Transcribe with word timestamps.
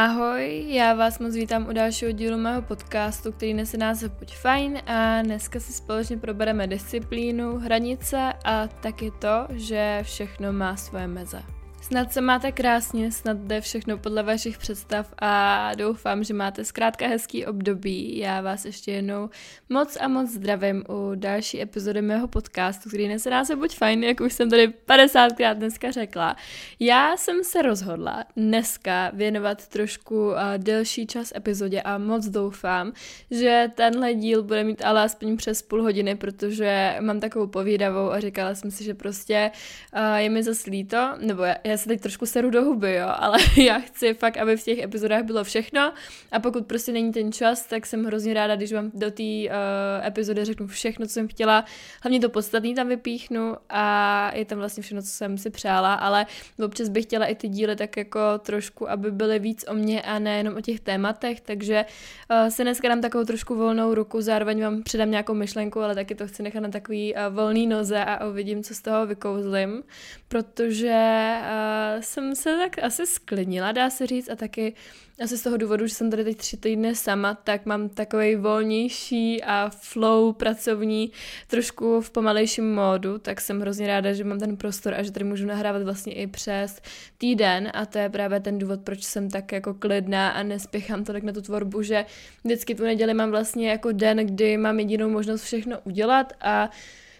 Ahoj, 0.00 0.64
já 0.68 0.94
vás 0.94 1.18
moc 1.18 1.34
vítám 1.34 1.68
u 1.68 1.72
dalšího 1.72 2.12
dílu 2.12 2.38
mého 2.38 2.62
podcastu, 2.62 3.32
který 3.32 3.54
nese 3.54 3.76
název 3.76 4.12
Buď 4.12 4.36
fajn 4.36 4.78
a 4.86 5.22
dneska 5.22 5.60
si 5.60 5.72
společně 5.72 6.16
probereme 6.16 6.66
disciplínu, 6.66 7.58
hranice 7.58 8.32
a 8.44 8.66
taky 8.66 9.10
to, 9.10 9.46
že 9.50 10.00
všechno 10.02 10.52
má 10.52 10.76
svoje 10.76 11.06
meze. 11.06 11.57
Snad 11.88 12.12
se 12.12 12.20
máte 12.20 12.52
krásně, 12.52 13.12
snad 13.12 13.36
jde 13.36 13.60
všechno 13.60 13.98
podle 13.98 14.22
vašich 14.22 14.58
představ 14.58 15.14
a 15.18 15.74
doufám, 15.74 16.24
že 16.24 16.34
máte 16.34 16.64
zkrátka 16.64 17.06
hezký 17.06 17.46
období. 17.46 18.18
Já 18.18 18.40
vás 18.40 18.64
ještě 18.64 18.92
jednou 18.92 19.30
moc 19.68 19.98
a 20.00 20.08
moc 20.08 20.30
zdravím 20.30 20.84
u 20.88 21.14
další 21.14 21.62
epizody 21.62 22.02
mého 22.02 22.28
podcastu, 22.28 22.88
který 22.88 23.08
nese 23.08 23.30
název 23.30 23.58
Buď 23.58 23.76
fajn, 23.76 24.04
jak 24.04 24.20
už 24.20 24.32
jsem 24.32 24.50
tady 24.50 24.68
50krát 24.68 25.54
dneska 25.54 25.90
řekla. 25.90 26.36
Já 26.80 27.16
jsem 27.16 27.44
se 27.44 27.62
rozhodla 27.62 28.24
dneska 28.36 29.10
věnovat 29.14 29.66
trošku 29.68 30.28
uh, 30.28 30.34
delší 30.56 31.06
čas 31.06 31.32
epizodě 31.36 31.82
a 31.82 31.98
moc 31.98 32.26
doufám, 32.26 32.92
že 33.30 33.70
tenhle 33.74 34.14
díl 34.14 34.42
bude 34.42 34.64
mít 34.64 34.84
ale 34.84 35.02
aspoň 35.02 35.36
přes 35.36 35.62
půl 35.62 35.82
hodiny, 35.82 36.14
protože 36.14 36.96
mám 37.00 37.20
takovou 37.20 37.46
povídavou 37.46 38.10
a 38.10 38.20
říkala 38.20 38.54
jsem 38.54 38.70
si, 38.70 38.84
že 38.84 38.94
prostě 38.94 39.50
uh, 39.96 40.16
je 40.16 40.30
mi 40.30 40.42
zase 40.42 40.70
líto, 40.70 41.14
nebo 41.20 41.42
já 41.64 41.77
se 41.78 41.88
teď 41.88 42.00
trošku 42.00 42.26
seru 42.26 42.50
do 42.50 42.62
huby, 42.62 42.94
jo, 42.94 43.08
ale 43.08 43.38
já 43.56 43.78
chci 43.78 44.14
fakt, 44.14 44.36
aby 44.36 44.56
v 44.56 44.64
těch 44.64 44.78
epizodách 44.78 45.22
bylo 45.22 45.44
všechno. 45.44 45.92
A 46.32 46.40
pokud 46.40 46.66
prostě 46.66 46.92
není 46.92 47.12
ten 47.12 47.32
čas, 47.32 47.66
tak 47.66 47.86
jsem 47.86 48.04
hrozně 48.04 48.34
ráda, 48.34 48.56
když 48.56 48.72
vám 48.72 48.90
do 48.94 49.10
té 49.10 49.22
uh, 49.22 50.06
epizody 50.06 50.44
řeknu 50.44 50.66
všechno, 50.66 51.06
co 51.06 51.12
jsem 51.12 51.28
chtěla, 51.28 51.64
hlavně 52.02 52.20
to 52.20 52.28
podstatné 52.28 52.74
tam 52.74 52.88
vypíchnu 52.88 53.54
a 53.68 54.30
je 54.34 54.44
tam 54.44 54.58
vlastně 54.58 54.82
všechno, 54.82 55.02
co 55.02 55.08
jsem 55.08 55.38
si 55.38 55.50
přála, 55.50 55.94
ale 55.94 56.26
občas 56.64 56.88
bych 56.88 57.04
chtěla 57.04 57.26
i 57.26 57.34
ty 57.34 57.48
díly 57.48 57.76
tak 57.76 57.96
jako 57.96 58.20
trošku, 58.38 58.90
aby 58.90 59.10
byly 59.10 59.38
víc 59.38 59.64
o 59.68 59.74
mě 59.74 60.02
a 60.02 60.18
ne 60.18 60.36
jenom 60.38 60.56
o 60.56 60.60
těch 60.60 60.80
tématech, 60.80 61.40
takže 61.40 61.84
uh, 62.30 62.48
se 62.48 62.62
dneska 62.62 62.88
dám 62.88 63.00
takovou 63.00 63.24
trošku 63.24 63.54
volnou 63.54 63.94
ruku, 63.94 64.20
zároveň 64.20 64.62
vám 64.62 64.82
předám 64.82 65.10
nějakou 65.10 65.34
myšlenku, 65.34 65.80
ale 65.80 65.94
taky 65.94 66.14
to 66.14 66.26
chci 66.26 66.42
nechat 66.42 66.60
na 66.60 66.68
takový 66.68 67.14
uh, 67.14 67.34
volný 67.34 67.66
noze 67.66 68.04
a 68.04 68.26
uvidím, 68.26 68.62
co 68.62 68.74
z 68.74 68.82
toho 68.82 69.06
vykouzlim, 69.06 69.82
protože 70.28 71.34
uh, 71.40 71.57
jsem 72.00 72.34
se 72.34 72.56
tak 72.56 72.82
asi 72.82 73.06
sklinila, 73.06 73.72
dá 73.72 73.90
se 73.90 74.06
říct, 74.06 74.30
a 74.30 74.36
taky 74.36 74.74
asi 75.22 75.38
z 75.38 75.42
toho 75.42 75.56
důvodu, 75.56 75.86
že 75.86 75.94
jsem 75.94 76.10
tady 76.10 76.24
teď 76.24 76.36
tři 76.36 76.56
týdny 76.56 76.94
sama, 76.94 77.34
tak 77.34 77.66
mám 77.66 77.88
takový 77.88 78.36
volnější 78.36 79.42
a 79.44 79.70
flow 79.80 80.32
pracovní, 80.32 81.12
trošku 81.46 82.00
v 82.00 82.10
pomalejším 82.10 82.74
módu, 82.74 83.18
tak 83.18 83.40
jsem 83.40 83.60
hrozně 83.60 83.86
ráda, 83.86 84.12
že 84.12 84.24
mám 84.24 84.38
ten 84.38 84.56
prostor 84.56 84.94
a 84.94 85.02
že 85.02 85.12
tady 85.12 85.24
můžu 85.24 85.46
nahrávat 85.46 85.82
vlastně 85.82 86.14
i 86.14 86.26
přes 86.26 86.80
týden. 87.18 87.70
A 87.74 87.86
to 87.86 87.98
je 87.98 88.08
právě 88.08 88.40
ten 88.40 88.58
důvod, 88.58 88.80
proč 88.84 89.04
jsem 89.04 89.30
tak 89.30 89.52
jako 89.52 89.74
klidná 89.74 90.28
a 90.28 90.42
nespěchám 90.42 91.04
tolik 91.04 91.24
na 91.24 91.32
tu 91.32 91.42
tvorbu, 91.42 91.82
že 91.82 92.04
vždycky 92.44 92.74
tu 92.74 92.82
neděli 92.82 93.14
mám 93.14 93.30
vlastně 93.30 93.70
jako 93.70 93.92
den, 93.92 94.16
kdy 94.16 94.56
mám 94.56 94.78
jedinou 94.78 95.10
možnost 95.10 95.42
všechno 95.42 95.80
udělat 95.84 96.32
a 96.40 96.70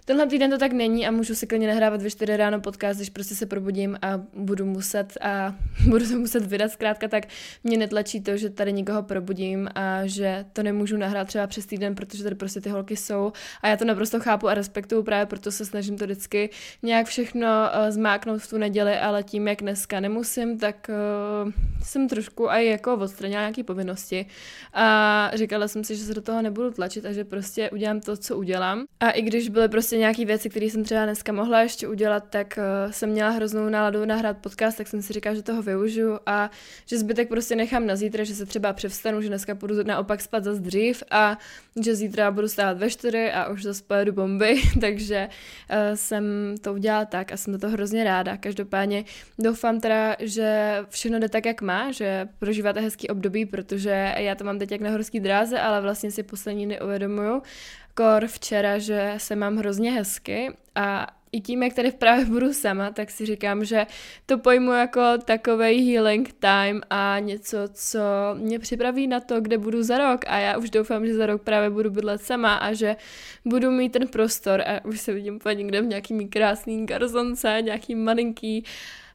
Tenhle 0.08 0.26
týden 0.26 0.50
to 0.50 0.58
tak 0.58 0.72
není 0.72 1.06
a 1.06 1.10
můžu 1.10 1.34
si 1.34 1.46
klidně 1.46 1.68
nahrávat 1.68 2.02
ve 2.02 2.10
4 2.10 2.36
ráno 2.36 2.60
podcast, 2.60 2.98
když 2.98 3.10
prostě 3.10 3.34
se 3.34 3.46
probudím 3.46 3.98
a 4.02 4.20
budu 4.34 4.66
muset 4.66 5.18
a 5.20 5.54
budu 5.88 6.08
to 6.08 6.18
muset 6.18 6.46
vydat 6.46 6.70
zkrátka, 6.70 7.08
tak 7.08 7.24
mě 7.64 7.76
netlačí 7.76 8.20
to, 8.20 8.36
že 8.36 8.50
tady 8.50 8.72
někoho 8.72 9.02
probudím 9.02 9.68
a 9.74 10.06
že 10.06 10.44
to 10.52 10.62
nemůžu 10.62 10.96
nahrát 10.96 11.28
třeba 11.28 11.46
přes 11.46 11.66
týden, 11.66 11.94
protože 11.94 12.22
tady 12.22 12.34
prostě 12.34 12.60
ty 12.60 12.70
holky 12.70 12.96
jsou 12.96 13.32
a 13.62 13.68
já 13.68 13.76
to 13.76 13.84
naprosto 13.84 14.20
chápu 14.20 14.48
a 14.48 14.54
respektuju, 14.54 15.02
právě 15.02 15.26
proto 15.26 15.52
se 15.52 15.64
snažím 15.64 15.98
to 15.98 16.04
vždycky 16.04 16.50
nějak 16.82 17.06
všechno 17.06 17.46
uh, 17.46 17.90
zmáknout 17.90 18.42
v 18.42 18.50
tu 18.50 18.58
neděli, 18.58 18.98
ale 18.98 19.22
tím, 19.22 19.48
jak 19.48 19.60
dneska 19.60 20.00
nemusím, 20.00 20.58
tak 20.58 20.90
uh, 21.44 21.52
jsem 21.82 22.08
trošku 22.08 22.48
i 22.48 22.66
jako 22.66 22.94
odstranila 22.94 23.40
nějaké 23.40 23.64
povinnosti 23.64 24.26
a 24.74 25.30
říkala 25.34 25.68
jsem 25.68 25.84
si, 25.84 25.96
že 25.96 26.04
se 26.04 26.14
do 26.14 26.22
toho 26.22 26.42
nebudu 26.42 26.70
tlačit 26.70 27.06
a 27.06 27.12
že 27.12 27.24
prostě 27.24 27.70
udělám 27.70 28.00
to, 28.00 28.16
co 28.16 28.36
udělám. 28.36 28.84
A 29.00 29.10
i 29.10 29.22
když 29.22 29.48
byly 29.48 29.68
prostě 29.68 29.97
nějaké 29.98 30.24
věci, 30.24 30.50
které 30.50 30.66
jsem 30.66 30.84
třeba 30.84 31.04
dneska 31.04 31.32
mohla 31.32 31.62
ještě 31.62 31.88
udělat, 31.88 32.24
tak 32.30 32.58
uh, 32.58 32.92
jsem 32.92 33.10
měla 33.10 33.30
hroznou 33.30 33.68
náladu 33.68 34.04
nahrát 34.04 34.38
podcast, 34.38 34.78
tak 34.78 34.88
jsem 34.88 35.02
si 35.02 35.12
říkala, 35.12 35.34
že 35.34 35.42
toho 35.42 35.62
využiju 35.62 36.18
a 36.26 36.50
že 36.86 36.98
zbytek 36.98 37.28
prostě 37.28 37.56
nechám 37.56 37.86
na 37.86 37.96
zítra, 37.96 38.24
že 38.24 38.34
se 38.34 38.46
třeba 38.46 38.72
převstanu, 38.72 39.22
že 39.22 39.28
dneska 39.28 39.54
půjdu 39.54 39.82
naopak 39.82 40.20
spát 40.20 40.44
zase 40.44 40.60
dřív 40.60 41.02
a 41.10 41.38
že 41.84 41.94
zítra 41.94 42.30
budu 42.30 42.48
stát 42.48 42.78
ve 42.78 42.90
čtyři 42.90 43.32
a 43.32 43.48
už 43.48 43.62
zase 43.62 43.82
pojedu 43.86 44.12
bomby, 44.12 44.62
takže 44.80 45.28
uh, 45.70 45.76
jsem 45.94 46.54
to 46.60 46.72
udělala 46.72 47.04
tak 47.04 47.32
a 47.32 47.36
jsem 47.36 47.52
do 47.52 47.58
toho 47.58 47.72
hrozně 47.72 48.04
ráda. 48.04 48.36
Každopádně 48.36 49.04
doufám 49.38 49.80
teda, 49.80 50.16
že 50.20 50.78
všechno 50.88 51.18
jde 51.18 51.28
tak, 51.28 51.46
jak 51.46 51.62
má, 51.62 51.92
že 51.92 52.28
prožíváte 52.38 52.80
hezký 52.80 53.08
období, 53.08 53.46
protože 53.46 54.14
já 54.16 54.34
to 54.34 54.44
mám 54.44 54.58
teď 54.58 54.72
jak 54.72 54.80
na 54.80 54.90
horský 54.90 55.20
dráze, 55.20 55.60
ale 55.60 55.80
vlastně 55.80 56.10
si 56.10 56.22
poslední 56.22 56.66
dny 56.66 56.80
uvědomuju, 56.80 57.42
kor 57.98 58.26
včera, 58.26 58.78
že 58.78 59.14
se 59.16 59.36
mám 59.36 59.56
hrozně 59.56 59.92
hezky 59.92 60.56
a 60.74 61.06
i 61.32 61.40
tím, 61.40 61.62
jak 61.62 61.74
tady 61.74 61.92
právě 61.92 62.24
budu 62.24 62.52
sama, 62.52 62.90
tak 62.90 63.10
si 63.10 63.26
říkám, 63.26 63.64
že 63.64 63.86
to 64.26 64.38
pojmu 64.38 64.72
jako 64.72 65.00
takový 65.24 65.92
healing 65.92 66.32
time 66.32 66.80
a 66.90 67.18
něco, 67.18 67.58
co 67.72 68.00
mě 68.34 68.58
připraví 68.58 69.06
na 69.06 69.20
to, 69.20 69.40
kde 69.40 69.58
budu 69.58 69.82
za 69.82 69.98
rok. 69.98 70.20
A 70.26 70.38
já 70.38 70.58
už 70.58 70.70
doufám, 70.70 71.06
že 71.06 71.14
za 71.14 71.26
rok 71.26 71.42
právě 71.42 71.70
budu 71.70 71.90
bydlet 71.90 72.22
sama 72.22 72.54
a 72.54 72.72
že 72.72 72.96
budu 73.44 73.70
mít 73.70 73.92
ten 73.92 74.08
prostor. 74.08 74.60
A 74.60 74.84
už 74.84 75.00
se 75.00 75.12
vidím 75.12 75.36
úplně 75.36 75.54
někde 75.54 75.82
v 75.82 75.86
nějaký 75.86 76.28
krásný 76.28 76.86
garzonce, 76.86 77.58
nějaký 77.60 77.94
malinký 77.94 78.64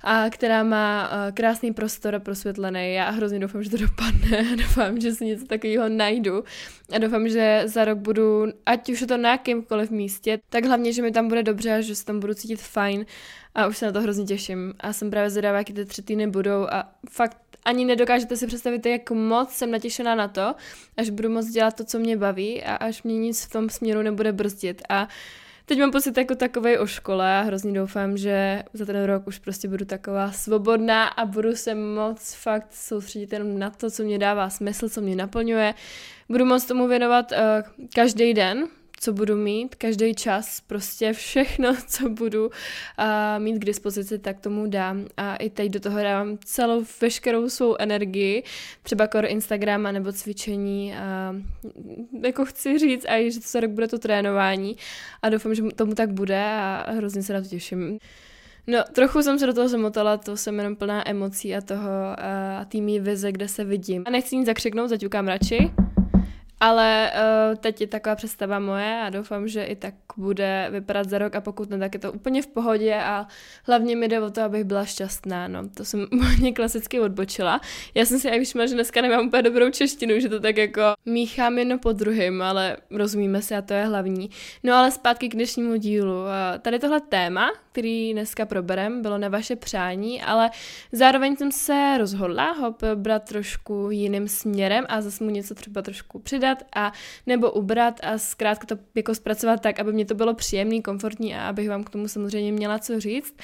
a 0.04 0.30
která 0.30 0.64
má 0.64 1.10
krásný 1.34 1.74
prostor 1.74 2.16
a 2.16 2.20
prosvětlený. 2.20 2.94
Já 2.94 3.10
hrozně 3.10 3.40
doufám, 3.40 3.64
že 3.64 3.70
to 3.70 3.78
dopadne 3.78 4.38
a 4.54 4.56
doufám, 4.56 5.02
že 5.02 5.12
si 5.12 5.26
něco 5.26 5.46
takového 5.46 5.90
najdu. 5.90 6.44
A 6.96 6.98
doufám, 6.98 7.30
že 7.30 7.64
za 7.66 7.86
rok 7.86 7.98
budu, 7.98 8.46
ať 8.66 8.90
už 8.90 9.02
je 9.02 9.08
to 9.08 9.18
na 9.18 9.32
jakýmkoliv 9.32 9.92
místě, 9.92 10.40
tak 10.50 10.66
hlavně, 10.66 10.94
že 10.94 11.02
mi 11.02 11.12
tam 11.12 11.28
bude 11.28 11.44
dobře 11.44 11.74
a 11.74 11.82
že 11.82 11.96
se 11.96 12.06
tam 12.06 12.20
budu 12.20 12.34
cítit 12.34 12.62
fajn. 12.62 13.06
A 13.56 13.68
už 13.68 13.78
se 13.78 13.86
na 13.86 13.92
to 13.92 14.02
hrozně 14.02 14.26
těším. 14.26 14.74
A 14.80 14.94
jsem 14.94 15.12
právě 15.12 15.30
zvědavá, 15.30 15.58
jaký 15.58 15.74
ty 15.74 15.86
tři 15.86 16.02
týdny 16.02 16.28
budou 16.28 16.68
a 16.72 16.92
fakt 17.10 17.38
ani 17.66 17.86
nedokážete 17.86 18.38
si 18.38 18.48
představit, 18.48 18.86
jak 18.86 19.12
moc 19.12 19.52
jsem 19.52 19.72
natěšená 19.72 20.16
na 20.16 20.28
to, 20.28 20.56
až 20.98 21.10
budu 21.10 21.30
moc 21.30 21.48
dělat 21.48 21.76
to, 21.76 21.84
co 21.84 22.00
mě 22.00 22.18
baví 22.18 22.64
a 22.64 22.76
až 22.76 23.04
mě 23.04 23.18
nic 23.18 23.46
v 23.46 23.50
tom 23.50 23.70
směru 23.70 24.02
nebude 24.02 24.32
brzdit. 24.32 24.82
A 24.90 25.08
teď 25.66 25.80
mám 25.80 25.92
pocit 25.92 26.18
jako 26.18 26.36
takový 26.36 26.78
o 26.78 26.88
škole 26.88 27.40
a 27.40 27.42
hrozně 27.42 27.72
doufám, 27.74 28.18
že 28.18 28.64
za 28.74 28.86
ten 28.86 29.04
rok 29.04 29.28
už 29.28 29.40
prostě 29.40 29.68
budu 29.68 29.86
taková 29.86 30.32
svobodná 30.32 31.08
a 31.08 31.26
budu 31.26 31.56
se 31.56 31.76
moc 31.76 32.34
fakt 32.34 32.68
soustředit 32.74 33.34
jenom 33.34 33.60
na 33.60 33.70
to, 33.70 33.92
co 33.92 34.04
mě 34.04 34.20
dává 34.20 34.50
smysl, 34.50 34.90
co 34.90 35.02
mě 35.02 35.16
naplňuje. 35.16 35.74
Budu 36.30 36.46
moc 36.46 36.66
tomu 36.66 36.88
věnovat 36.88 37.32
uh, 37.32 37.38
každý 37.96 38.34
den, 38.34 38.68
co 39.04 39.14
budu 39.14 39.36
mít, 39.36 39.76
každý 39.76 40.16
čas, 40.16 40.62
prostě 40.68 41.14
všechno, 41.14 41.76
co 41.88 42.10
budu 42.10 42.46
uh, 42.46 42.52
mít 43.38 43.60
k 43.60 43.66
dispozici, 43.66 44.20
tak 44.20 44.40
tomu 44.40 44.68
dám. 44.68 45.08
A 45.18 45.36
i 45.36 45.50
teď 45.50 45.72
do 45.72 45.80
toho 45.80 46.04
dávám 46.04 46.38
celou 46.46 46.84
veškerou 47.02 47.50
svou 47.50 47.76
energii, 47.80 48.44
třeba 48.84 49.08
kor 49.08 49.26
Instagram 49.26 49.84
nebo 49.84 50.12
cvičení. 50.12 50.96
A, 50.96 51.36
jako 52.24 52.46
chci 52.46 52.80
říct, 52.80 53.06
a 53.10 53.30
že 53.30 53.40
to 53.52 53.60
rok 53.60 53.72
bude 53.72 53.88
to 53.88 54.00
trénování 54.00 54.78
a 55.22 55.30
doufám, 55.30 55.56
že 55.56 55.64
tomu 55.76 55.96
tak 55.96 56.12
bude 56.12 56.44
a 56.44 56.92
hrozně 56.92 57.24
se 57.24 57.34
na 57.34 57.42
to 57.42 57.48
těším. 57.48 58.00
No, 58.68 58.84
trochu 58.94 59.22
jsem 59.22 59.40
se 59.40 59.46
do 59.46 59.54
toho 59.54 59.68
zamotala, 59.68 60.18
to 60.18 60.38
jsem 60.38 60.58
jenom 60.58 60.76
plná 60.76 61.10
emocí 61.10 61.56
a 61.56 61.62
toho 61.62 61.90
a 62.60 62.66
tými 62.66 63.00
vize, 63.00 63.32
kde 63.32 63.48
se 63.48 63.64
vidím. 63.64 64.04
A 64.06 64.10
nechci 64.10 64.38
nic 64.38 64.46
zakřiknout, 64.46 64.90
zaťukám 64.90 65.28
radši. 65.28 65.72
Ale 66.64 67.12
uh, 67.12 67.56
teď 67.56 67.82
je 67.82 67.88
taková 67.88 68.16
představa 68.16 68.60
moje 68.60 69.02
a 69.02 69.10
doufám, 69.10 69.48
že 69.48 69.64
i 69.64 69.76
tak 69.76 69.94
bude 70.18 70.68
vypadat 70.72 71.10
za 71.10 71.18
rok 71.18 71.36
a 71.36 71.42
pokud 71.42 71.70
ne, 71.70 71.80
tak 71.80 71.94
je 71.94 72.00
to 72.00 72.12
úplně 72.12 72.42
v 72.42 72.48
pohodě 72.48 72.96
a 72.96 73.28
hlavně 73.68 73.96
mi 73.96 74.08
jde 74.08 74.22
o 74.22 74.30
to, 74.30 74.42
abych 74.42 74.64
byla 74.64 74.86
šťastná, 74.86 75.48
no. 75.48 75.70
To 75.70 75.86
jsem 75.86 76.08
hodně 76.30 76.54
klasicky 76.54 77.00
odbočila. 77.00 77.62
Já 77.96 78.06
jsem 78.06 78.20
si 78.20 78.28
i 78.28 78.44
všimla, 78.46 78.66
že 78.66 78.74
dneska 78.74 79.02
nemám 79.02 79.28
úplně 79.28 79.42
dobrou 79.42 79.70
češtinu, 79.70 80.20
že 80.20 80.30
to 80.30 80.40
tak 80.40 80.58
jako 80.58 80.82
míchám 81.06 81.58
jedno 81.58 81.78
po 81.78 81.92
druhým, 81.92 82.42
ale 82.42 82.78
rozumíme 82.92 83.42
se 83.42 83.58
a 83.58 83.62
to 83.62 83.74
je 83.74 83.86
hlavní. 83.86 84.30
No 84.64 84.74
ale 84.74 84.92
zpátky 84.92 85.30
k 85.30 85.34
dnešnímu 85.34 85.76
dílu. 85.76 86.22
Uh, 86.22 86.28
tady 86.62 86.80
tohle 86.80 87.02
téma, 87.02 87.52
který 87.74 88.14
dneska 88.14 88.46
proberem, 88.46 89.02
bylo 89.02 89.18
na 89.18 89.30
vaše 89.30 89.56
přání, 89.56 90.22
ale 90.22 90.50
zároveň 90.92 91.36
jsem 91.36 91.52
se 91.52 91.98
rozhodla 91.98 92.52
ho 92.52 92.72
probrat 92.72 93.24
trošku 93.24 93.88
jiným 93.92 94.28
směrem 94.28 94.86
a 94.90 95.02
zase 95.02 95.24
mu 95.24 95.30
něco 95.30 95.56
třeba 95.56 95.82
trošku 95.82 96.20
přidat 96.20 96.64
a 96.76 96.94
nebo 97.28 97.52
ubrat 97.52 98.00
a 98.04 98.18
zkrátka 98.18 98.68
to 98.68 98.78
jako 98.96 99.16
zpracovat 99.16 99.62
tak, 99.62 99.80
aby 99.80 99.94
mě 99.94 100.06
to 100.06 100.16
bylo 100.16 100.34
příjemný, 100.34 100.82
komfortní 100.82 101.36
a 101.36 101.48
abych 101.48 101.70
vám 101.70 101.84
k 101.84 101.90
tomu 101.90 102.08
samozřejmě 102.08 102.52
měla 102.52 102.80
co 102.80 103.00
říct. 103.00 103.36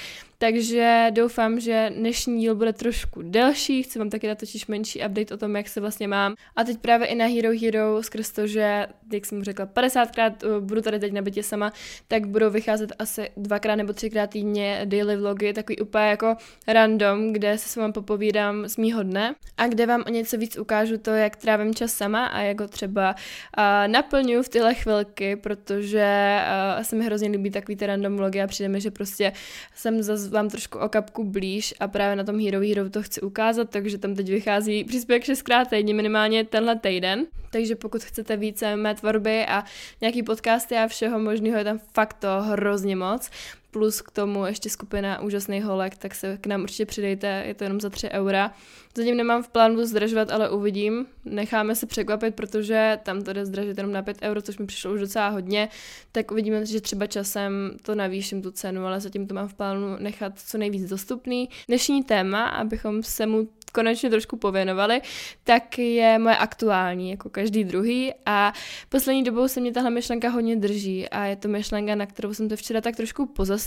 Takže 0.42 1.06
doufám, 1.10 1.60
že 1.60 1.92
dnešní 1.96 2.40
díl 2.40 2.54
bude 2.54 2.72
trošku 2.72 3.22
delší, 3.22 3.82
chci 3.82 3.98
vám 3.98 4.10
taky 4.10 4.28
natočit 4.28 4.68
menší 4.68 4.98
update 4.98 5.34
o 5.34 5.36
tom, 5.36 5.56
jak 5.56 5.68
se 5.68 5.80
vlastně 5.80 6.08
mám. 6.08 6.34
A 6.56 6.64
teď 6.64 6.78
právě 6.78 7.06
i 7.06 7.14
na 7.14 7.26
Hero 7.26 7.50
Hero, 7.62 8.02
skrz 8.02 8.30
to, 8.30 8.46
že, 8.46 8.86
jak 9.12 9.26
jsem 9.26 9.44
řekla, 9.44 9.66
50krát 9.66 10.32
uh, 10.44 10.64
budu 10.64 10.80
tady 10.80 10.98
teď 10.98 11.12
na 11.12 11.22
bytě 11.22 11.42
sama, 11.42 11.72
tak 12.08 12.26
budou 12.26 12.50
vycházet 12.50 12.92
asi 12.98 13.30
dvakrát 13.36 13.74
nebo 13.74 13.92
třikrát 13.92 14.30
týdně 14.30 14.80
daily 14.84 15.16
vlogy, 15.16 15.52
takový 15.52 15.78
úplně 15.78 16.04
jako 16.04 16.36
random, 16.66 17.32
kde 17.32 17.58
se 17.58 17.68
s 17.68 17.76
vámi 17.76 17.92
popovídám 17.92 18.68
z 18.68 18.76
mýho 18.76 19.02
dne 19.02 19.34
a 19.56 19.66
kde 19.66 19.86
vám 19.86 20.04
o 20.06 20.10
něco 20.10 20.38
víc 20.38 20.58
ukážu 20.58 20.98
to, 20.98 21.10
jak 21.10 21.36
trávím 21.36 21.74
čas 21.74 21.92
sama 21.92 22.26
a 22.26 22.40
jak 22.40 22.60
ho 22.60 22.68
třeba 22.68 23.14
uh, 23.58 23.92
naplňuju 23.92 24.42
v 24.42 24.48
tyhle 24.48 24.74
chvilky, 24.74 25.36
protože 25.36 26.38
uh, 26.76 26.82
se 26.82 26.96
mi 26.96 27.04
hrozně 27.04 27.28
líbí 27.28 27.50
takový 27.50 27.76
ty 27.76 27.86
random 27.86 28.16
vlogy 28.16 28.42
a 28.42 28.46
přijde 28.46 28.68
mi, 28.68 28.80
že 28.80 28.90
prostě 28.90 29.32
jsem 29.74 30.02
zase 30.02 30.29
vám 30.30 30.48
trošku 30.48 30.78
o 30.78 30.88
kapku 30.88 31.24
blíž 31.24 31.74
a 31.80 31.88
právě 31.88 32.16
na 32.16 32.24
tom 32.24 32.40
Hero 32.40 32.60
Hero 32.60 32.90
to 32.90 33.02
chci 33.02 33.20
ukázat, 33.20 33.70
takže 33.70 33.98
tam 33.98 34.14
teď 34.14 34.28
vychází 34.28 34.84
příspěvek 34.84 35.24
šestkrát 35.24 35.68
týdně, 35.70 35.94
minimálně 35.94 36.44
tenhle 36.44 36.76
týden. 36.76 37.26
Takže 37.50 37.76
pokud 37.76 38.04
chcete 38.04 38.36
více 38.36 38.76
mé 38.76 38.94
tvorby 38.94 39.46
a 39.46 39.64
nějaký 40.00 40.22
podcasty 40.22 40.76
a 40.76 40.88
všeho 40.88 41.18
možného, 41.18 41.58
je 41.58 41.64
tam 41.64 41.80
fakt 41.94 42.14
to 42.14 42.42
hrozně 42.42 42.96
moc 42.96 43.30
plus 43.70 44.02
k 44.02 44.10
tomu 44.10 44.46
ještě 44.46 44.70
skupina 44.70 45.20
úžasných 45.20 45.64
holek, 45.64 45.96
tak 45.96 46.14
se 46.14 46.38
k 46.40 46.46
nám 46.46 46.62
určitě 46.62 46.86
přidejte, 46.86 47.44
je 47.46 47.54
to 47.54 47.64
jenom 47.64 47.80
za 47.80 47.90
3 47.90 48.10
eura. 48.10 48.52
Zatím 48.96 49.16
nemám 49.16 49.42
v 49.42 49.48
plánu 49.48 49.86
zdražovat, 49.86 50.30
ale 50.30 50.50
uvidím. 50.50 51.06
Necháme 51.24 51.74
se 51.74 51.86
překvapit, 51.86 52.34
protože 52.34 52.98
tam 53.02 53.22
to 53.22 53.32
jde 53.32 53.46
zdražit 53.46 53.78
jenom 53.78 53.92
na 53.92 54.02
5 54.02 54.18
euro, 54.22 54.42
což 54.42 54.58
mi 54.58 54.66
přišlo 54.66 54.92
už 54.92 55.00
docela 55.00 55.28
hodně, 55.28 55.68
tak 56.12 56.30
uvidíme, 56.30 56.66
že 56.66 56.80
třeba 56.80 57.06
časem 57.06 57.76
to 57.82 57.94
navýším 57.94 58.42
tu 58.42 58.50
cenu, 58.50 58.86
ale 58.86 59.00
zatím 59.00 59.26
to 59.26 59.34
mám 59.34 59.48
v 59.48 59.54
plánu 59.54 59.96
nechat 59.98 60.32
co 60.36 60.58
nejvíc 60.58 60.88
dostupný. 60.88 61.48
Dnešní 61.68 62.04
téma, 62.04 62.44
abychom 62.44 63.02
se 63.02 63.26
mu 63.26 63.48
konečně 63.72 64.10
trošku 64.10 64.36
pověnovali, 64.36 65.00
tak 65.44 65.78
je 65.78 66.18
moje 66.18 66.36
aktuální, 66.36 67.10
jako 67.10 67.30
každý 67.30 67.64
druhý 67.64 68.14
a 68.26 68.52
poslední 68.88 69.24
dobou 69.24 69.48
se 69.48 69.60
mě 69.60 69.72
tahle 69.72 69.90
myšlenka 69.90 70.28
hodně 70.28 70.56
drží 70.56 71.08
a 71.08 71.24
je 71.24 71.36
to 71.36 71.48
myšlenka, 71.48 71.94
na 71.94 72.06
kterou 72.06 72.34
jsem 72.34 72.48
to 72.48 72.56
včera 72.56 72.80
tak 72.80 72.96
trošku 72.96 73.26
pozastavila 73.26 73.59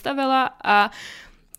a 0.63 0.91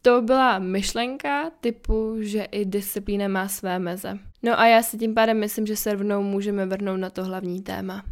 to 0.02 0.22
byla 0.22 0.58
myšlenka 0.58 1.50
typu, 1.60 2.16
že 2.20 2.42
i 2.42 2.64
disciplína 2.64 3.28
má 3.28 3.48
své 3.48 3.78
meze. 3.78 4.18
No 4.42 4.60
a 4.60 4.66
já 4.66 4.82
si 4.82 4.98
tím 4.98 5.14
pádem 5.14 5.40
myslím, 5.40 5.66
že 5.66 5.76
se 5.76 5.92
rovnou 5.92 6.22
můžeme 6.22 6.66
vrhnout 6.66 7.00
na 7.00 7.10
to 7.10 7.24
hlavní 7.24 7.62
téma. 7.62 8.04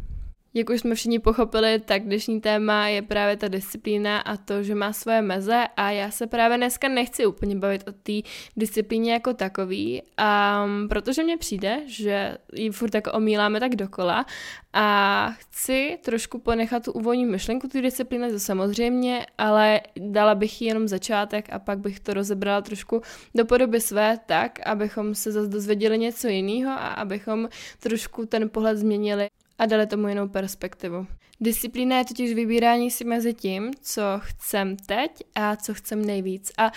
Jak 0.55 0.69
už 0.69 0.79
jsme 0.79 0.95
všichni 0.95 1.19
pochopili, 1.19 1.79
tak 1.79 2.03
dnešní 2.03 2.41
téma 2.41 2.87
je 2.87 3.01
právě 3.01 3.37
ta 3.37 3.47
disciplína 3.47 4.19
a 4.19 4.37
to, 4.37 4.63
že 4.63 4.75
má 4.75 4.93
svoje 4.93 5.21
meze 5.21 5.63
a 5.77 5.91
já 5.91 6.11
se 6.11 6.27
právě 6.27 6.57
dneska 6.57 6.87
nechci 6.87 7.25
úplně 7.25 7.55
bavit 7.55 7.87
o 7.87 7.91
té 7.91 8.13
disciplíně 8.57 9.13
jako 9.13 9.33
takový, 9.33 10.01
um, 10.01 10.89
protože 10.89 11.23
mně 11.23 11.37
přijde, 11.37 11.81
že 11.85 12.37
ji 12.53 12.71
furt 12.71 12.95
jako 12.95 13.11
omíláme 13.11 13.59
tak 13.59 13.75
dokola 13.75 14.25
a 14.73 15.29
chci 15.39 15.97
trošku 16.03 16.39
ponechat 16.39 16.83
tu 16.83 16.91
úvodní 16.91 17.25
myšlenku 17.25 17.67
té 17.67 17.81
disciplíny, 17.81 18.31
to 18.31 18.39
samozřejmě, 18.39 19.25
ale 19.37 19.81
dala 19.97 20.35
bych 20.35 20.61
ji 20.61 20.67
jenom 20.67 20.87
začátek 20.87 21.53
a 21.53 21.59
pak 21.59 21.79
bych 21.79 21.99
to 21.99 22.13
rozebrala 22.13 22.61
trošku 22.61 23.01
do 23.35 23.45
podoby 23.45 23.81
své 23.81 24.19
tak, 24.25 24.59
abychom 24.65 25.15
se 25.15 25.31
zase 25.31 25.47
dozvěděli 25.47 25.97
něco 25.97 26.27
jiného 26.27 26.71
a 26.71 26.87
abychom 26.87 27.49
trošku 27.79 28.25
ten 28.25 28.49
pohled 28.49 28.77
změnili 28.77 29.29
a 29.63 29.65
dali 29.65 29.87
tomu 29.87 30.07
jinou 30.07 30.27
perspektivu. 30.27 31.07
Disciplína 31.41 31.97
je 31.97 32.05
totiž 32.05 32.33
vybírání 32.33 32.91
si 32.91 33.03
mezi 33.03 33.33
tím, 33.33 33.71
co 33.81 34.01
chcem 34.19 34.77
teď 34.77 35.23
a 35.35 35.55
co 35.55 35.73
chcem 35.73 36.05
nejvíc. 36.05 36.51
A 36.57 36.71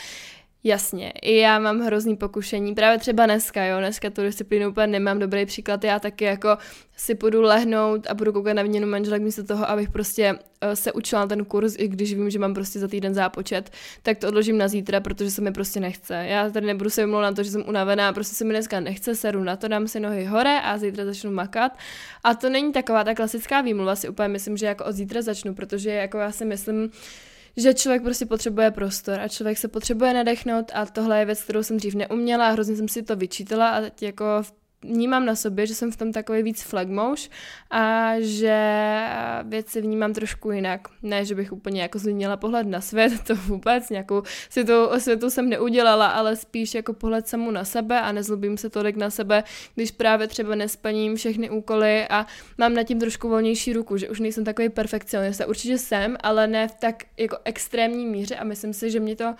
Jasně, 0.66 1.12
i 1.22 1.36
já 1.36 1.58
mám 1.58 1.80
hrozný 1.80 2.16
pokušení, 2.16 2.74
právě 2.74 2.98
třeba 2.98 3.26
dneska, 3.26 3.64
jo, 3.64 3.78
dneska 3.78 4.10
tu 4.10 4.22
disciplínu 4.22 4.68
úplně 4.68 4.86
nemám 4.86 5.18
dobrý 5.18 5.46
příklad, 5.46 5.84
já 5.84 6.00
taky 6.00 6.24
jako 6.24 6.58
si 6.96 7.14
půjdu 7.14 7.42
lehnout 7.42 8.06
a 8.06 8.14
budu 8.14 8.32
koukat 8.32 8.56
na 8.56 8.62
výměnu 8.62 8.86
manželek 8.86 9.22
místo 9.22 9.44
toho, 9.44 9.70
abych 9.70 9.90
prostě 9.90 10.32
uh, 10.32 10.72
se 10.74 10.92
učila 10.92 11.20
na 11.20 11.26
ten 11.26 11.44
kurz, 11.44 11.74
i 11.78 11.88
když 11.88 12.14
vím, 12.14 12.30
že 12.30 12.38
mám 12.38 12.54
prostě 12.54 12.78
za 12.78 12.88
týden 12.88 13.14
zápočet, 13.14 13.70
tak 14.02 14.18
to 14.18 14.28
odložím 14.28 14.58
na 14.58 14.68
zítra, 14.68 15.00
protože 15.00 15.30
se 15.30 15.42
mi 15.42 15.52
prostě 15.52 15.80
nechce. 15.80 16.14
Já 16.28 16.50
tady 16.50 16.66
nebudu 16.66 16.90
se 16.90 17.00
vymlouvat 17.00 17.30
na 17.30 17.34
to, 17.34 17.42
že 17.42 17.50
jsem 17.50 17.64
unavená, 17.68 18.12
prostě 18.12 18.36
se 18.36 18.44
mi 18.44 18.50
dneska 18.50 18.80
nechce, 18.80 19.14
seru 19.14 19.44
na 19.44 19.56
to, 19.56 19.68
dám 19.68 19.88
si 19.88 20.00
nohy 20.00 20.24
hore 20.24 20.60
a 20.60 20.78
zítra 20.78 21.04
začnu 21.04 21.30
makat. 21.30 21.72
A 22.24 22.34
to 22.34 22.50
není 22.50 22.72
taková 22.72 23.04
ta 23.04 23.14
klasická 23.14 23.60
výmluva, 23.60 23.96
si 23.96 24.08
úplně 24.08 24.28
myslím, 24.28 24.56
že 24.56 24.66
jako 24.66 24.84
od 24.84 24.92
zítra 24.92 25.22
začnu, 25.22 25.54
protože 25.54 25.90
jako 25.90 26.18
já 26.18 26.32
si 26.32 26.44
myslím, 26.44 26.90
že 27.56 27.74
člověk 27.74 28.02
prostě 28.02 28.26
potřebuje 28.26 28.70
prostor 28.70 29.20
a 29.20 29.28
člověk 29.28 29.58
se 29.58 29.68
potřebuje 29.68 30.14
nadechnout 30.14 30.70
a 30.74 30.86
tohle 30.86 31.18
je 31.18 31.24
věc, 31.24 31.42
kterou 31.42 31.62
jsem 31.62 31.76
dřív 31.76 31.94
neuměla 31.94 32.48
a 32.48 32.50
hrozně 32.50 32.76
jsem 32.76 32.88
si 32.88 33.02
to 33.02 33.16
vyčítala 33.16 33.68
a 33.70 33.80
teď 33.80 34.02
jako 34.02 34.24
v 34.42 34.52
vnímám 34.82 35.26
na 35.26 35.34
sobě, 35.34 35.66
že 35.66 35.74
jsem 35.74 35.92
v 35.92 35.96
tom 35.96 36.12
takový 36.12 36.42
víc 36.42 36.62
flagmouš 36.62 37.30
a 37.70 38.12
že 38.18 38.58
věci 39.42 39.80
vnímám 39.80 40.12
trošku 40.12 40.50
jinak. 40.50 40.88
Ne, 41.02 41.24
že 41.24 41.34
bych 41.34 41.52
úplně 41.52 41.82
jako 41.82 41.98
změnila 41.98 42.36
pohled 42.36 42.66
na 42.66 42.80
svět, 42.80 43.12
to 43.26 43.34
vůbec, 43.34 43.90
nějakou 43.90 44.22
o 44.88 45.00
světu 45.00 45.30
jsem 45.30 45.48
neudělala, 45.48 46.06
ale 46.06 46.36
spíš 46.36 46.74
jako 46.74 46.92
pohled 46.92 47.28
samu 47.28 47.50
na 47.50 47.64
sebe 47.64 48.00
a 48.00 48.12
nezlobím 48.12 48.58
se 48.58 48.70
tolik 48.70 48.96
na 48.96 49.10
sebe, 49.10 49.44
když 49.74 49.90
právě 49.90 50.28
třeba 50.28 50.54
nesplním 50.54 51.16
všechny 51.16 51.50
úkoly 51.50 52.08
a 52.08 52.26
mám 52.58 52.74
nad 52.74 52.82
tím 52.82 53.00
trošku 53.00 53.28
volnější 53.28 53.72
ruku, 53.72 53.96
že 53.96 54.08
už 54.08 54.20
nejsem 54.20 54.44
takový 54.44 54.68
perfekcionista. 54.68 55.46
Určitě 55.46 55.78
jsem, 55.78 56.16
ale 56.20 56.46
ne 56.46 56.68
v 56.68 56.74
tak 56.74 57.04
jako 57.16 57.36
extrémní 57.44 58.06
míře 58.06 58.36
a 58.36 58.44
myslím 58.44 58.72
si, 58.72 58.90
že 58.90 59.00
mě 59.00 59.16
to 59.16 59.34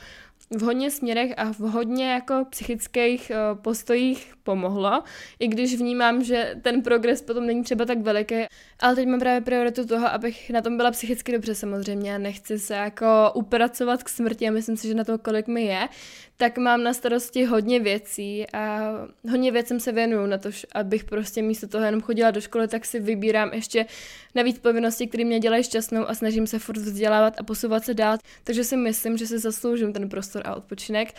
v 0.51 0.63
hodně 0.63 0.91
směrech 0.91 1.35
a 1.37 1.53
v 1.53 1.59
hodně 1.59 2.11
jako 2.11 2.45
psychických 2.51 3.31
uh, 3.31 3.59
postojích 3.59 4.35
pomohlo, 4.43 5.03
i 5.39 5.49
když 5.49 5.75
vnímám, 5.75 6.25
že 6.25 6.55
ten 6.63 6.83
progres 6.83 7.23
potom 7.23 7.47
není 7.47 7.63
třeba 7.63 7.85
tak 7.85 7.99
veliký, 7.99 8.35
ale 8.81 8.95
teď 8.95 9.09
mám 9.09 9.21
právě 9.21 9.41
prioritu 9.41 9.87
toho, 9.87 10.09
abych 10.09 10.51
na 10.51 10.63
tom 10.63 10.77
byla 10.77 10.91
psychicky 10.91 11.33
dobře 11.33 11.55
samozřejmě 11.55 12.15
a 12.15 12.19
nechci 12.19 12.59
se 12.59 12.75
jako 12.75 13.07
upracovat 13.35 14.03
k 14.03 14.09
smrti 14.09 14.49
a 14.49 14.51
myslím 14.51 14.77
si, 14.77 14.89
že 14.89 14.95
na 14.95 15.05
to, 15.05 15.19
kolik 15.19 15.47
mi 15.47 15.63
je, 15.63 15.89
tak 16.37 16.59
mám 16.59 16.83
na 16.83 16.93
starosti 16.93 17.45
hodně 17.45 17.81
věcí 17.81 18.47
a 18.53 18.93
hodně 19.31 19.53
věcem 19.53 19.81
se 19.81 19.93
věnuju 19.93 20.27
na 20.27 20.39
to, 20.39 20.49
abych 20.75 21.05
prostě 21.05 21.43
místo 21.43 21.69
toho 21.69 21.85
jenom 21.85 22.01
chodila 22.01 22.31
do 22.31 22.41
školy, 22.41 22.69
tak 22.69 22.85
si 22.85 23.01
vybírám 23.01 23.53
ještě 23.53 23.87
navíc 24.35 24.59
povinnosti, 24.59 25.07
které 25.07 25.25
mě 25.25 25.41
dělají 25.41 25.63
šťastnou 25.63 26.09
a 26.09 26.15
snažím 26.15 26.47
se 26.47 26.59
furt 26.59 26.77
vzdělávat 26.77 27.35
a 27.39 27.43
posouvat 27.43 27.85
se 27.85 27.95
dál, 27.95 28.19
takže 28.45 28.65
si 28.65 28.77
myslím, 28.77 29.17
že 29.17 29.27
si 29.27 29.39
zasloužím 29.39 29.93
ten 29.93 30.09
prostor 30.09 30.36
a 30.45 30.55
odpočinek. 30.55 31.15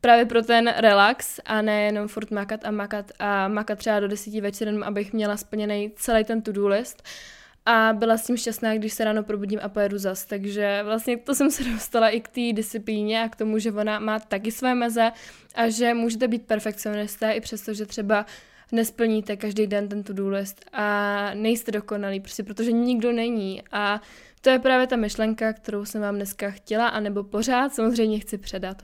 Právě 0.00 0.24
pro 0.24 0.42
ten 0.42 0.74
relax 0.76 1.40
a 1.44 1.62
ne 1.62 1.82
jenom 1.82 2.08
furt 2.08 2.30
makat 2.30 2.64
a 2.64 2.70
makat 2.70 3.12
a 3.18 3.48
makat 3.48 3.78
třeba 3.78 4.00
do 4.00 4.08
desíti 4.08 4.40
večer, 4.40 4.74
abych 4.84 5.12
měla 5.12 5.36
splněný 5.36 5.92
celý 5.96 6.24
ten 6.24 6.42
to-do 6.42 6.68
list. 6.68 7.02
A 7.66 7.92
byla 7.92 8.16
s 8.16 8.26
tím 8.26 8.36
šťastná, 8.36 8.74
když 8.74 8.92
se 8.92 9.04
ráno 9.04 9.22
probudím 9.22 9.60
a 9.62 9.68
pojedu 9.68 9.98
zas. 9.98 10.24
Takže 10.24 10.80
vlastně 10.84 11.16
to 11.16 11.34
jsem 11.34 11.50
se 11.50 11.64
dostala 11.64 12.08
i 12.08 12.20
k 12.20 12.28
té 12.28 12.52
disciplíně 12.52 13.22
a 13.22 13.28
k 13.28 13.36
tomu, 13.36 13.58
že 13.58 13.72
ona 13.72 13.98
má 13.98 14.18
taky 14.18 14.52
své 14.52 14.74
meze 14.74 15.12
a 15.54 15.68
že 15.68 15.94
můžete 15.94 16.28
být 16.28 16.46
perfekcionisté 16.46 17.32
i 17.32 17.40
přesto, 17.40 17.74
že 17.74 17.86
třeba 17.86 18.26
nesplníte 18.72 19.36
každý 19.36 19.66
den 19.66 19.88
ten 19.88 20.02
to-do 20.02 20.28
list 20.28 20.64
a 20.72 21.30
nejste 21.34 21.72
dokonalý, 21.72 22.20
prostě 22.20 22.42
protože 22.42 22.72
nikdo 22.72 23.12
není. 23.12 23.62
A 23.72 24.00
to 24.40 24.50
je 24.50 24.58
právě 24.58 24.86
ta 24.86 24.96
myšlenka, 24.96 25.52
kterou 25.52 25.84
jsem 25.84 26.02
vám 26.02 26.14
dneska 26.14 26.50
chtěla, 26.50 26.88
anebo 26.88 27.24
pořád 27.24 27.74
samozřejmě 27.74 28.18
chci 28.18 28.38
předat. 28.38 28.82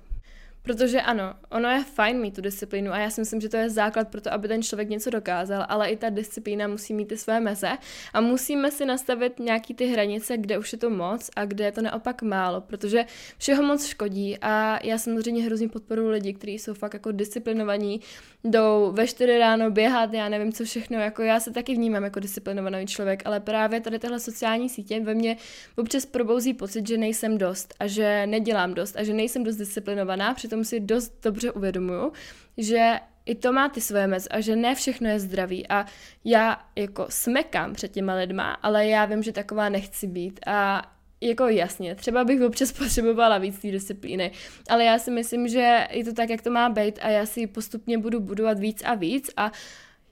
Protože 0.66 1.00
ano, 1.00 1.34
ono 1.50 1.68
je 1.68 1.84
fajn 1.84 2.20
mít 2.20 2.34
tu 2.34 2.40
disciplínu 2.40 2.92
a 2.92 2.98
já 2.98 3.10
si 3.10 3.20
myslím, 3.20 3.40
že 3.40 3.48
to 3.48 3.56
je 3.56 3.70
základ 3.70 4.08
pro 4.08 4.20
to, 4.20 4.32
aby 4.32 4.48
ten 4.48 4.62
člověk 4.62 4.88
něco 4.88 5.10
dokázal, 5.10 5.66
ale 5.68 5.88
i 5.88 5.96
ta 5.96 6.08
disciplína 6.08 6.68
musí 6.68 6.94
mít 6.94 7.08
ty 7.08 7.16
své 7.16 7.40
meze 7.40 7.70
a 8.12 8.20
musíme 8.20 8.70
si 8.70 8.84
nastavit 8.84 9.38
nějaký 9.38 9.74
ty 9.74 9.86
hranice, 9.86 10.36
kde 10.36 10.58
už 10.58 10.72
je 10.72 10.78
to 10.78 10.90
moc 10.90 11.30
a 11.36 11.44
kde 11.44 11.64
je 11.64 11.72
to 11.72 11.82
naopak 11.82 12.22
málo, 12.22 12.60
protože 12.60 13.04
všeho 13.38 13.62
moc 13.62 13.86
škodí 13.86 14.38
a 14.40 14.78
já 14.86 14.98
samozřejmě 14.98 15.42
hrozně 15.42 15.68
podporuji 15.68 16.08
lidi, 16.08 16.32
kteří 16.32 16.58
jsou 16.58 16.74
fakt 16.74 16.94
jako 16.94 17.12
disciplinovaní, 17.12 18.00
jdou 18.44 18.92
ve 18.92 19.06
4 19.06 19.38
ráno 19.38 19.70
běhat, 19.70 20.12
já 20.12 20.28
nevím 20.28 20.52
co 20.52 20.64
všechno, 20.64 20.98
jako 20.98 21.22
já 21.22 21.40
se 21.40 21.52
taky 21.52 21.74
vnímám 21.74 22.04
jako 22.04 22.20
disciplinovaný 22.20 22.86
člověk, 22.86 23.22
ale 23.24 23.40
právě 23.40 23.80
tady 23.80 23.98
tyhle 23.98 24.20
sociální 24.20 24.68
sítě 24.68 25.00
ve 25.00 25.14
mně 25.14 25.36
občas 25.76 26.06
probouzí 26.06 26.54
pocit, 26.54 26.88
že 26.88 26.98
nejsem 26.98 27.38
dost 27.38 27.74
a 27.80 27.86
že 27.86 28.26
nedělám 28.26 28.74
dost 28.74 28.96
a 28.96 29.04
že 29.04 29.12
nejsem 29.12 29.44
dost 29.44 29.56
disciplinovaná, 29.56 30.34
přitom 30.34 30.55
si 30.64 30.80
dost 30.80 31.12
dobře 31.22 31.52
uvědomuju, 31.52 32.12
že 32.56 33.00
i 33.26 33.34
to 33.34 33.52
má 33.52 33.68
ty 33.68 33.80
svoje 33.80 34.06
mez 34.06 34.28
a 34.30 34.40
že 34.40 34.56
ne 34.56 34.74
všechno 34.74 35.08
je 35.08 35.20
zdravý. 35.20 35.68
A 35.68 35.86
já 36.24 36.60
jako 36.76 37.06
smekám 37.08 37.72
před 37.72 37.92
těma 37.92 38.14
lidma, 38.14 38.52
ale 38.52 38.86
já 38.86 39.04
vím, 39.04 39.22
že 39.22 39.32
taková 39.32 39.68
nechci 39.68 40.06
být. 40.06 40.40
A 40.46 40.82
jako 41.20 41.48
jasně, 41.48 41.94
třeba 41.94 42.24
bych 42.24 42.42
občas 42.42 42.72
potřebovala 42.78 43.38
víc 43.38 43.58
té 43.58 43.70
disciplíny, 43.70 44.30
ale 44.68 44.84
já 44.84 44.98
si 44.98 45.10
myslím, 45.10 45.48
že 45.48 45.86
je 45.90 46.04
to 46.04 46.12
tak, 46.12 46.30
jak 46.30 46.42
to 46.42 46.50
má 46.50 46.68
být 46.68 46.98
a 47.02 47.08
já 47.08 47.26
si 47.26 47.46
postupně 47.46 47.98
budu 47.98 48.20
budovat 48.20 48.58
víc 48.58 48.82
a 48.84 48.94
víc 48.94 49.30
a 49.36 49.52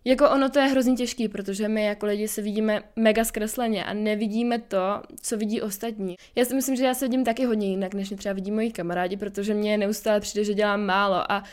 jako 0.05 0.31
ono 0.31 0.49
to 0.51 0.59
je 0.59 0.67
hrozně 0.67 0.95
těžký, 0.95 1.29
protože 1.29 1.69
my 1.69 1.85
jako 1.85 2.07
lidi 2.07 2.29
se 2.29 2.43
vidíme 2.43 2.83
mega 2.97 3.25
zkresleně 3.25 3.85
a 3.85 3.93
nevidíme 3.95 4.59
to, 4.59 5.03
co 5.23 5.37
vidí 5.37 5.63
ostatní. 5.63 6.17
Já 6.37 6.45
si 6.45 6.55
myslím, 6.55 6.77
že 6.77 6.85
já 6.85 6.95
se 6.95 7.05
vidím 7.05 7.25
taky 7.25 7.45
hodně 7.45 7.71
jinak, 7.71 7.95
než 7.95 8.11
mě 8.11 8.17
třeba 8.19 8.33
vidí 8.33 8.51
moji 8.51 8.73
kamarádi, 8.73 9.17
protože 9.17 9.55
mě 9.55 9.79
neustále 9.79 10.21
přijde, 10.21 10.45
že 10.45 10.55
dělám 10.55 10.87
málo 10.87 11.33
a 11.33 11.45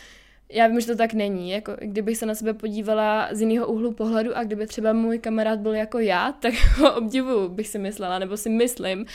já 0.52 0.68
vím, 0.68 0.82
že 0.82 0.88
to 0.88 0.96
tak 0.96 1.14
není. 1.14 1.52
Jako, 1.52 1.74
kdybych 1.80 2.18
se 2.18 2.26
na 2.26 2.36
sebe 2.36 2.54
podívala 2.54 3.30
z 3.32 3.42
jiného 3.42 3.68
úhlu 3.68 3.92
pohledu 3.92 4.38
a 4.38 4.44
kdyby 4.44 4.68
třeba 4.68 4.94
můj 4.94 5.20
kamarád 5.20 5.60
byl 5.60 5.74
jako 5.74 6.00
já, 6.00 6.32
tak 6.40 6.54
ho 6.78 6.96
obdivuju, 6.96 7.50
bych 7.50 7.68
si 7.68 7.80
myslela, 7.80 8.20
nebo 8.20 8.38
si 8.38 8.50
myslím. 8.50 9.06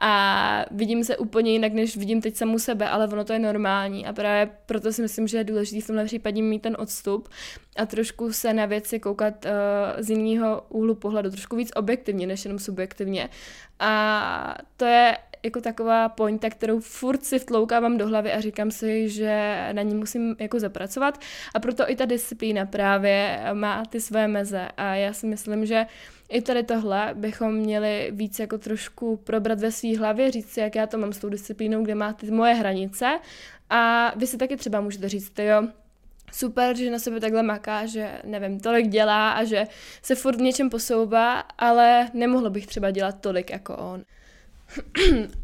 A 0.00 0.64
vidím 0.70 1.04
se 1.04 1.16
úplně 1.16 1.52
jinak, 1.52 1.72
než 1.72 1.96
vidím 1.96 2.20
teď 2.20 2.36
samu 2.36 2.58
sebe, 2.58 2.88
ale 2.88 3.08
ono 3.08 3.24
to 3.24 3.32
je 3.32 3.38
normální. 3.38 4.06
A 4.06 4.12
právě 4.12 4.52
proto 4.66 4.92
si 4.92 5.02
myslím, 5.02 5.28
že 5.28 5.38
je 5.38 5.44
důležité 5.44 5.80
v 5.80 5.86
tomhle 5.86 6.04
případě 6.04 6.42
mít 6.42 6.62
ten 6.62 6.76
odstup 6.78 7.28
a 7.76 7.86
trošku 7.86 8.32
se 8.32 8.52
na 8.52 8.66
věci 8.66 9.00
koukat 9.00 9.44
uh, 9.44 9.50
z 9.98 10.10
jiného 10.10 10.62
úhlu 10.68 10.94
pohledu, 10.94 11.30
trošku 11.30 11.56
víc 11.56 11.70
objektivně, 11.76 12.26
než 12.26 12.44
jenom 12.44 12.58
subjektivně. 12.58 13.28
A 13.78 14.58
to 14.76 14.84
je 14.84 15.16
jako 15.44 15.60
taková 15.60 16.08
pointa, 16.08 16.50
kterou 16.50 16.80
furt 16.80 17.24
si 17.24 17.38
vtloukávám 17.38 17.98
do 17.98 18.08
hlavy 18.08 18.32
a 18.32 18.40
říkám 18.40 18.70
si, 18.70 19.08
že 19.08 19.68
na 19.72 19.82
ní 19.82 19.94
musím 19.94 20.36
jako 20.38 20.60
zapracovat. 20.60 21.20
A 21.54 21.60
proto 21.60 21.90
i 21.90 21.96
ta 21.96 22.04
disciplína 22.04 22.66
právě 22.66 23.40
má 23.52 23.82
ty 23.84 24.00
své 24.00 24.28
meze. 24.28 24.68
A 24.76 24.94
já 24.94 25.12
si 25.12 25.26
myslím, 25.26 25.66
že 25.66 25.86
i 26.28 26.42
tady 26.42 26.62
tohle 26.62 27.10
bychom 27.14 27.54
měli 27.54 28.10
víc 28.14 28.38
jako 28.38 28.58
trošku 28.58 29.16
probrat 29.16 29.60
ve 29.60 29.72
své 29.72 29.96
hlavě, 29.98 30.30
říct 30.30 30.50
si, 30.50 30.60
jak 30.60 30.74
já 30.74 30.86
to 30.86 30.98
mám 30.98 31.12
s 31.12 31.18
tou 31.18 31.28
disciplínou, 31.28 31.82
kde 31.82 31.94
má 31.94 32.12
ty 32.12 32.30
moje 32.30 32.54
hranice. 32.54 33.18
A 33.70 34.12
vy 34.16 34.26
si 34.26 34.36
taky 34.36 34.56
třeba 34.56 34.80
můžete 34.80 35.08
říct, 35.08 35.38
jo, 35.38 35.68
super, 36.32 36.76
že 36.76 36.90
na 36.90 36.98
sebe 36.98 37.20
takhle 37.20 37.42
maká, 37.42 37.86
že 37.86 38.20
nevím, 38.24 38.60
tolik 38.60 38.88
dělá 38.88 39.32
a 39.32 39.44
že 39.44 39.66
se 40.02 40.14
furt 40.14 40.38
něčem 40.38 40.70
posouvá, 40.70 41.40
ale 41.40 42.08
nemohlo 42.14 42.50
bych 42.50 42.66
třeba 42.66 42.90
dělat 42.90 43.20
tolik 43.20 43.50
jako 43.50 43.76
on 43.76 44.04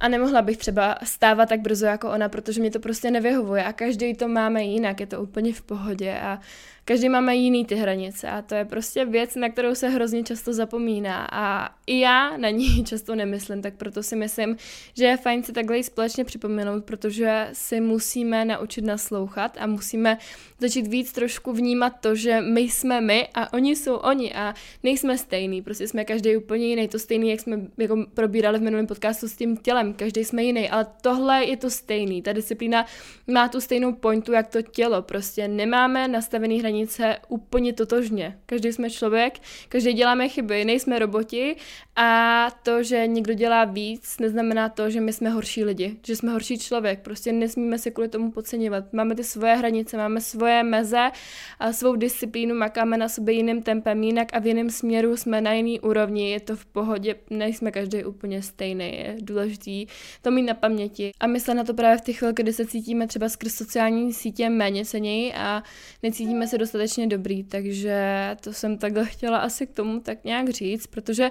a 0.00 0.08
nemohla 0.08 0.42
bych 0.42 0.56
třeba 0.56 0.98
stávat 1.02 1.48
tak 1.48 1.60
brzo 1.60 1.86
jako 1.86 2.10
ona, 2.10 2.28
protože 2.28 2.60
mě 2.60 2.70
to 2.70 2.80
prostě 2.80 3.10
nevyhovuje 3.10 3.64
a 3.64 3.72
každý 3.72 4.14
to 4.14 4.28
máme 4.28 4.64
jinak, 4.64 5.00
je 5.00 5.06
to 5.06 5.22
úplně 5.22 5.52
v 5.52 5.62
pohodě 5.62 6.18
a 6.22 6.40
každý 6.84 7.08
máme 7.08 7.36
jiný 7.36 7.64
ty 7.64 7.74
hranice 7.74 8.30
a 8.30 8.42
to 8.42 8.54
je 8.54 8.64
prostě 8.64 9.04
věc, 9.04 9.34
na 9.36 9.48
kterou 9.48 9.74
se 9.74 9.88
hrozně 9.88 10.22
často 10.22 10.52
zapomíná 10.52 11.28
a 11.32 11.74
i 11.86 12.00
já 12.00 12.36
na 12.36 12.50
ní 12.50 12.84
často 12.88 13.14
nemyslím, 13.14 13.62
tak 13.62 13.74
proto 13.74 14.02
si 14.02 14.16
myslím, 14.16 14.56
že 14.96 15.04
je 15.04 15.16
fajn 15.16 15.42
si 15.42 15.52
takhle 15.52 15.82
společně 15.82 16.24
připomenout, 16.24 16.84
protože 16.84 17.48
si 17.52 17.80
musíme 17.80 18.44
naučit 18.44 18.84
naslouchat 18.84 19.56
a 19.60 19.66
musíme 19.66 20.18
začít 20.58 20.86
víc 20.86 21.12
trošku 21.12 21.52
vnímat 21.52 21.92
to, 22.00 22.14
že 22.14 22.40
my 22.40 22.60
jsme 22.60 23.00
my 23.00 23.28
a 23.34 23.52
oni 23.52 23.76
jsou 23.76 23.94
oni 23.94 24.34
a 24.34 24.54
nejsme 24.82 25.18
stejný, 25.18 25.62
prostě 25.62 25.88
jsme 25.88 26.04
každý 26.04 26.36
úplně 26.36 26.66
jiný, 26.66 26.88
to 26.88 26.98
stejný, 26.98 27.30
jak 27.30 27.40
jsme 27.40 27.60
jako 27.78 28.04
probírali 28.14 28.58
v 28.58 28.62
minulém 28.62 28.86
podcastu 28.86 29.28
s 29.28 29.36
tím 29.36 29.56
tělem, 29.56 29.94
každý 29.94 30.24
jsme 30.24 30.42
jiný, 30.42 30.70
ale 30.70 30.86
tohle 31.00 31.44
je 31.44 31.56
to 31.56 31.70
stejný, 31.70 32.22
ta 32.22 32.32
disciplína 32.32 32.86
má 33.26 33.48
tu 33.48 33.60
stejnou 33.60 33.92
pointu, 33.92 34.32
jak 34.32 34.48
to 34.48 34.62
tělo, 34.62 35.02
prostě 35.02 35.48
nemáme 35.48 36.08
nastavený 36.08 36.58
hranice 36.58 36.69
hranice 36.70 37.16
úplně 37.28 37.72
totožně. 37.72 38.38
Každý 38.46 38.72
jsme 38.72 38.90
člověk, 38.90 39.38
každý 39.68 39.92
děláme 39.92 40.28
chyby, 40.28 40.64
nejsme 40.64 40.98
roboti 40.98 41.56
a 41.96 42.50
to, 42.62 42.82
že 42.82 43.06
někdo 43.06 43.34
dělá 43.34 43.64
víc, 43.64 44.18
neznamená 44.18 44.68
to, 44.68 44.90
že 44.90 45.00
my 45.00 45.12
jsme 45.12 45.30
horší 45.30 45.64
lidi, 45.64 45.96
že 46.06 46.16
jsme 46.16 46.32
horší 46.32 46.58
člověk. 46.58 47.00
Prostě 47.00 47.32
nesmíme 47.32 47.78
se 47.78 47.90
kvůli 47.90 48.08
tomu 48.08 48.30
podceňovat. 48.30 48.92
Máme 48.92 49.14
ty 49.14 49.24
svoje 49.24 49.54
hranice, 49.54 49.96
máme 49.96 50.20
svoje 50.20 50.62
meze 50.62 51.10
a 51.58 51.72
svou 51.72 51.96
disciplínu, 51.96 52.54
makáme 52.54 52.96
na 52.96 53.08
sobě 53.08 53.34
jiným 53.34 53.62
tempem, 53.62 54.02
jinak 54.02 54.28
a 54.32 54.38
v 54.38 54.46
jiném 54.46 54.70
směru 54.70 55.16
jsme 55.16 55.40
na 55.40 55.52
jiný 55.52 55.80
úrovni, 55.80 56.30
je 56.30 56.40
to 56.40 56.56
v 56.56 56.66
pohodě, 56.66 57.14
nejsme 57.30 57.70
každý 57.70 58.04
úplně 58.04 58.42
stejný, 58.42 58.84
je 58.84 59.16
důležitý 59.20 59.86
to 60.22 60.30
mít 60.30 60.42
na 60.42 60.54
paměti. 60.54 61.10
A 61.20 61.26
myslet 61.26 61.54
na 61.54 61.64
to 61.64 61.74
právě 61.74 61.98
v 61.98 62.00
těch 62.00 62.18
chvíli, 62.18 62.32
kdy 62.36 62.52
se 62.52 62.66
cítíme 62.66 63.06
třeba 63.06 63.28
skrz 63.28 63.54
sociální 63.54 64.12
sítě 64.12 64.48
méně 64.48 64.84
ceněji 64.84 65.32
a 65.32 65.62
necítíme 66.02 66.46
se 66.46 66.58
dostatečně 66.60 67.06
dobrý, 67.06 67.44
takže 67.44 68.30
to 68.40 68.52
jsem 68.52 68.78
takhle 68.78 69.06
chtěla 69.06 69.38
asi 69.38 69.66
k 69.66 69.72
tomu 69.72 70.00
tak 70.00 70.24
nějak 70.24 70.48
říct, 70.48 70.86
protože 70.86 71.30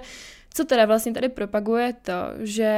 co 0.54 0.64
teda 0.64 0.86
vlastně 0.86 1.12
tady 1.12 1.28
propaguje 1.28 1.94
to, 2.02 2.12
že 2.38 2.70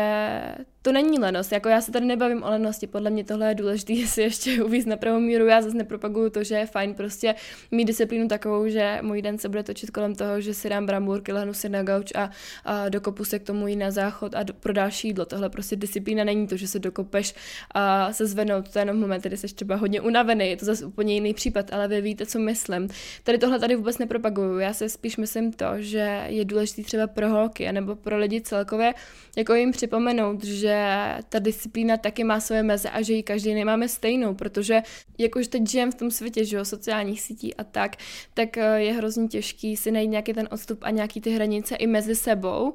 to 0.83 0.93
není 0.93 1.19
lenost, 1.19 1.53
jako 1.53 1.69
já 1.69 1.81
se 1.81 1.93
tady 1.93 2.07
nebavím 2.07 2.43
o 2.43 2.51
lenosti, 2.51 2.87
podle 2.87 3.11
mě 3.11 3.25
tohle 3.25 3.49
je 3.49 3.55
důležité 3.55 3.93
si 4.07 4.23
ještě 4.23 4.63
uvízt 4.63 4.87
na 4.87 4.97
pravou 4.97 5.21
míru, 5.21 5.47
já 5.47 5.63
zase 5.63 5.77
nepropaguju 5.77 6.31
to, 6.31 6.45
že 6.45 6.55
je 6.55 6.67
fajn 6.67 6.95
prostě 6.95 7.35
mít 7.71 7.85
disciplínu 7.85 8.29
takovou, 8.29 8.69
že 8.69 8.99
můj 9.03 9.23
den 9.23 9.39
se 9.39 9.49
bude 9.49 9.63
točit 9.63 9.91
kolem 9.91 10.15
toho, 10.15 10.41
že 10.41 10.55
si 10.55 10.69
dám 10.69 10.87
brambůrky, 10.87 11.33
lehnu 11.33 11.55
si 11.55 11.69
na 11.69 11.83
gauč 11.83 12.13
a, 12.15 12.31
a 12.65 12.89
dokopu 12.89 13.25
se 13.25 13.39
k 13.39 13.43
tomu 13.43 13.67
jít 13.67 13.77
na 13.77 13.91
záchod 13.91 14.35
a 14.35 14.43
do, 14.43 14.55
pro 14.55 14.73
další 14.73 15.09
jídlo. 15.09 15.25
Tohle 15.25 15.51
prostě 15.51 15.77
disciplína 15.77 16.25
není 16.25 16.47
to, 16.47 16.57
že 16.57 16.69
se 16.69 16.79
dokopeš 16.79 17.35
a 17.75 18.13
se 18.13 18.27
zvednout, 18.27 18.73
to 18.73 18.79
je 18.79 18.81
jenom 18.81 19.01
moment, 19.01 19.23
kdy 19.23 19.37
jsi 19.37 19.55
třeba 19.55 19.77
hodně 19.77 20.01
unavený, 20.01 20.51
je 20.51 20.57
to 20.57 20.65
zase 20.65 20.85
úplně 20.85 21.15
jiný 21.15 21.35
případ, 21.35 21.73
ale 21.73 21.89
vy 21.89 22.01
víte, 22.01 22.27
co 22.27 22.39
myslím. 22.39 22.89
Tady 23.23 23.39
tohle 23.39 23.59
tady 23.59 23.77
vůbec 23.77 23.99
nepropaguju, 23.99 24.59
já 24.59 24.73
se 24.73 24.89
spíš 24.89 25.17
myslím 25.17 25.53
to, 25.53 25.67
že 25.77 26.25
je 26.27 26.45
důležité 26.45 26.83
třeba 26.83 27.07
pro 27.07 27.29
holky, 27.29 27.62
nebo 27.71 27.97
pro 27.97 28.19
lidi 28.19 28.41
celkově, 28.41 28.95
jako 29.37 29.55
jim 29.55 29.73
připomenout, 29.73 30.45
že 30.45 30.87
ta 31.29 31.39
disciplína 31.39 31.97
taky 31.97 32.25
má 32.25 32.41
své 32.41 32.63
meze 32.63 32.91
a 32.91 33.03
že 33.03 33.13
ji 33.13 33.23
každý 33.23 33.55
nemáme 33.55 33.89
stejnou, 33.89 34.35
protože 34.35 34.83
jakož 35.19 35.49
teď 35.49 35.69
žijeme 35.69 35.93
v 35.93 35.95
tom 35.95 36.11
světě, 36.11 36.45
že 36.45 36.57
jo, 36.57 36.65
sociálních 36.65 37.21
sítí 37.23 37.55
a 37.55 37.65
tak, 37.65 37.97
tak 38.35 38.57
eh, 38.57 38.81
je 38.81 38.93
hrozně 38.93 39.29
těžký 39.29 39.77
si 39.77 39.91
najít 39.91 40.11
nějaký 40.11 40.33
ten 40.33 40.49
odstup 40.51 40.79
a 40.83 40.91
nějaký 40.91 41.21
ty 41.21 41.31
hranice 41.31 41.77
i 41.77 41.87
mezi 41.87 42.15
sebou 42.15 42.75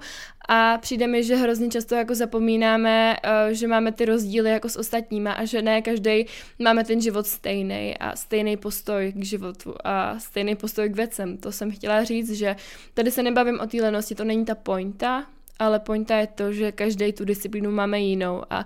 a 0.49 0.77
přijde 0.77 1.07
mi, 1.07 1.23
že 1.23 1.35
hrozně 1.35 1.69
často 1.69 1.95
jako 1.95 2.15
zapomínáme, 2.15 3.15
eh, 3.23 3.53
že 3.53 3.67
máme 3.67 3.91
ty 3.91 4.05
rozdíly 4.05 4.49
jako 4.49 4.69
s 4.69 4.75
ostatníma 4.75 5.31
a 5.31 5.45
že 5.45 5.61
ne 5.61 5.81
každý 5.81 6.25
máme 6.59 6.83
ten 6.83 7.01
život 7.01 7.27
stejný 7.27 7.97
a 7.97 8.15
stejný 8.15 8.57
postoj 8.57 9.13
k 9.15 9.23
životu 9.23 9.75
a 9.83 10.19
stejný 10.19 10.55
postoj 10.55 10.89
k 10.89 10.95
věcem. 10.95 11.37
To 11.37 11.51
jsem 11.51 11.71
chtěla 11.71 12.03
říct, 12.03 12.31
že 12.31 12.55
tady 12.93 13.11
se 13.11 13.23
nebavím 13.23 13.59
o 13.59 13.67
té 13.67 13.81
lenosti, 13.81 14.15
to 14.15 14.23
není 14.23 14.45
ta 14.45 14.55
pointa, 14.77 15.25
ale 15.59 15.79
pointa 15.79 16.17
je 16.17 16.27
to, 16.27 16.53
že 16.53 16.71
každý 16.71 17.13
tu 17.13 17.25
disciplínu 17.25 17.71
máme 17.71 17.99
jinou 17.99 18.43
a 18.49 18.65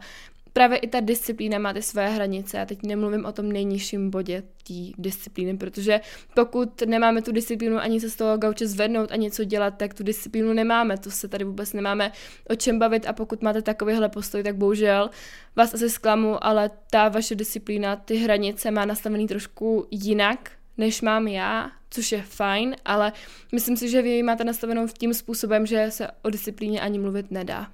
právě 0.54 0.78
i 0.78 0.88
ta 0.88 1.00
disciplína 1.00 1.60
má 1.60 1.74
ty 1.74 1.82
své 1.82 2.10
hranice. 2.10 2.62
A 2.62 2.66
teď 2.66 2.84
nemluvím 2.84 3.26
o 3.26 3.32
tom 3.32 3.52
nejnižším 3.52 4.10
bodě 4.10 4.44
té 4.68 4.74
disciplíny, 4.98 5.58
protože 5.58 6.02
pokud 6.36 6.82
nemáme 6.82 7.22
tu 7.22 7.32
disciplínu 7.32 7.78
ani 7.78 8.00
se 8.00 8.10
z 8.10 8.16
toho 8.16 8.38
gauče 8.38 8.68
zvednout 8.68 9.12
a 9.12 9.16
něco 9.16 9.44
dělat, 9.44 9.78
tak 9.78 9.94
tu 9.94 10.04
disciplínu 10.04 10.54
nemáme. 10.54 10.98
To 10.98 11.12
se 11.12 11.28
tady 11.28 11.44
vůbec 11.44 11.74
nemáme 11.74 12.12
o 12.50 12.56
čem 12.56 12.80
bavit 12.80 13.08
a 13.08 13.14
pokud 13.14 13.42
máte 13.42 13.62
takovýhle 13.62 14.10
postoj, 14.10 14.44
tak 14.44 14.56
bohužel 14.56 15.10
vás 15.56 15.74
asi 15.74 15.90
zklamu, 15.90 16.44
ale 16.44 16.70
ta 16.92 17.10
vaše 17.10 17.36
disciplína, 17.36 17.96
ty 17.96 18.16
hranice 18.16 18.72
má 18.72 18.86
nastavený 18.86 19.28
trošku 19.28 19.88
jinak, 19.92 20.52
než 20.78 21.02
mám 21.02 21.28
já, 21.28 21.72
což 21.92 22.12
je 22.12 22.22
fajn, 22.22 22.76
ale 22.86 23.14
myslím 23.52 23.78
si, 23.78 23.90
že 23.90 24.02
vy 24.02 24.10
ji 24.10 24.24
máte 24.24 24.44
nastavenou 24.44 24.88
tím 24.88 25.14
způsobem, 25.14 25.66
že 25.66 25.92
se 25.92 26.08
o 26.22 26.30
disciplíně 26.30 26.82
ani 26.82 27.00
mluvit 27.00 27.32
nedá. 27.32 27.68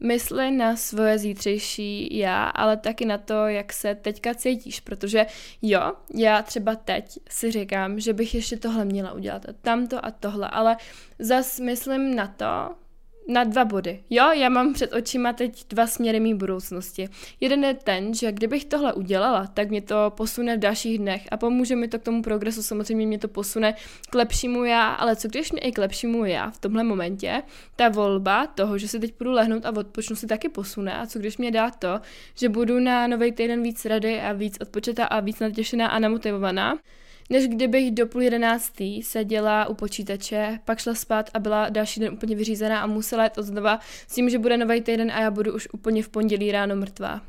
Mysli 0.00 0.50
na 0.50 0.76
svoje 0.76 1.18
zítřejší 1.18 2.18
já, 2.18 2.44
ale 2.44 2.76
taky 2.76 3.04
na 3.04 3.18
to, 3.18 3.34
jak 3.46 3.72
se 3.72 3.94
teďka 3.94 4.34
cítíš, 4.34 4.80
protože 4.80 5.26
jo, 5.62 5.92
já 6.14 6.42
třeba 6.42 6.76
teď 6.76 7.18
si 7.30 7.50
říkám, 7.50 8.00
že 8.00 8.12
bych 8.12 8.34
ještě 8.34 8.56
tohle 8.56 8.84
měla 8.84 9.12
udělat 9.12 9.46
tamto 9.62 10.04
a 10.04 10.10
tohle, 10.10 10.48
ale 10.48 10.76
zas 11.18 11.60
myslím 11.60 12.14
na 12.14 12.26
to, 12.26 12.76
na 13.28 13.44
dva 13.44 13.64
body. 13.64 14.02
Jo, 14.10 14.32
já 14.32 14.48
mám 14.48 14.72
před 14.72 14.92
očima 14.92 15.32
teď 15.32 15.64
dva 15.68 15.86
směry 15.86 16.20
mý 16.20 16.34
budoucnosti. 16.34 17.08
Jeden 17.40 17.64
je 17.64 17.74
ten, 17.74 18.14
že 18.14 18.32
kdybych 18.32 18.64
tohle 18.64 18.92
udělala, 18.92 19.46
tak 19.46 19.70
mě 19.70 19.82
to 19.82 20.12
posune 20.16 20.56
v 20.56 20.60
dalších 20.60 20.98
dnech 20.98 21.28
a 21.30 21.36
pomůže 21.36 21.76
mi 21.76 21.88
to 21.88 21.98
k 21.98 22.02
tomu 22.02 22.22
progresu, 22.22 22.62
samozřejmě 22.62 23.06
mě 23.06 23.18
to 23.18 23.28
posune 23.28 23.74
k 24.10 24.14
lepšímu 24.14 24.64
já, 24.64 24.92
ale 24.92 25.16
co 25.16 25.28
když 25.28 25.52
mě 25.52 25.60
i 25.60 25.72
k 25.72 25.78
lepšímu 25.78 26.24
já 26.24 26.50
v 26.50 26.58
tomhle 26.58 26.84
momentě, 26.84 27.42
ta 27.76 27.88
volba 27.88 28.46
toho, 28.46 28.78
že 28.78 28.88
si 28.88 29.00
teď 29.00 29.14
půjdu 29.14 29.32
lehnout 29.32 29.66
a 29.66 29.76
odpočnu 29.76 30.16
si 30.16 30.26
taky 30.26 30.48
posune 30.48 30.98
a 30.98 31.06
co 31.06 31.18
když 31.18 31.38
mě 31.38 31.50
dá 31.50 31.70
to, 31.70 32.00
že 32.34 32.48
budu 32.48 32.80
na 32.80 33.06
nový 33.06 33.32
týden 33.32 33.62
víc 33.62 33.84
rady 33.84 34.20
a 34.20 34.32
víc 34.32 34.58
odpočetá 34.60 35.04
a 35.04 35.20
víc 35.20 35.40
natěšená 35.40 35.88
a 35.88 35.98
namotivovaná, 35.98 36.78
než 37.30 37.48
kdybych 37.48 37.90
do 37.90 38.06
půl 38.06 38.22
jedenáctý 38.22 39.02
seděla 39.02 39.68
u 39.68 39.74
počítače, 39.74 40.58
pak 40.64 40.78
šla 40.78 40.94
spát 40.94 41.30
a 41.34 41.38
byla 41.38 41.68
další 41.68 42.00
den 42.00 42.12
úplně 42.12 42.36
vyřízená 42.36 42.80
a 42.80 42.86
musela 42.86 43.24
jít 43.24 43.32
znova 43.36 43.80
s 44.08 44.14
tím, 44.14 44.30
že 44.30 44.38
bude 44.38 44.56
nový 44.56 44.80
týden 44.80 45.10
a 45.10 45.20
já 45.20 45.30
budu 45.30 45.54
už 45.54 45.68
úplně 45.72 46.02
v 46.02 46.08
pondělí 46.08 46.52
ráno 46.52 46.76
mrtvá. 46.76 47.20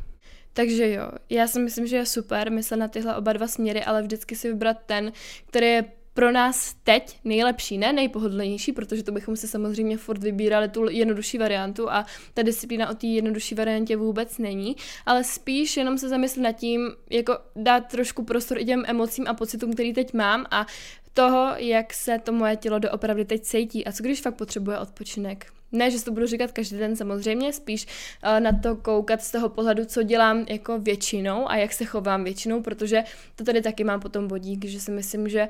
Takže 0.53 0.91
jo, 0.91 1.11
já 1.29 1.47
si 1.47 1.59
myslím, 1.59 1.87
že 1.87 1.95
je 1.95 2.05
super 2.05 2.51
myslet 2.51 2.77
na 2.77 2.87
tyhle 2.87 3.15
oba 3.15 3.33
dva 3.33 3.47
směry, 3.47 3.83
ale 3.83 4.01
vždycky 4.01 4.35
si 4.35 4.47
vybrat 4.47 4.77
ten, 4.85 5.11
který 5.47 5.67
je 5.67 5.85
pro 6.15 6.31
nás 6.31 6.75
teď 6.83 7.19
nejlepší, 7.23 7.77
ne 7.77 7.93
nejpohodlnější, 7.93 8.71
protože 8.71 9.03
to 9.03 9.11
bychom 9.11 9.35
si 9.35 9.47
samozřejmě 9.47 9.97
furt 9.97 10.23
vybírali 10.23 10.69
tu 10.69 10.89
jednodušší 10.89 11.37
variantu 11.37 11.91
a 11.91 12.05
ta 12.33 12.41
disciplína 12.41 12.89
o 12.89 12.93
té 12.93 13.07
jednodušší 13.07 13.55
variantě 13.55 13.97
vůbec 13.97 14.37
není, 14.37 14.75
ale 15.05 15.23
spíš 15.23 15.77
jenom 15.77 15.97
se 15.97 16.09
zamyslet 16.09 16.41
nad 16.41 16.51
tím, 16.51 16.91
jako 17.09 17.37
dát 17.55 17.79
trošku 17.79 18.23
prostor 18.23 18.57
i 18.57 18.65
těm 18.65 18.83
emocím 18.87 19.27
a 19.27 19.33
pocitům, 19.33 19.73
který 19.73 19.93
teď 19.93 20.13
mám 20.13 20.45
a 20.51 20.65
toho, 21.13 21.53
jak 21.57 21.93
se 21.93 22.19
to 22.23 22.31
moje 22.31 22.55
tělo 22.55 22.79
doopravdy 22.79 23.25
teď 23.25 23.41
cítí 23.41 23.85
a 23.85 23.91
co 23.91 24.03
když 24.03 24.21
fakt 24.21 24.35
potřebuje 24.35 24.79
odpočinek. 24.79 25.45
Ne, 25.71 25.91
že 25.91 26.03
to 26.03 26.11
budu 26.11 26.25
říkat 26.25 26.51
každý 26.51 26.77
den 26.77 26.95
samozřejmě, 26.95 27.53
spíš 27.53 27.85
uh, 27.85 28.39
na 28.39 28.51
to 28.63 28.75
koukat 28.75 29.23
z 29.23 29.31
toho 29.31 29.49
pohledu, 29.49 29.85
co 29.85 30.03
dělám 30.03 30.45
jako 30.49 30.79
většinou 30.79 31.49
a 31.49 31.55
jak 31.55 31.73
se 31.73 31.85
chovám 31.85 32.23
většinou, 32.23 32.61
protože 32.61 33.03
to 33.35 33.43
tady 33.43 33.61
taky 33.61 33.83
mám 33.83 33.99
potom 33.99 34.27
bodík, 34.27 34.65
že 34.65 34.79
si 34.79 34.91
myslím, 34.91 35.29
že 35.29 35.49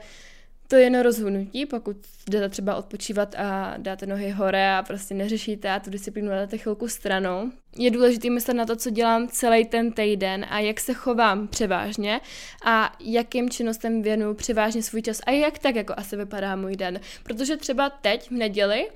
to 0.68 0.76
je 0.76 0.84
jen 0.84 1.00
rozhodnutí, 1.00 1.66
pokud 1.66 1.98
jdete 2.30 2.50
třeba 2.50 2.76
odpočívat 2.76 3.36
a 3.36 3.74
dáte 3.78 4.06
nohy 4.06 4.30
hore 4.30 4.76
a 4.76 4.84
prostě 4.84 5.14
neřešíte 5.14 5.72
a 5.72 5.80
tu 5.80 5.90
disciplínu 5.90 6.30
dáte 6.30 6.58
chvilku 6.58 6.88
stranou. 6.88 7.52
Je 7.78 7.92
důležité 7.92 8.30
myslet 8.30 8.54
na 8.54 8.66
to, 8.66 8.76
co 8.76 8.90
dělám 8.90 9.28
celý 9.28 9.66
ten 9.66 9.92
týden 9.92 10.46
a 10.50 10.60
jak 10.60 10.80
se 10.80 10.94
chovám 10.94 11.48
převážně 11.48 12.22
a 12.66 12.96
jakým 13.00 13.50
činnostem 13.50 14.02
věnuju 14.02 14.34
převážně 14.34 14.84
svůj 14.84 15.02
čas 15.02 15.22
a 15.26 15.32
jak 15.32 15.60
tak 15.60 15.76
jako 15.76 15.94
asi 15.98 16.16
vypadá 16.16 16.56
můj 16.56 16.76
den. 16.76 17.00
Protože 17.24 17.58
třeba 17.58 17.90
teď 17.90 18.28
v 18.28 18.34
neděli 18.34 18.88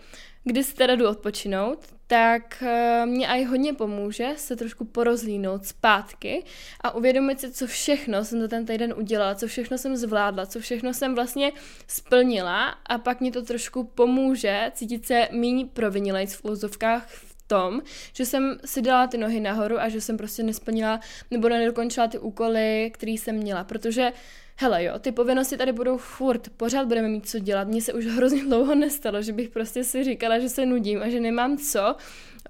kdy 0.49 0.63
si 0.63 0.75
teda 0.75 0.95
jdu 0.95 1.07
odpočinout, 1.09 1.79
tak 2.07 2.63
eh, 2.63 3.05
mě 3.05 3.27
aj 3.27 3.43
hodně 3.43 3.73
pomůže 3.73 4.29
se 4.35 4.55
trošku 4.55 4.85
porozlínout 4.85 5.65
zpátky 5.65 6.43
a 6.81 6.95
uvědomit 6.95 7.39
si, 7.39 7.51
co 7.51 7.67
všechno 7.67 8.25
jsem 8.25 8.41
za 8.41 8.47
ten 8.47 8.65
týden 8.65 8.93
udělala, 8.97 9.35
co 9.35 9.47
všechno 9.47 9.77
jsem 9.77 9.97
zvládla, 9.97 10.45
co 10.45 10.59
všechno 10.59 10.93
jsem 10.93 11.15
vlastně 11.15 11.51
splnila 11.87 12.67
a 12.85 12.97
pak 12.97 13.21
mě 13.21 13.31
to 13.31 13.41
trošku 13.41 13.83
pomůže 13.83 14.71
cítit 14.73 15.05
se 15.05 15.27
méně 15.31 15.65
provinilej 15.65 16.25
v 16.25 16.45
úzovkách 16.45 17.07
v 17.07 17.47
tom, 17.47 17.81
že 18.13 18.25
jsem 18.25 18.57
si 18.65 18.81
dala 18.81 19.07
ty 19.07 19.17
nohy 19.17 19.39
nahoru 19.39 19.79
a 19.79 19.89
že 19.89 20.01
jsem 20.01 20.17
prostě 20.17 20.43
nesplnila 20.43 20.99
nebo 21.31 21.49
nedokončila 21.49 22.07
ty 22.07 22.17
úkoly, 22.17 22.91
které 22.93 23.11
jsem 23.11 23.35
měla, 23.35 23.63
protože 23.63 24.11
hele 24.59 24.83
jo, 24.83 24.99
ty 24.99 25.11
povinnosti 25.11 25.57
tady 25.57 25.71
budou 25.71 25.97
furt, 25.97 26.49
pořád 26.57 26.87
budeme 26.87 27.07
mít 27.07 27.29
co 27.29 27.39
dělat. 27.39 27.67
Mně 27.67 27.81
se 27.81 27.93
už 27.93 28.05
hrozně 28.05 28.43
dlouho 28.43 28.75
nestalo, 28.75 29.21
že 29.21 29.33
bych 29.33 29.49
prostě 29.49 29.83
si 29.83 30.03
říkala, 30.03 30.39
že 30.39 30.49
se 30.49 30.65
nudím 30.65 31.01
a 31.01 31.09
že 31.09 31.19
nemám 31.19 31.57
co, 31.57 31.95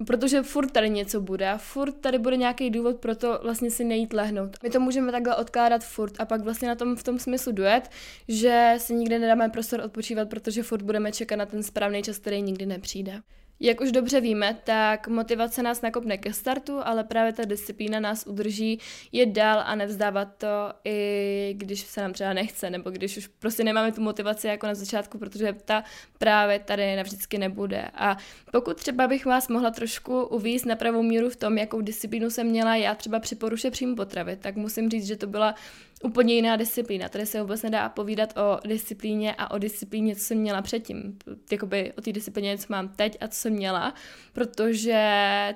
protože 0.06 0.42
furt 0.42 0.70
tady 0.70 0.90
něco 0.90 1.20
bude 1.20 1.50
a 1.50 1.58
furt 1.58 1.92
tady 1.92 2.18
bude 2.18 2.36
nějaký 2.36 2.70
důvod 2.70 2.96
pro 2.96 3.16
to 3.16 3.40
vlastně 3.42 3.70
si 3.70 3.84
nejít 3.84 4.12
lehnout. 4.12 4.56
My 4.62 4.70
to 4.70 4.80
můžeme 4.80 5.12
takhle 5.12 5.36
odkládat 5.36 5.84
furt 5.84 6.14
a 6.18 6.24
pak 6.24 6.40
vlastně 6.40 6.68
na 6.68 6.74
tom 6.74 6.96
v 6.96 7.02
tom 7.02 7.18
smyslu 7.18 7.52
duet, 7.52 7.90
že 8.28 8.74
si 8.78 8.94
nikdy 8.94 9.18
nedáme 9.18 9.48
prostor 9.48 9.80
odpočívat, 9.80 10.28
protože 10.28 10.62
furt 10.62 10.82
budeme 10.82 11.12
čekat 11.12 11.36
na 11.36 11.46
ten 11.46 11.62
správný 11.62 12.02
čas, 12.02 12.18
který 12.18 12.42
nikdy 12.42 12.66
nepřijde. 12.66 13.20
Jak 13.62 13.80
už 13.80 13.92
dobře 13.92 14.20
víme, 14.20 14.58
tak 14.64 15.08
motivace 15.08 15.62
nás 15.62 15.82
nakopne 15.82 16.18
ke 16.18 16.32
startu, 16.32 16.78
ale 16.84 17.04
právě 17.04 17.32
ta 17.32 17.44
disciplína 17.44 18.00
nás 18.00 18.26
udrží 18.26 18.80
je 19.12 19.26
dál 19.26 19.62
a 19.66 19.74
nevzdávat 19.74 20.28
to, 20.38 20.72
i 20.84 21.54
když 21.56 21.80
se 21.80 22.00
nám 22.00 22.12
třeba 22.12 22.32
nechce, 22.32 22.70
nebo 22.70 22.90
když 22.90 23.16
už 23.16 23.26
prostě 23.26 23.64
nemáme 23.64 23.92
tu 23.92 24.00
motivaci 24.00 24.46
jako 24.46 24.66
na 24.66 24.74
začátku, 24.74 25.18
protože 25.18 25.52
ta 25.64 25.84
právě 26.18 26.58
tady 26.58 26.96
navždycky 26.96 27.38
nebude. 27.38 27.88
A 27.94 28.16
pokud 28.52 28.76
třeba 28.76 29.08
bych 29.08 29.26
vás 29.26 29.48
mohla 29.48 29.70
trošku 29.70 30.22
uvízt 30.22 30.66
na 30.66 30.76
pravou 30.76 31.02
míru 31.02 31.30
v 31.30 31.36
tom, 31.36 31.58
jakou 31.58 31.80
disciplínu 31.80 32.30
jsem 32.30 32.46
měla 32.46 32.76
já 32.76 32.94
třeba 32.94 33.20
při 33.20 33.34
poruše 33.34 33.70
příjmu 33.70 33.96
potravy, 33.96 34.36
tak 34.36 34.56
musím 34.56 34.90
říct, 34.90 35.06
že 35.06 35.16
to 35.16 35.26
byla 35.26 35.54
úplně 36.04 36.34
jiná 36.34 36.56
disciplína. 36.56 37.08
Tady 37.08 37.26
se 37.26 37.42
vůbec 37.42 37.62
nedá 37.62 37.88
povídat 37.88 38.38
o 38.38 38.68
disciplíně 38.68 39.34
a 39.38 39.50
o 39.50 39.58
disciplíně, 39.58 40.16
co 40.16 40.24
jsem 40.24 40.38
měla 40.38 40.62
předtím. 40.62 41.18
Jakoby 41.52 41.92
o 41.98 42.00
té 42.00 42.12
disciplíně, 42.12 42.58
co 42.58 42.66
mám 42.68 42.88
teď 42.88 43.16
a 43.20 43.28
co 43.28 43.40
jsem 43.40 43.52
měla, 43.52 43.94
protože 44.32 44.98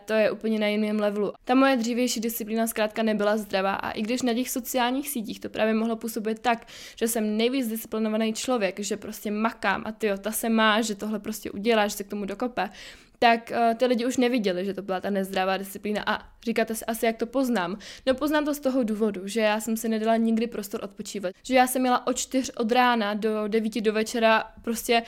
to 0.05 0.13
je 0.13 0.31
úplně 0.31 0.59
na 0.59 0.67
jiném 0.67 1.01
levelu. 1.01 1.33
Ta 1.45 1.55
moje 1.55 1.77
dřívější 1.77 2.21
disciplína 2.21 2.67
zkrátka 2.67 3.03
nebyla 3.03 3.37
zdravá 3.37 3.75
a 3.75 3.91
i 3.91 4.03
když 4.03 4.23
na 4.23 4.35
těch 4.35 4.51
sociálních 4.51 5.09
sítích 5.09 5.41
to 5.41 5.49
právě 5.49 5.75
mohlo 5.75 5.97
působit 5.97 6.39
tak, 6.39 6.67
že 6.97 7.09
jsem 7.09 7.37
nejvíc 7.37 7.69
disciplinovaný 7.69 8.33
člověk, 8.33 8.81
že 8.81 8.97
prostě 8.97 9.31
makám 9.31 9.83
a 9.87 9.93
ty 9.93 10.11
ta 10.21 10.33
se 10.33 10.49
má, 10.49 10.81
že 10.81 10.95
tohle 10.95 11.19
prostě 11.19 11.51
udělá, 11.51 11.87
že 11.87 11.97
se 11.97 12.05
k 12.05 12.09
tomu 12.09 12.25
dokope, 12.25 12.71
tak 13.25 13.51
uh, 13.51 13.75
ty 13.75 13.87
lidi 13.87 14.07
už 14.07 14.17
neviděli, 14.17 14.65
že 14.65 14.75
to 14.75 14.83
byla 14.83 15.01
ta 15.01 15.11
nezdravá 15.11 15.57
disciplína. 15.57 16.03
A 16.07 16.29
říkáte 16.45 16.75
si 16.75 16.85
asi, 16.85 17.07
jak 17.07 17.17
to 17.17 17.27
poznám. 17.27 17.79
No 18.07 18.15
poznám 18.15 18.45
to 18.45 18.55
z 18.55 18.61
toho 18.61 18.83
důvodu, 18.83 19.21
že 19.25 19.41
já 19.41 19.61
jsem 19.61 19.77
si 19.77 19.89
nedala 19.89 20.17
nikdy 20.17 20.47
prostor 20.47 20.81
odpočívat. 20.85 21.33
Že 21.43 21.55
já 21.55 21.67
jsem 21.67 21.83
měla 21.83 22.07
od 22.07 22.17
čtyř 22.17 22.51
od 22.57 22.73
rána 22.73 23.15
do 23.15 23.49
devíti 23.49 23.81
do 23.81 23.93
večera 23.93 24.45
prostě 24.63 25.03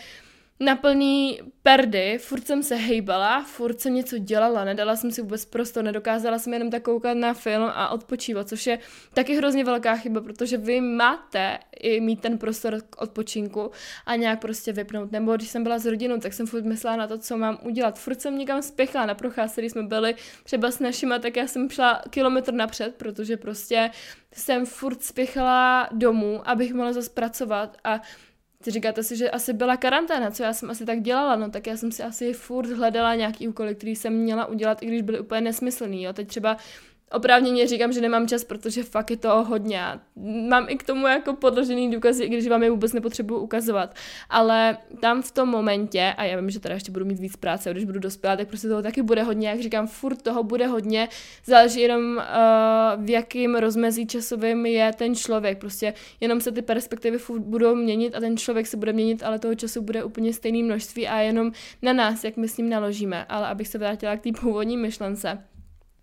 na 0.60 0.76
plný 0.76 1.40
perdy, 1.62 2.18
furt 2.18 2.46
jsem 2.46 2.62
se 2.62 2.74
hejbala, 2.74 3.44
furt 3.44 3.80
jsem 3.80 3.94
něco 3.94 4.18
dělala, 4.18 4.64
nedala 4.64 4.96
jsem 4.96 5.10
si 5.10 5.22
vůbec 5.22 5.44
prostor, 5.44 5.84
nedokázala 5.84 6.38
jsem 6.38 6.52
jenom 6.52 6.70
tak 6.70 6.82
koukat 6.82 7.16
na 7.16 7.34
film 7.34 7.70
a 7.74 7.88
odpočívat, 7.88 8.48
což 8.48 8.66
je 8.66 8.78
taky 9.14 9.36
hrozně 9.36 9.64
velká 9.64 9.96
chyba, 9.96 10.20
protože 10.20 10.56
vy 10.56 10.80
máte 10.80 11.58
i 11.80 12.00
mít 12.00 12.20
ten 12.20 12.38
prostor 12.38 12.80
k 12.90 13.02
odpočinku 13.02 13.70
a 14.06 14.16
nějak 14.16 14.40
prostě 14.40 14.72
vypnout. 14.72 15.12
Nebo 15.12 15.36
když 15.36 15.48
jsem 15.48 15.62
byla 15.62 15.78
s 15.78 15.86
rodinou, 15.86 16.18
tak 16.18 16.32
jsem 16.32 16.46
furt 16.46 16.64
myslela 16.64 16.96
na 16.96 17.06
to, 17.06 17.18
co 17.18 17.36
mám 17.36 17.58
udělat. 17.62 17.98
Furt 17.98 18.20
jsem 18.20 18.38
někam 18.38 18.62
spěchla 18.62 19.06
na 19.06 19.14
procházce, 19.14 19.60
když 19.60 19.72
jsme 19.72 19.82
byli 19.82 20.14
třeba 20.44 20.70
s 20.70 20.78
našima, 20.78 21.18
tak 21.18 21.36
já 21.36 21.46
jsem 21.46 21.70
šla 21.70 22.02
kilometr 22.10 22.52
napřed, 22.52 22.94
protože 22.94 23.36
prostě 23.36 23.90
jsem 24.32 24.66
furt 24.66 25.02
spěchala 25.02 25.88
domů, 25.92 26.48
abych 26.48 26.74
mohla 26.74 26.92
zase 26.92 27.10
pracovat 27.10 27.76
a 27.84 28.00
říkáte 28.66 29.02
si, 29.02 29.16
že 29.16 29.30
asi 29.30 29.52
byla 29.52 29.76
karanténa, 29.76 30.30
co 30.30 30.42
já 30.42 30.52
jsem 30.52 30.70
asi 30.70 30.84
tak 30.84 31.00
dělala, 31.02 31.36
no 31.36 31.50
tak 31.50 31.66
já 31.66 31.76
jsem 31.76 31.92
si 31.92 32.02
asi 32.02 32.32
furt 32.32 32.70
hledala 32.70 33.14
nějaký 33.14 33.48
úkoly, 33.48 33.74
který 33.74 33.96
jsem 33.96 34.12
měla 34.12 34.46
udělat, 34.46 34.82
i 34.82 34.86
když 34.86 35.02
byly 35.02 35.20
úplně 35.20 35.40
nesmyslný, 35.40 36.02
jo. 36.02 36.12
Teď 36.12 36.28
třeba 36.28 36.56
oprávněně 37.12 37.66
říkám, 37.66 37.92
že 37.92 38.00
nemám 38.00 38.28
čas, 38.28 38.44
protože 38.44 38.82
fakt 38.82 39.10
je 39.10 39.16
to 39.16 39.44
hodně. 39.44 39.82
Mám 40.48 40.66
i 40.68 40.76
k 40.76 40.82
tomu 40.82 41.06
jako 41.06 41.32
podložený 41.32 41.90
důkazy, 41.90 42.24
i 42.24 42.28
když 42.28 42.48
vám 42.48 42.62
je 42.62 42.70
vůbec 42.70 42.92
nepotřebuji 42.92 43.38
ukazovat. 43.38 43.94
Ale 44.30 44.78
tam 45.00 45.22
v 45.22 45.30
tom 45.30 45.48
momentě, 45.48 46.14
a 46.16 46.24
já 46.24 46.40
vím, 46.40 46.50
že 46.50 46.60
teda 46.60 46.74
ještě 46.74 46.92
budu 46.92 47.04
mít 47.04 47.18
víc 47.18 47.36
práce, 47.36 47.70
když 47.70 47.84
budu 47.84 47.98
dospělá, 47.98 48.36
tak 48.36 48.48
prostě 48.48 48.68
toho 48.68 48.82
taky 48.82 49.02
bude 49.02 49.22
hodně, 49.22 49.48
jak 49.48 49.60
říkám, 49.60 49.86
furt 49.86 50.22
toho 50.22 50.42
bude 50.42 50.66
hodně, 50.66 51.08
záleží 51.44 51.80
jenom 51.80 52.16
uh, 52.16 53.04
v 53.04 53.10
jakým 53.10 53.54
rozmezí 53.54 54.06
časovým 54.06 54.66
je 54.66 54.92
ten 54.92 55.14
člověk, 55.14 55.58
prostě 55.58 55.94
jenom 56.20 56.40
se 56.40 56.52
ty 56.52 56.62
perspektivy 56.62 57.18
furt 57.18 57.40
budou 57.40 57.74
měnit 57.74 58.14
a 58.14 58.20
ten 58.20 58.36
člověk 58.36 58.66
se 58.66 58.76
bude 58.76 58.92
měnit, 58.92 59.22
ale 59.22 59.38
toho 59.38 59.54
času 59.54 59.82
bude 59.82 60.04
úplně 60.04 60.32
stejné 60.32 60.62
množství 60.62 61.08
a 61.08 61.18
jenom 61.18 61.52
na 61.82 61.92
nás, 61.92 62.24
jak 62.24 62.36
my 62.36 62.48
s 62.48 62.56
ním 62.56 62.68
naložíme. 62.68 63.24
Ale 63.24 63.46
abych 63.48 63.68
se 63.68 63.78
vrátila 63.78 64.16
k 64.16 64.22
té 64.22 64.30
původní 64.40 64.76
myšlence, 64.76 65.38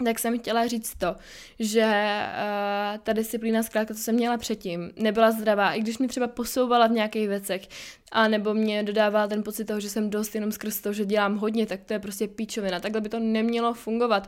tak 0.03 0.19
jsem 0.19 0.39
chtěla 0.39 0.67
říct 0.67 0.95
to, 0.95 1.15
že 1.59 1.83
uh, 1.83 2.97
ta 3.03 3.13
disciplína, 3.13 3.63
zkrátka, 3.63 3.93
co 3.93 3.99
jsem 3.99 4.15
měla 4.15 4.37
předtím, 4.37 4.91
nebyla 4.95 5.31
zdravá, 5.31 5.73
i 5.73 5.81
když 5.81 5.97
mi 5.97 6.07
třeba 6.07 6.27
posouvala 6.27 6.87
v 6.87 6.91
nějakých 6.91 7.27
věcech, 7.27 7.67
a 8.13 8.27
nebo 8.27 8.53
mě 8.53 8.83
dodává 8.83 9.27
ten 9.27 9.43
pocit 9.43 9.65
toho, 9.65 9.79
že 9.79 9.89
jsem 9.89 10.09
dost 10.09 10.35
jenom 10.35 10.51
skrz 10.51 10.81
to, 10.81 10.93
že 10.93 11.05
dělám 11.05 11.37
hodně, 11.37 11.65
tak 11.65 11.83
to 11.83 11.93
je 11.93 11.99
prostě 11.99 12.27
píčovina. 12.27 12.79
Takhle 12.79 13.01
by 13.01 13.09
to 13.09 13.19
nemělo 13.19 13.73
fungovat. 13.73 14.27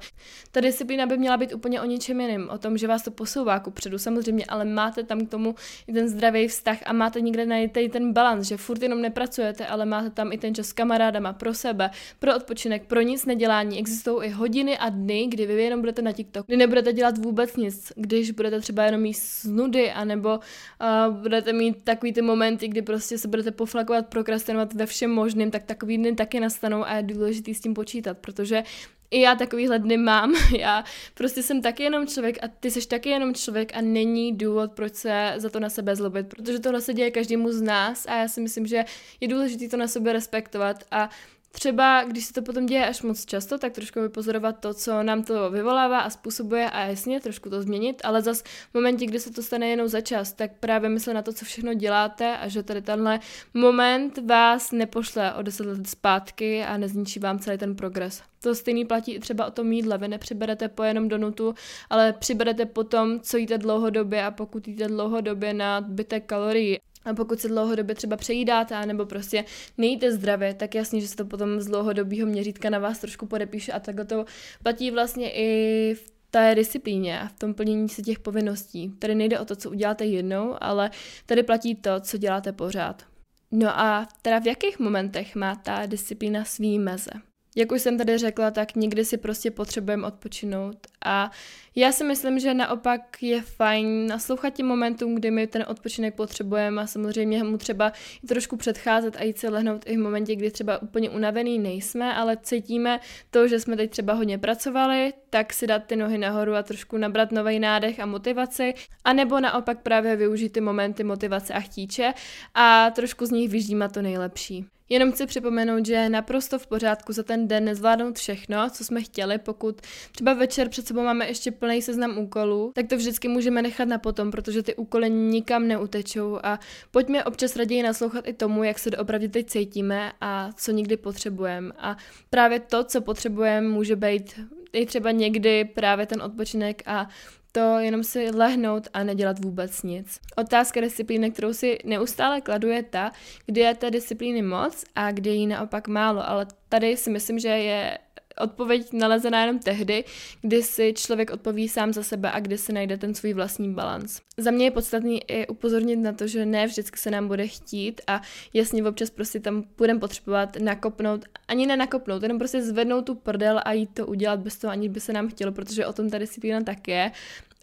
Ta 0.51 0.61
disciplína 0.61 1.05
by 1.05 1.17
měla 1.17 1.37
být 1.37 1.53
úplně 1.53 1.81
o 1.81 1.85
něčem 1.85 2.21
jiném, 2.21 2.49
o 2.49 2.57
tom, 2.57 2.77
že 2.77 2.87
vás 2.87 3.03
to 3.03 3.11
posouvá 3.11 3.59
ku 3.59 3.71
předu, 3.71 3.97
samozřejmě, 3.97 4.45
ale 4.45 4.65
máte 4.65 5.03
tam 5.03 5.25
k 5.25 5.29
tomu 5.29 5.55
i 5.87 5.93
ten 5.93 6.07
zdravý 6.07 6.47
vztah 6.47 6.77
a 6.85 6.93
máte 6.93 7.21
někde 7.21 7.45
najít 7.45 7.71
ten 7.91 8.13
balans, 8.13 8.47
že 8.47 8.57
furt 8.57 8.81
jenom 8.81 9.01
nepracujete, 9.01 9.67
ale 9.67 9.85
máte 9.85 10.09
tam 10.09 10.33
i 10.33 10.37
ten 10.37 10.55
čas 10.55 10.67
s 10.67 10.73
kamarádama, 10.73 11.33
pro 11.33 11.53
sebe, 11.53 11.89
pro 12.19 12.35
odpočinek, 12.35 12.85
pro 12.85 13.01
nic 13.01 13.25
nedělání. 13.25 13.79
Existují 13.79 14.27
i 14.27 14.29
hodiny 14.29 14.77
a 14.77 14.89
dny, 14.89 15.27
kdy 15.27 15.45
vy 15.45 15.55
jenom 15.65 15.79
budete 15.79 16.01
na 16.01 16.11
TikTok, 16.11 16.47
kdy 16.47 16.57
nebudete 16.57 16.93
dělat 16.93 17.17
vůbec 17.17 17.55
nic, 17.55 17.91
když 17.95 18.31
budete 18.31 18.59
třeba 18.59 18.83
jenom 18.83 19.01
mít 19.01 19.17
nudy, 19.45 19.91
anebo 19.91 20.29
uh, 20.29 21.15
budete 21.15 21.53
mít 21.53 21.77
takový 21.83 22.13
ty 22.13 22.21
momenty, 22.21 22.67
kdy 22.67 22.81
prostě 22.81 23.17
se 23.17 23.27
budete 23.27 23.49
pofl- 23.49 23.75
poflakovat, 23.75 24.07
prokrastinovat 24.07 24.73
ve 24.73 24.85
všem 24.85 25.11
možným, 25.11 25.51
tak 25.51 25.63
takový 25.63 25.97
dny 25.97 26.15
taky 26.15 26.39
nastanou 26.39 26.83
a 26.83 26.95
je 26.95 27.03
důležité 27.03 27.53
s 27.53 27.59
tím 27.59 27.73
počítat, 27.73 28.17
protože 28.17 28.63
i 29.11 29.21
já 29.21 29.35
takovýhle 29.35 29.79
dny 29.79 29.97
mám. 29.97 30.33
Já 30.59 30.83
prostě 31.13 31.43
jsem 31.43 31.61
taky 31.61 31.83
jenom 31.83 32.07
člověk 32.07 32.37
a 32.43 32.47
ty 32.47 32.71
jsi 32.71 32.87
taky 32.87 33.09
jenom 33.09 33.33
člověk 33.33 33.77
a 33.77 33.81
není 33.81 34.37
důvod, 34.37 34.71
proč 34.71 34.95
se 34.95 35.33
za 35.37 35.49
to 35.49 35.59
na 35.59 35.69
sebe 35.69 35.95
zlobit, 35.95 36.27
protože 36.27 36.59
tohle 36.59 36.81
se 36.81 36.93
děje 36.93 37.11
každému 37.11 37.51
z 37.51 37.61
nás 37.61 38.05
a 38.05 38.15
já 38.15 38.27
si 38.27 38.41
myslím, 38.41 38.67
že 38.67 38.85
je 39.21 39.27
důležité 39.27 39.67
to 39.67 39.77
na 39.77 39.87
sebe 39.87 40.13
respektovat 40.13 40.83
a 40.91 41.09
Třeba, 41.55 42.03
když 42.03 42.25
se 42.25 42.33
to 42.33 42.41
potom 42.41 42.65
děje 42.65 42.87
až 42.87 43.01
moc 43.01 43.25
často, 43.25 43.57
tak 43.57 43.73
trošku 43.73 44.01
vypozorovat 44.01 44.59
to, 44.59 44.73
co 44.73 45.03
nám 45.03 45.23
to 45.23 45.51
vyvolává 45.51 45.99
a 45.99 46.09
způsobuje 46.09 46.69
a 46.69 46.85
jasně 46.85 47.19
trošku 47.19 47.49
to 47.49 47.61
změnit, 47.61 48.01
ale 48.03 48.21
zas 48.21 48.41
v 48.41 48.73
momentě, 48.73 49.05
kdy 49.05 49.19
se 49.19 49.31
to 49.31 49.43
stane 49.43 49.67
jenom 49.67 49.87
za 49.87 50.01
čas, 50.01 50.33
tak 50.33 50.51
právě 50.59 50.89
myslet 50.89 51.13
na 51.13 51.21
to, 51.21 51.33
co 51.33 51.45
všechno 51.45 51.73
děláte 51.73 52.37
a 52.37 52.47
že 52.47 52.63
tady 52.63 52.81
tenhle 52.81 53.19
moment 53.53 54.17
vás 54.17 54.71
nepošle 54.71 55.33
o 55.33 55.41
deset 55.41 55.65
let 55.65 55.87
zpátky 55.87 56.63
a 56.63 56.77
nezničí 56.77 57.19
vám 57.19 57.39
celý 57.39 57.57
ten 57.57 57.75
progres. 57.75 58.21
To 58.41 58.55
stejný 58.55 58.85
platí 58.85 59.13
i 59.13 59.19
třeba 59.19 59.45
o 59.45 59.51
tom 59.51 59.71
jídle. 59.71 59.97
Vy 59.97 60.07
nepřiberete 60.07 60.67
po 60.67 60.83
jenom 60.83 61.07
do 61.07 61.17
nutu, 61.17 61.55
ale 61.89 62.13
přiberete 62.13 62.65
po 62.65 62.83
tom, 62.83 63.19
co 63.19 63.37
jíte 63.37 63.57
dlouhodobě 63.57 64.25
a 64.25 64.31
pokud 64.31 64.67
jíte 64.67 64.87
dlouhodobě 64.87 65.53
na 65.53 65.81
bytek 65.81 66.25
kalorií 66.25 66.79
a 67.05 67.13
pokud 67.13 67.39
se 67.39 67.47
dlouhodobě 67.47 67.95
třeba 67.95 68.17
přejídáte, 68.17 68.85
nebo 68.85 69.05
prostě 69.05 69.45
nejíte 69.77 70.11
zdravě, 70.11 70.53
tak 70.53 70.75
jasně, 70.75 71.01
že 71.01 71.07
se 71.07 71.15
to 71.15 71.25
potom 71.25 71.61
z 71.61 71.67
dlouhodobého 71.67 72.27
měřítka 72.27 72.69
na 72.69 72.79
vás 72.79 72.99
trošku 72.99 73.25
podepíše 73.25 73.71
a 73.71 73.79
takhle 73.79 74.05
to 74.05 74.25
platí 74.63 74.91
vlastně 74.91 75.31
i 75.31 75.93
v 75.93 76.11
té 76.31 76.55
disciplíně 76.55 77.19
a 77.19 77.27
v 77.27 77.33
tom 77.33 77.53
plnění 77.53 77.89
se 77.89 78.01
těch 78.01 78.19
povinností. 78.19 78.89
Tady 78.99 79.15
nejde 79.15 79.39
o 79.39 79.45
to, 79.45 79.55
co 79.55 79.69
uděláte 79.69 80.05
jednou, 80.05 80.55
ale 80.61 80.91
tady 81.25 81.43
platí 81.43 81.75
to, 81.75 81.99
co 81.99 82.17
děláte 82.17 82.51
pořád. 82.51 83.03
No 83.51 83.79
a 83.79 84.07
teda 84.21 84.39
v 84.39 84.47
jakých 84.47 84.79
momentech 84.79 85.35
má 85.35 85.55
ta 85.55 85.85
disciplína 85.85 86.45
svý 86.45 86.79
meze? 86.79 87.11
Jak 87.55 87.71
už 87.71 87.81
jsem 87.81 87.97
tady 87.97 88.17
řekla, 88.17 88.51
tak 88.51 88.75
někdy 88.75 89.05
si 89.05 89.17
prostě 89.17 89.51
potřebujeme 89.51 90.07
odpočinout. 90.07 90.77
A 91.05 91.31
já 91.75 91.91
si 91.91 92.03
myslím, 92.03 92.39
že 92.39 92.53
naopak 92.53 93.23
je 93.23 93.41
fajn 93.41 94.07
naslouchat 94.07 94.53
těm 94.53 94.65
momentům, 94.65 95.15
kdy 95.15 95.31
my 95.31 95.47
ten 95.47 95.65
odpočinek 95.67 96.15
potřebujeme. 96.15 96.81
A 96.81 96.87
samozřejmě 96.87 97.43
mu 97.43 97.57
třeba 97.57 97.91
i 98.23 98.27
trošku 98.27 98.57
předcházet 98.57 99.15
a 99.17 99.23
jít 99.23 99.37
se 99.37 99.49
lehnout 99.49 99.83
i 99.85 99.97
v 99.97 99.99
momentě, 99.99 100.35
kdy 100.35 100.51
třeba 100.51 100.81
úplně 100.81 101.09
unavený 101.09 101.59
nejsme, 101.59 102.13
ale 102.13 102.37
cítíme 102.43 102.99
to, 103.31 103.47
že 103.47 103.59
jsme 103.59 103.77
teď 103.77 103.91
třeba 103.91 104.13
hodně 104.13 104.37
pracovali, 104.37 105.13
tak 105.29 105.53
si 105.53 105.67
dát 105.67 105.85
ty 105.85 105.95
nohy 105.95 106.17
nahoru 106.17 106.55
a 106.55 106.63
trošku 106.63 106.97
nabrat 106.97 107.31
nový 107.31 107.59
nádech 107.59 107.99
a 107.99 108.05
motivaci, 108.05 108.73
a 109.03 109.13
nebo 109.13 109.39
naopak 109.39 109.81
právě 109.81 110.15
využít 110.15 110.49
ty 110.49 110.61
momenty 110.61 111.03
motivace 111.03 111.53
a 111.53 111.59
chtíče 111.59 112.13
a 112.53 112.91
trošku 112.91 113.25
z 113.25 113.31
nich 113.31 113.49
vyždímat 113.49 113.91
to 113.91 114.01
nejlepší. 114.01 114.65
Jenom 114.89 115.11
chci 115.11 115.25
připomenout, 115.25 115.85
že 115.85 115.93
je 115.93 116.09
naprosto 116.09 116.59
v 116.59 116.67
pořádku 116.67 117.13
za 117.13 117.23
ten 117.23 117.47
den 117.47 117.65
nezvládnout 117.65 118.17
všechno, 118.17 118.69
co 118.69 118.83
jsme 118.83 119.01
chtěli, 119.01 119.37
pokud 119.37 119.81
třeba 120.11 120.33
večer 120.33 120.69
před 120.69 120.87
sebou 120.87 121.03
máme 121.03 121.27
ještě 121.27 121.51
plný 121.51 121.81
seznam 121.81 122.17
úkolů, 122.17 122.71
tak 122.75 122.87
to 122.87 122.97
vždycky 122.97 123.27
můžeme 123.27 123.61
nechat 123.61 123.87
na 123.87 123.97
potom, 123.97 124.31
protože 124.31 124.63
ty 124.63 124.75
úkoly 124.75 125.09
nikam 125.09 125.67
neutečou 125.67 126.39
a 126.43 126.59
pojďme 126.91 127.23
občas 127.23 127.55
raději 127.55 127.83
naslouchat 127.83 128.27
i 128.27 128.33
tomu, 128.33 128.63
jak 128.63 128.79
se 128.79 128.89
opravdu 128.91 129.27
teď 129.27 129.47
cítíme 129.47 130.11
a 130.21 130.49
co 130.57 130.71
nikdy 130.71 130.97
potřebujeme. 130.97 131.71
A 131.77 131.97
právě 132.29 132.59
to, 132.59 132.83
co 132.83 133.01
potřebujeme, 133.01 133.67
může 133.67 133.95
být 133.95 134.39
i 134.73 134.85
třeba 134.85 135.11
někdy 135.11 135.65
právě 135.65 136.05
ten 136.05 136.21
odpočinek 136.21 136.81
a 136.85 137.09
to 137.55 137.79
jenom 137.79 138.03
si 138.03 138.31
lehnout 138.31 138.87
a 138.93 139.03
nedělat 139.03 139.39
vůbec 139.39 139.83
nic. 139.83 140.19
Otázka 140.35 140.81
disciplíny, 140.81 141.31
kterou 141.31 141.53
si 141.53 141.77
neustále 141.85 142.41
kladu, 142.41 142.67
je 142.67 142.83
ta, 142.83 143.11
kdy 143.45 143.61
je 143.61 143.75
té 143.75 143.91
disciplíny 143.91 144.41
moc 144.41 144.83
a 144.95 145.11
kdy 145.11 145.29
je 145.29 145.35
jí 145.35 145.47
naopak 145.47 145.87
málo, 145.87 146.29
ale 146.29 146.47
tady 146.69 146.97
si 146.97 147.09
myslím, 147.09 147.39
že 147.39 147.47
je 147.47 147.97
odpověď 148.39 148.93
nalezená 148.93 149.41
jenom 149.41 149.59
tehdy, 149.59 150.03
kdy 150.41 150.63
si 150.63 150.93
člověk 150.93 151.29
odpoví 151.29 151.69
sám 151.69 151.93
za 151.93 152.03
sebe 152.03 152.31
a 152.31 152.39
kdy 152.39 152.57
si 152.57 152.73
najde 152.73 152.97
ten 152.97 153.15
svůj 153.15 153.33
vlastní 153.33 153.73
balans. 153.73 154.21
Za 154.37 154.51
mě 154.51 154.65
je 154.65 154.71
podstatný 154.71 155.21
i 155.27 155.47
upozornit 155.47 155.95
na 155.95 156.13
to, 156.13 156.27
že 156.27 156.45
ne 156.45 156.67
vždycky 156.67 156.97
se 156.97 157.11
nám 157.11 157.27
bude 157.27 157.47
chtít 157.47 158.01
a 158.07 158.21
jasně 158.53 158.83
občas 158.83 159.09
prostě 159.09 159.39
tam 159.39 159.63
budeme 159.77 159.99
potřebovat 159.99 160.57
nakopnout, 160.59 161.25
ani 161.47 161.65
ne 161.65 161.77
nakopnout, 161.77 162.23
jenom 162.23 162.37
prostě 162.37 162.61
zvednout 162.61 163.05
tu 163.05 163.15
prdel 163.15 163.61
a 163.65 163.71
jít 163.71 163.89
to 163.93 164.07
udělat 164.07 164.39
bez 164.39 164.57
toho, 164.57 164.71
aniž 164.71 164.89
by 164.89 164.99
se 164.99 165.13
nám 165.13 165.29
chtělo, 165.29 165.51
protože 165.51 165.85
o 165.85 165.93
tom 165.93 166.09
ta 166.09 166.17
disciplína 166.17 166.61
tak 166.61 166.87
je 166.87 167.11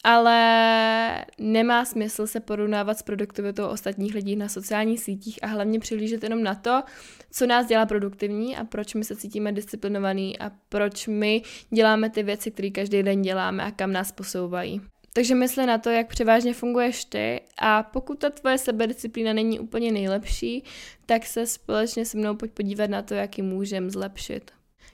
ale 0.04 1.24
nemá 1.38 1.84
smysl 1.84 2.26
se 2.26 2.40
porovnávat 2.40 2.98
s 2.98 3.02
produktivitou 3.02 3.66
ostatních 3.66 4.14
lidí 4.14 4.36
na 4.36 4.48
sociálních 4.48 5.00
sítích 5.00 5.38
a 5.42 5.46
hlavně 5.46 5.80
přihlížet 5.80 6.22
jenom 6.22 6.42
na 6.42 6.54
to, 6.54 6.82
co 7.30 7.46
nás 7.46 7.66
dělá 7.66 7.86
produktivní 7.86 8.56
a 8.56 8.64
proč 8.64 8.94
my 8.94 9.04
se 9.04 9.16
cítíme 9.16 9.52
disciplinovaný 9.52 10.38
a 10.38 10.50
proč 10.68 11.06
my 11.06 11.42
děláme 11.70 12.10
ty 12.10 12.22
věci, 12.22 12.50
které 12.50 12.70
každý 12.70 13.02
den 13.02 13.22
děláme 13.22 13.62
a 13.62 13.70
kam 13.70 13.92
nás 13.92 14.12
posouvají. 14.12 14.80
Takže 15.14 15.34
mysli 15.34 15.66
na 15.66 15.78
to, 15.78 15.90
jak 15.90 16.06
převážně 16.06 16.54
funguješ 16.54 17.04
ty 17.04 17.40
a 17.58 17.82
pokud 17.82 18.18
ta 18.18 18.30
tvoje 18.30 18.58
sebedisciplína 18.58 19.32
není 19.32 19.60
úplně 19.60 19.92
nejlepší, 19.92 20.64
tak 21.06 21.26
se 21.26 21.46
společně 21.46 22.04
se 22.04 22.18
mnou 22.18 22.34
pojď 22.36 22.52
podívat 22.52 22.90
na 22.90 23.02
to, 23.02 23.14
jak 23.14 23.38
ji 23.38 23.44
můžeme 23.44 23.90
zlepšit 23.90 24.50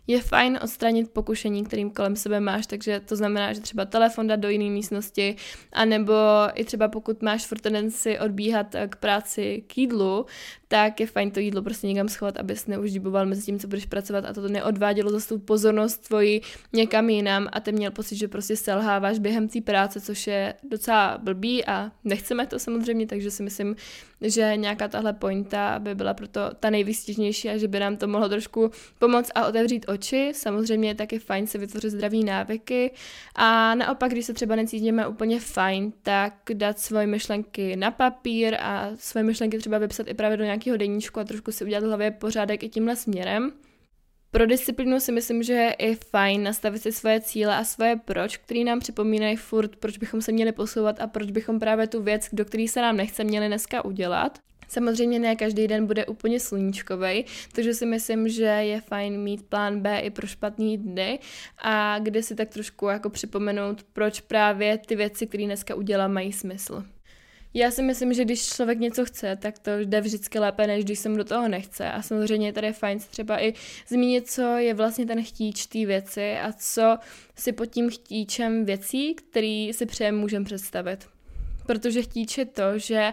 je 0.07 0.23
fajn 0.23 0.59
odstranit 0.63 1.11
pokušení, 1.11 1.65
kterým 1.65 1.91
kolem 1.91 2.17
sebe 2.17 2.41
máš, 2.41 2.67
takže 2.67 3.01
to 3.01 3.17
znamená, 3.17 3.53
že 3.53 3.61
třeba 3.61 3.85
telefon 3.85 4.27
dát 4.27 4.37
do 4.37 4.49
jiné 4.49 4.71
místnosti, 4.71 5.37
anebo 5.73 6.15
i 6.55 6.65
třeba 6.65 6.89
pokud 6.89 7.23
máš 7.23 7.47
furt 7.47 7.61
tendenci 7.61 8.19
odbíhat 8.19 8.67
k 8.89 8.97
práci 8.97 9.65
k 9.67 9.79
jídlu, 9.79 10.27
tak 10.69 11.01
je 11.01 11.07
fajn 11.07 11.31
to 11.31 11.41
jídlo 11.41 11.63
prostě 11.63 11.87
někam 11.87 12.09
schovat, 12.09 12.37
abys 12.37 12.67
neuždíboval 12.67 13.27
mezi 13.27 13.43
tím, 13.43 13.59
co 13.59 13.69
budeš 13.69 13.87
pracovat 13.87 14.25
a 14.25 14.33
to 14.33 14.49
neodvádělo 14.49 15.11
zase 15.11 15.29
tu 15.29 15.39
pozornost 15.39 16.09
tvoji 16.09 16.41
někam 16.73 17.11
jinam 17.11 17.49
a 17.53 17.61
ty 17.61 17.73
měl 17.73 17.91
pocit, 17.91 18.17
že 18.17 18.29
prostě 18.29 18.57
selháváš 18.57 19.19
během 19.19 19.49
té 19.49 19.61
práce, 19.61 20.01
což 20.01 20.27
je 20.27 20.55
docela 20.63 21.19
blbý 21.19 21.65
a 21.65 21.93
nechceme 22.05 22.47
to 22.47 22.59
samozřejmě, 22.59 23.07
takže 23.07 23.31
si 23.31 23.43
myslím, 23.43 23.77
že 24.21 24.53
nějaká 24.57 24.89
tahle 24.89 25.13
pointa 25.13 25.79
by 25.79 25.95
byla 25.95 26.15
proto 26.15 26.41
ta 26.61 26.71
nejvýstižnější 26.71 27.49
a 27.49 27.57
že 27.57 27.69
by 27.69 27.81
nám 27.81 27.97
to 27.97 28.09
mohlo 28.09 28.29
trošku 28.29 28.71
pomoct 28.99 29.31
a 29.35 29.47
otevřít 29.47 29.87
oči. 29.89 30.33
Samozřejmě 30.35 30.89
je 30.89 30.95
taky 30.95 31.19
fajn 31.19 31.47
si 31.47 31.59
vytvořit 31.59 31.91
zdraví 31.91 32.25
návyky 32.25 32.91
a 33.35 33.75
naopak, 33.75 34.13
když 34.13 34.27
se 34.27 34.35
třeba 34.35 34.57
necítíme 34.57 35.09
úplně 35.09 35.41
fajn, 35.41 35.93
tak 36.03 36.35
dát 36.55 36.79
svoje 36.79 37.07
myšlenky 37.07 37.77
na 37.77 37.91
papír 37.91 38.57
a 38.61 38.91
svoje 38.97 39.25
myšlenky 39.25 39.59
třeba 39.59 39.79
vypsat 39.79 40.09
i 40.09 40.15
právě 40.15 40.37
do 40.37 40.45
nějakého 40.59 40.77
deníčku 40.77 41.21
a 41.21 41.25
trošku 41.25 41.53
si 41.53 41.65
udělat 41.65 41.85
v 41.85 41.87
hlavě 41.87 42.11
pořádek 42.11 42.63
i 42.63 42.69
tímhle 42.69 42.97
směrem. 42.97 43.53
Pro 44.31 44.47
disciplínu 44.47 45.01
si 45.01 45.13
myslím, 45.13 45.43
že 45.43 45.53
je 45.53 45.73
i 45.73 45.95
fajn 45.95 46.43
nastavit 46.43 46.83
si 46.83 46.93
svoje 46.93 47.21
cíle 47.21 47.57
a 47.57 47.65
svoje 47.65 47.97
proč, 47.97 48.37
který 48.37 48.65
nám 48.65 48.81
připomínají 48.81 49.37
furt, 49.37 49.77
proč 49.77 49.99
bychom 49.99 50.23
se 50.23 50.33
měli 50.33 50.53
posouvat 50.53 51.01
a 51.01 51.07
proč 51.07 51.31
bychom 51.31 51.61
právě 51.61 51.87
tu 51.87 52.03
věc, 52.03 52.29
do 52.33 52.45
které 52.45 52.69
se 52.69 52.83
nám 52.83 52.97
nechce, 52.97 53.25
měli 53.25 53.47
dneska 53.47 53.85
udělat. 53.85 54.39
Samozřejmě 54.69 55.19
ne 55.19 55.37
každý 55.37 55.67
den 55.67 55.87
bude 55.87 56.07
úplně 56.07 56.41
sluníčkový, 56.41 57.25
takže 57.53 57.75
si 57.75 57.87
myslím, 57.87 58.29
že 58.29 58.45
je 58.45 58.81
fajn 58.81 59.21
mít 59.21 59.43
plán 59.49 59.81
B 59.81 60.01
i 60.01 60.11
pro 60.11 60.27
špatný 60.27 60.79
dny 60.79 61.19
a 61.59 61.99
kde 61.99 62.23
si 62.23 62.35
tak 62.35 62.49
trošku 62.49 62.87
jako 62.87 63.11
připomenout, 63.11 63.83
proč 63.93 64.21
právě 64.21 64.79
ty 64.79 64.97
věci, 64.97 65.27
které 65.27 65.45
dneska 65.45 65.75
udělám, 65.75 66.13
mají 66.13 66.33
smysl. 66.33 66.85
Já 67.59 67.71
si 67.71 67.83
myslím, 67.83 68.15
že 68.15 68.25
když 68.25 68.49
člověk 68.49 68.79
něco 68.79 69.05
chce, 69.05 69.37
tak 69.37 69.59
to 69.59 69.71
jde 69.79 70.01
vždycky 70.01 70.39
lépe, 70.39 70.67
než 70.67 70.85
když 70.85 70.99
se 70.99 71.09
mu 71.09 71.17
do 71.17 71.25
toho 71.25 71.49
nechce. 71.49 71.91
A 71.91 72.03
samozřejmě 72.03 72.53
tady 72.53 72.67
je 72.67 72.73
fajn 72.73 72.99
třeba 72.99 73.43
i 73.43 73.55
zmínit, 73.89 74.31
co 74.31 74.43
je 74.43 74.75
vlastně 74.75 75.07
ten 75.07 75.25
chtíč 75.25 75.67
té 75.67 75.87
věci 75.87 76.37
a 76.37 76.53
co 76.53 76.99
si 77.37 77.53
pod 77.53 77.67
tím 77.67 77.91
chtíčem 77.91 78.65
věcí, 78.65 79.15
který 79.15 79.73
si 79.73 79.87
přejem 79.87 80.19
můžeme 80.19 80.45
představit. 80.45 81.07
Protože 81.67 82.03
chtíč 82.03 82.39
je 82.39 82.45
to, 82.45 82.79
že 82.79 83.13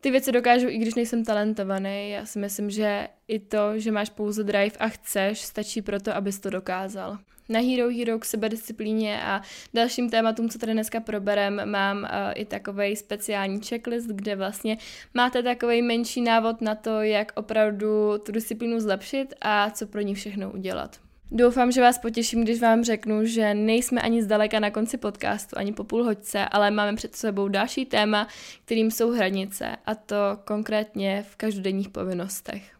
ty 0.00 0.10
věci 0.10 0.32
dokážu, 0.32 0.68
i 0.68 0.78
když 0.78 0.94
nejsem 0.94 1.24
talentovaný. 1.24 2.10
Já 2.10 2.26
si 2.26 2.38
myslím, 2.38 2.70
že 2.70 3.08
i 3.28 3.38
to, 3.38 3.78
že 3.78 3.92
máš 3.92 4.10
pouze 4.10 4.44
drive 4.44 4.76
a 4.78 4.88
chceš, 4.88 5.40
stačí 5.40 5.82
pro 5.82 6.00
to, 6.00 6.16
abys 6.16 6.40
to 6.40 6.50
dokázal. 6.50 7.18
Na 7.50 7.60
Hero 7.60 7.90
Hero 7.90 8.18
k 8.18 8.24
sebedisciplíně 8.24 9.22
a 9.22 9.42
dalším 9.74 10.10
tématům, 10.10 10.48
co 10.48 10.58
tady 10.58 10.72
dneska 10.72 11.00
proberem, 11.00 11.70
mám 11.70 11.98
uh, 11.98 12.06
i 12.34 12.44
takový 12.44 12.96
speciální 12.96 13.60
checklist, 13.60 14.08
kde 14.08 14.36
vlastně 14.36 14.78
máte 15.14 15.42
takový 15.42 15.82
menší 15.82 16.20
návod 16.20 16.60
na 16.60 16.74
to, 16.74 17.02
jak 17.02 17.32
opravdu 17.34 18.18
tu 18.18 18.32
disciplínu 18.32 18.80
zlepšit 18.80 19.34
a 19.40 19.70
co 19.70 19.86
pro 19.86 20.00
ní 20.00 20.14
všechno 20.14 20.50
udělat. 20.50 20.96
Doufám, 21.32 21.72
že 21.72 21.80
vás 21.80 21.98
potěším, 21.98 22.44
když 22.44 22.60
vám 22.60 22.84
řeknu, 22.84 23.24
že 23.24 23.54
nejsme 23.54 24.00
ani 24.00 24.22
zdaleka 24.22 24.60
na 24.60 24.70
konci 24.70 24.98
podcastu, 24.98 25.58
ani 25.58 25.72
po 25.72 25.84
půl 25.84 26.04
hoďce, 26.04 26.44
ale 26.44 26.70
máme 26.70 26.96
před 26.96 27.16
sebou 27.16 27.48
další 27.48 27.86
téma, 27.86 28.28
kterým 28.64 28.90
jsou 28.90 29.10
hranice, 29.10 29.76
a 29.86 29.94
to 29.94 30.16
konkrétně 30.44 31.24
v 31.30 31.36
každodenních 31.36 31.88
povinnostech. 31.88 32.79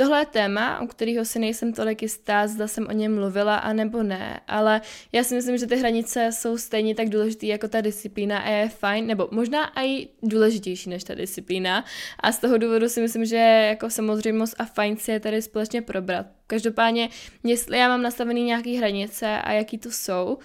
Tohle 0.00 0.18
je 0.20 0.26
téma, 0.26 0.80
u 0.80 0.86
kterého 0.86 1.24
si 1.24 1.38
nejsem 1.38 1.72
tolik 1.72 2.02
jistá, 2.02 2.46
zda 2.46 2.68
jsem 2.68 2.86
o 2.88 2.92
něm 2.92 3.14
mluvila 3.14 3.56
a 3.56 3.72
nebo 3.72 4.02
ne, 4.02 4.40
ale 4.48 4.80
já 5.12 5.24
si 5.24 5.34
myslím, 5.34 5.58
že 5.58 5.66
ty 5.66 5.76
hranice 5.76 6.30
jsou 6.32 6.58
stejně 6.58 6.94
tak 6.94 7.08
důležité 7.08 7.46
jako 7.46 7.68
ta 7.68 7.80
disciplína 7.80 8.38
a 8.38 8.48
je 8.48 8.68
fajn, 8.68 9.06
nebo 9.06 9.28
možná 9.30 9.80
i 9.82 10.08
důležitější 10.22 10.90
než 10.90 11.04
ta 11.04 11.14
disciplína 11.14 11.84
a 12.20 12.32
z 12.32 12.38
toho 12.38 12.58
důvodu 12.58 12.88
si 12.88 13.00
myslím, 13.00 13.24
že 13.24 13.36
jako 13.36 13.90
samozřejmost 13.90 14.54
a 14.58 14.64
fajn 14.64 14.96
si 14.96 15.10
je 15.10 15.20
tady 15.20 15.42
společně 15.42 15.82
probrat. 15.82 16.26
Každopádně, 16.46 17.08
jestli 17.44 17.78
já 17.78 17.88
mám 17.88 18.02
nastavený 18.02 18.44
nějaký 18.44 18.76
hranice 18.76 19.26
a 19.26 19.52
jaký 19.52 19.78
to 19.78 19.90
jsou, 19.90 20.38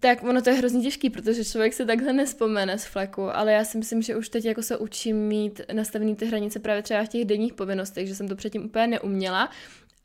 tak 0.00 0.22
ono 0.22 0.42
to 0.42 0.50
je 0.50 0.56
hrozně 0.56 0.82
těžký, 0.82 1.10
protože 1.10 1.44
člověk 1.44 1.74
se 1.74 1.86
takhle 1.86 2.12
nespomene 2.12 2.78
z 2.78 2.84
fleku, 2.84 3.36
ale 3.36 3.52
já 3.52 3.64
si 3.64 3.78
myslím, 3.78 4.02
že 4.02 4.16
už 4.16 4.28
teď 4.28 4.44
jako 4.44 4.62
se 4.62 4.76
učím 4.76 5.16
mít 5.16 5.60
nastavený 5.72 6.16
ty 6.16 6.26
hranice 6.26 6.58
právě 6.58 6.82
třeba 6.82 7.04
v 7.04 7.08
těch 7.08 7.24
denních 7.24 7.54
povinnostech, 7.54 8.08
že 8.08 8.14
jsem 8.14 8.28
to 8.28 8.36
předtím 8.36 8.64
úplně 8.64 8.86
neuměla 8.86 9.50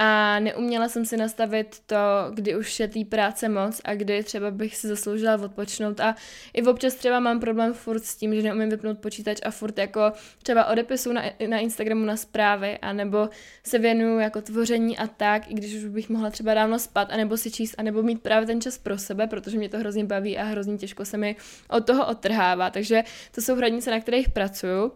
a 0.06 0.40
neuměla 0.40 0.90
jsem 0.90 1.06
si 1.06 1.18
nastavit 1.18 1.80
to, 1.86 1.96
kdy 2.34 2.56
už 2.56 2.80
je 2.80 2.88
té 2.88 3.06
práce 3.06 3.50
moc 3.50 3.82
a 3.84 3.96
kdy 3.96 4.24
třeba 4.24 4.52
bych 4.52 4.76
si 4.76 4.88
zasloužila 4.88 5.36
odpočnout 5.36 6.00
a 6.00 6.16
i 6.54 6.64
občas 6.64 6.96
třeba 6.96 7.20
mám 7.20 7.40
problém 7.40 7.74
furt 7.74 8.06
s 8.06 8.16
tím, 8.16 8.36
že 8.36 8.42
neumím 8.42 8.70
vypnout 8.70 9.00
počítač 9.00 9.38
a 9.46 9.52
furt 9.52 9.78
jako 9.78 10.12
třeba 10.42 10.66
odepisu 10.66 11.14
na, 11.14 11.24
na 11.48 11.60
Instagramu 11.60 12.06
na 12.06 12.18
zprávy 12.18 12.78
a 12.78 12.94
nebo 12.94 13.30
se 13.64 13.80
věnuju 13.80 14.20
jako 14.20 14.42
tvoření 14.42 14.98
a 14.98 15.08
tak, 15.08 15.52
i 15.52 15.54
když 15.54 15.76
už 15.76 15.86
bych 15.86 16.10
mohla 16.10 16.30
třeba 16.30 16.54
dávno 16.54 16.80
spát 16.80 17.12
a 17.12 17.18
nebo 17.18 17.38
si 17.38 17.52
číst 17.52 17.76
a 17.78 17.84
nebo 17.84 18.04
mít 18.04 18.22
právě 18.22 18.48
ten 18.48 18.62
čas 18.62 18.78
pro 18.78 18.98
sebe, 18.98 19.28
protože 19.28 19.58
mě 19.58 19.70
to 19.70 19.78
hrozně 19.78 20.06
baví 20.06 20.38
a 20.38 20.44
hrozně 20.44 20.78
těžko 20.78 21.06
se 21.06 21.18
mi 21.18 21.36
od 21.70 21.86
toho 21.86 22.08
odtrhává. 22.08 22.70
Takže 22.70 23.04
to 23.32 23.42
jsou 23.42 23.56
hranice, 23.56 23.92
na 23.92 24.00
kterých 24.00 24.30
pracuju 24.30 24.92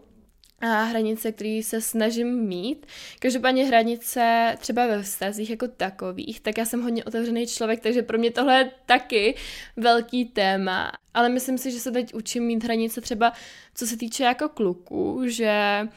a 0.60 0.82
hranice, 0.82 1.32
které 1.32 1.60
se 1.64 1.80
snažím 1.80 2.28
mít. 2.28 2.86
Každopádně 3.18 3.64
hranice 3.64 4.54
třeba 4.58 4.86
ve 4.86 5.02
vztazích 5.02 5.50
jako 5.50 5.68
takových, 5.68 6.40
tak 6.40 6.58
já 6.58 6.64
jsem 6.64 6.82
hodně 6.82 7.04
otevřený 7.04 7.46
člověk, 7.46 7.80
takže 7.80 8.02
pro 8.02 8.18
mě 8.18 8.30
tohle 8.30 8.58
je 8.58 8.70
taky 8.86 9.34
velký 9.76 10.24
téma. 10.24 10.92
Ale 11.14 11.28
myslím 11.28 11.58
si, 11.58 11.70
že 11.70 11.80
se 11.80 11.90
teď 11.90 12.14
učím 12.14 12.44
mít 12.44 12.64
hranice 12.64 13.00
třeba 13.00 13.32
co 13.74 13.86
se 13.86 13.96
týče 13.96 14.24
jako 14.24 14.48
kluků, 14.48 15.22
že 15.26 15.88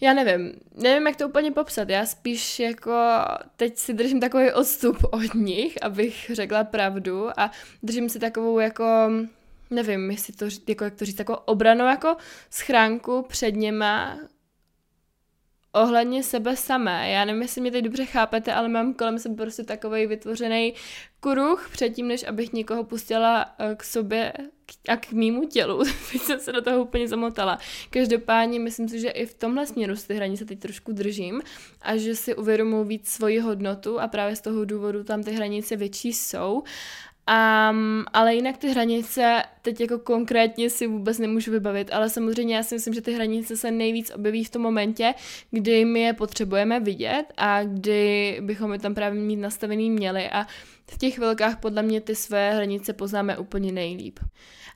já 0.00 0.14
nevím, 0.14 0.52
nevím, 0.74 1.06
jak 1.06 1.16
to 1.16 1.28
úplně 1.28 1.50
popsat, 1.50 1.88
já 1.88 2.06
spíš 2.06 2.60
jako 2.60 2.92
teď 3.56 3.76
si 3.76 3.94
držím 3.94 4.20
takový 4.20 4.52
odstup 4.52 4.96
od 5.10 5.34
nich, 5.34 5.78
abych 5.82 6.30
řekla 6.34 6.64
pravdu 6.64 7.40
a 7.40 7.50
držím 7.82 8.08
si 8.08 8.18
takovou 8.18 8.58
jako, 8.58 8.84
nevím, 9.70 10.10
jestli 10.10 10.32
to, 10.32 10.46
jako 10.68 10.84
jak 10.84 10.94
to 10.94 11.04
říct, 11.04 11.18
jako 11.18 11.38
obranou 11.38 11.84
jako 11.84 12.16
schránku 12.50 13.24
před 13.28 13.56
něma, 13.56 14.18
ohledně 15.72 16.22
sebe 16.22 16.56
samé. 16.56 17.10
Já 17.10 17.24
nevím, 17.24 17.42
jestli 17.42 17.60
mě 17.60 17.70
teď 17.70 17.84
dobře 17.84 18.04
chápete, 18.04 18.54
ale 18.54 18.68
mám 18.68 18.94
kolem 18.94 19.18
sebe 19.18 19.34
prostě 19.34 19.64
takový 19.64 20.06
vytvořený 20.06 20.74
kruh 21.20 21.68
předtím, 21.72 22.08
než 22.08 22.24
abych 22.28 22.52
někoho 22.52 22.84
pustila 22.84 23.54
eh, 23.58 23.74
k 23.76 23.84
sobě 23.84 24.32
a 24.88 24.96
k 24.96 25.12
mýmu 25.12 25.44
tělu. 25.44 25.78
Teď 26.12 26.22
jsem 26.22 26.40
se 26.40 26.52
do 26.52 26.62
toho 26.62 26.84
úplně 26.84 27.08
zamotala. 27.08 27.58
Každopádně 27.90 28.60
myslím 28.60 28.88
si, 28.88 29.00
že 29.00 29.08
i 29.08 29.26
v 29.26 29.34
tomhle 29.34 29.66
směru 29.66 29.96
si 29.96 30.08
ty 30.08 30.14
hranice 30.14 30.44
teď 30.44 30.58
trošku 30.58 30.92
držím 30.92 31.42
a 31.82 31.96
že 31.96 32.14
si 32.14 32.34
uvědomuji 32.34 32.84
víc 32.84 33.08
svoji 33.08 33.38
hodnotu 33.38 34.00
a 34.00 34.08
právě 34.08 34.36
z 34.36 34.40
toho 34.40 34.64
důvodu 34.64 35.04
tam 35.04 35.22
ty 35.22 35.32
hranice 35.32 35.76
větší 35.76 36.12
jsou. 36.12 36.62
Um, 37.28 38.04
ale 38.12 38.34
jinak 38.34 38.56
ty 38.56 38.68
hranice 38.68 39.42
teď 39.62 39.80
jako 39.80 39.98
konkrétně 39.98 40.70
si 40.70 40.86
vůbec 40.86 41.18
nemůžu 41.18 41.50
vybavit, 41.50 41.90
ale 41.92 42.10
samozřejmě 42.10 42.56
já 42.56 42.62
si 42.62 42.74
myslím, 42.74 42.94
že 42.94 43.00
ty 43.00 43.12
hranice 43.12 43.56
se 43.56 43.70
nejvíc 43.70 44.12
objeví 44.14 44.44
v 44.44 44.50
tom 44.50 44.62
momentě, 44.62 45.14
kdy 45.50 45.84
my 45.84 46.00
je 46.00 46.12
potřebujeme 46.12 46.80
vidět 46.80 47.24
a 47.36 47.64
kdy 47.64 48.38
bychom 48.40 48.72
je 48.72 48.78
tam 48.78 48.94
právě 48.94 49.20
mít 49.20 49.36
nastavený 49.36 49.90
měli 49.90 50.30
a 50.30 50.46
v 50.90 50.98
těch 50.98 51.14
chvilkách 51.14 51.60
podle 51.60 51.82
mě 51.82 52.00
ty 52.00 52.14
své 52.14 52.54
hranice 52.54 52.92
poznáme 52.92 53.38
úplně 53.38 53.72
nejlíp. 53.72 54.18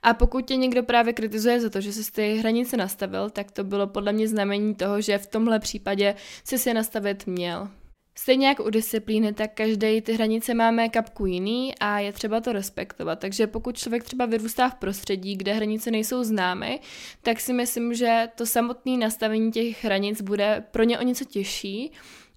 A 0.03 0.15
pokud 0.15 0.47
tě 0.47 0.57
někdo 0.57 0.83
právě 0.83 1.13
kritizuje 1.13 1.61
za 1.61 1.71
to, 1.71 1.81
že 1.81 1.93
jsi 1.93 2.13
ty 2.13 2.37
hranice 2.37 2.77
nastavil, 2.77 3.31
tak 3.31 3.51
to 3.51 3.65
bylo 3.65 3.87
podle 3.87 4.13
mě 4.13 4.29
znamení 4.29 4.75
toho, 4.75 5.01
že 5.01 5.19
v 5.19 5.27
tomhle 5.27 5.59
případě 5.59 6.15
jsi 6.45 6.59
si 6.59 6.71
je 6.71 6.75
nastavit 6.75 7.27
měl. 7.27 7.69
Stejně 8.15 8.49
jako 8.49 8.65
u 8.65 8.71
disciplíny, 8.71 9.33
tak 9.33 9.55
každý 9.55 10.01
ty 10.01 10.13
hranice 10.13 10.55
máme 10.55 10.89
kapku 10.89 11.27
jiný 11.27 11.75
a 11.81 11.99
je 11.99 12.13
třeba 12.13 12.41
to 12.41 12.53
respektovat. 12.53 13.19
Takže 13.19 13.47
pokud 13.47 13.79
člověk 13.79 14.05
třeba 14.05 14.27
vyrůstá 14.27 14.69
v 14.69 14.75
prostředí, 14.75 15.37
kde 15.37 15.53
hranice 15.53 15.91
nejsou 15.91 16.25
známy, 16.25 16.81
tak 17.23 17.41
si 17.41 17.53
myslím, 17.53 17.95
že 17.95 18.29
to 18.35 18.47
samotné 18.47 18.97
nastavení 18.97 19.53
těch 19.53 19.85
hranic 19.85 20.21
bude 20.23 20.65
pro 20.71 20.83
ně 20.83 20.99
o 20.99 21.03
něco 21.03 21.25
těžší 21.25 21.93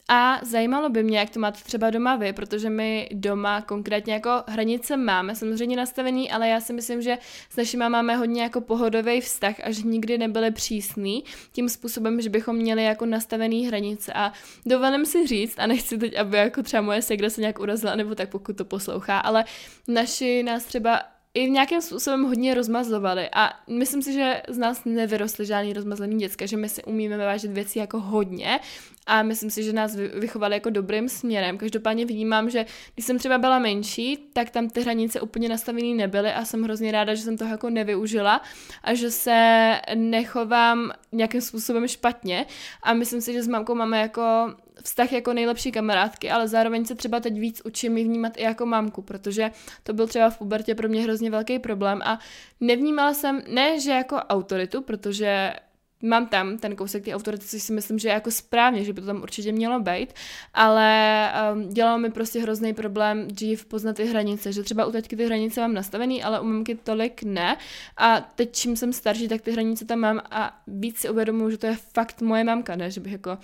a 0.10 0.40
zajímalo 0.44 0.90
by 0.90 1.04
mě, 1.04 1.20
jak 1.20 1.30
to 1.30 1.40
máte 1.40 1.64
třeba 1.64 1.90
doma 1.90 2.16
vy, 2.16 2.34
protože 2.34 2.70
my 2.70 3.10
doma 3.14 3.62
konkrétně 3.62 4.14
jako 4.14 4.30
hranice 4.48 4.98
máme 4.98 5.36
samozřejmě 5.36 5.78
nastavený, 5.78 6.32
ale 6.32 6.50
já 6.50 6.62
si 6.62 6.74
myslím, 6.74 7.02
že 7.02 7.18
s 7.50 7.56
našimi 7.56 7.90
máme 7.90 8.16
hodně 8.16 8.44
jako 8.44 8.62
pohodový 8.62 9.22
vztah 9.22 9.56
a 9.64 9.72
že 9.72 9.82
nikdy 9.82 10.18
nebyly 10.18 10.52
přísný 10.52 11.24
tím 11.52 11.70
způsobem, 11.70 12.22
že 12.22 12.30
bychom 12.30 12.56
měli 12.56 12.84
jako 12.84 13.06
nastavený 13.06 13.68
hranice. 13.68 14.14
A 14.14 14.34
dovolím 14.66 15.06
si 15.06 15.28
říct, 15.28 15.60
a 15.60 15.68
nechci 15.68 15.98
teď, 15.98 16.16
aby 16.18 16.38
jako 16.38 16.64
třeba 16.64 16.82
moje 16.82 17.02
segra 17.02 17.30
se 17.30 17.42
nějak 17.42 17.60
urazila, 17.60 17.96
nebo 17.96 18.16
tak 18.16 18.30
pokud 18.30 18.58
to 18.58 18.66
poslouchá, 18.66 19.20
ale 19.20 19.46
naši 19.88 20.44
nás 20.44 20.64
třeba 20.64 21.02
i 21.34 21.50
nějakým 21.50 21.82
způsobem 21.82 22.24
hodně 22.24 22.54
rozmazlovali. 22.54 23.30
A 23.34 23.50
myslím 23.70 24.02
si, 24.02 24.14
že 24.14 24.42
z 24.48 24.58
nás 24.58 24.82
nevyrostly 24.86 25.46
žádný 25.46 25.74
rozmazlený 25.74 26.20
děcka, 26.20 26.46
že 26.46 26.58
my 26.58 26.70
si 26.70 26.84
umíme 26.84 27.18
vážit 27.18 27.52
věci 27.52 27.80
jako 27.80 28.00
hodně 28.00 28.60
a 29.06 29.24
myslím 29.24 29.50
si, 29.50 29.64
že 29.64 29.74
nás 29.74 29.96
vychovali 29.96 30.56
jako 30.56 30.70
dobrým 30.70 31.10
směrem. 31.10 31.58
Každopádně 31.58 32.06
vnímám, 32.06 32.50
že 32.50 32.66
když 32.94 33.06
jsem 33.06 33.20
třeba 33.20 33.38
byla 33.38 33.60
menší, 33.60 34.18
tak 34.34 34.50
tam 34.50 34.70
ty 34.70 34.82
hranice 34.82 35.22
úplně 35.22 35.50
nastavené 35.50 35.96
nebyly 35.96 36.32
a 36.32 36.46
jsem 36.46 36.64
hrozně 36.64 36.92
ráda, 36.92 37.16
že 37.16 37.22
jsem 37.22 37.38
to 37.38 37.46
jako 37.46 37.70
nevyužila 37.70 38.42
a 38.84 38.94
že 38.94 39.12
se 39.12 39.72
nechovám 39.96 40.92
nějakým 41.12 41.42
způsobem 41.42 41.88
špatně 41.88 42.46
a 42.84 42.94
myslím 42.94 43.22
si, 43.22 43.34
že 43.34 43.44
s 43.44 43.48
mamkou 43.48 43.76
máme 43.76 44.02
jako 44.02 44.56
vztah 44.84 45.12
jako 45.12 45.34
nejlepší 45.34 45.72
kamarádky, 45.72 46.32
ale 46.32 46.48
zároveň 46.48 46.86
se 46.86 46.96
třeba 46.96 47.20
teď 47.20 47.40
víc 47.40 47.62
učím 47.66 47.98
ji 47.98 48.04
vnímat 48.04 48.38
i 48.38 48.42
jako 48.42 48.66
mamku, 48.66 49.02
protože 49.02 49.52
to 49.84 49.94
byl 49.94 50.08
třeba 50.08 50.30
v 50.30 50.38
pubertě 50.38 50.76
pro 50.76 50.90
mě 50.90 51.02
hrozně 51.04 51.32
velký 51.32 51.60
problém 51.60 52.02
a 52.04 52.20
nevnímala 52.62 53.14
jsem, 53.14 53.42
ne 53.48 53.80
že 53.80 53.92
jako 53.92 54.16
autoritu, 54.16 54.82
protože 54.82 55.54
mám 56.02 56.28
tam 56.28 56.58
ten 56.58 56.76
kousek 56.76 57.04
ty 57.04 57.14
autority, 57.14 57.46
což 57.46 57.64
si 57.64 57.74
myslím, 57.74 58.00
že 58.00 58.10
je 58.10 58.14
jako 58.14 58.32
správně, 58.32 58.84
že 58.84 58.94
by 58.94 59.02
to 59.02 59.08
tam 59.08 59.22
určitě 59.22 59.52
mělo 59.52 59.80
být, 59.80 60.14
ale 60.54 61.32
um, 61.54 61.70
dělalo 61.70 61.98
mi 61.98 62.12
prostě 62.12 62.42
hrozný 62.42 62.74
problém 62.74 63.28
dřív 63.28 63.66
poznat 63.66 63.96
ty 63.96 64.06
hranice, 64.06 64.54
že 64.54 64.64
třeba 64.64 64.86
u 64.86 64.92
teďky 64.92 65.16
ty 65.16 65.26
hranice 65.26 65.62
mám 65.62 65.74
nastavený, 65.74 66.24
ale 66.24 66.40
u 66.40 66.44
mamky 66.44 66.76
tolik 66.76 67.24
ne. 67.24 67.58
A 67.98 68.22
teď 68.22 68.52
čím 68.52 68.76
jsem 68.76 68.94
starší, 68.94 69.28
tak 69.28 69.42
ty 69.42 69.52
hranice 69.52 69.86
tam 69.86 70.00
mám 70.00 70.22
a 70.32 70.62
víc 70.68 71.00
si 71.00 71.10
uvědomuji, 71.10 71.50
že 71.50 71.58
to 71.58 71.68
je 71.68 71.78
fakt 71.94 72.22
moje 72.22 72.44
mamka, 72.44 72.76
ne, 72.76 72.92
že 72.92 73.02
bych 73.02 73.12
jako 73.12 73.38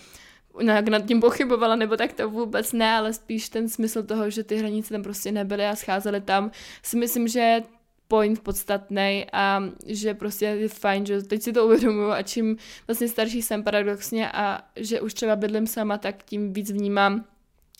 nějak 0.62 0.88
nad 0.88 1.06
tím 1.06 1.22
pochybovala, 1.22 1.76
nebo 1.76 1.98
tak 1.98 2.14
to 2.14 2.30
vůbec 2.30 2.74
ne, 2.74 2.92
ale 2.92 3.14
spíš 3.14 3.50
ten 3.50 3.70
smysl 3.70 4.04
toho, 4.04 4.30
že 4.30 4.44
ty 4.44 4.56
hranice 4.56 4.94
tam 4.94 5.04
prostě 5.04 5.32
nebyly 5.32 5.66
a 5.66 5.76
scházely 5.76 6.22
tam, 6.22 6.52
si 6.84 6.98
myslím, 6.98 7.28
že 7.28 7.64
point 8.12 8.40
podstatný 8.40 9.26
a 9.34 9.64
že 9.86 10.14
prostě 10.14 10.46
je 10.46 10.70
fajn, 10.70 11.06
že 11.06 11.22
teď 11.22 11.42
si 11.42 11.54
to 11.54 11.66
uvědomuju 11.66 12.12
a 12.12 12.22
čím 12.22 12.58
vlastně 12.88 13.08
starší 13.08 13.42
jsem 13.42 13.64
paradoxně 13.64 14.32
a 14.32 14.62
že 14.76 15.02
už 15.02 15.14
třeba 15.14 15.36
bydlím 15.36 15.68
sama, 15.68 15.98
tak 15.98 16.24
tím 16.24 16.54
víc 16.54 16.72
vnímám 16.72 17.26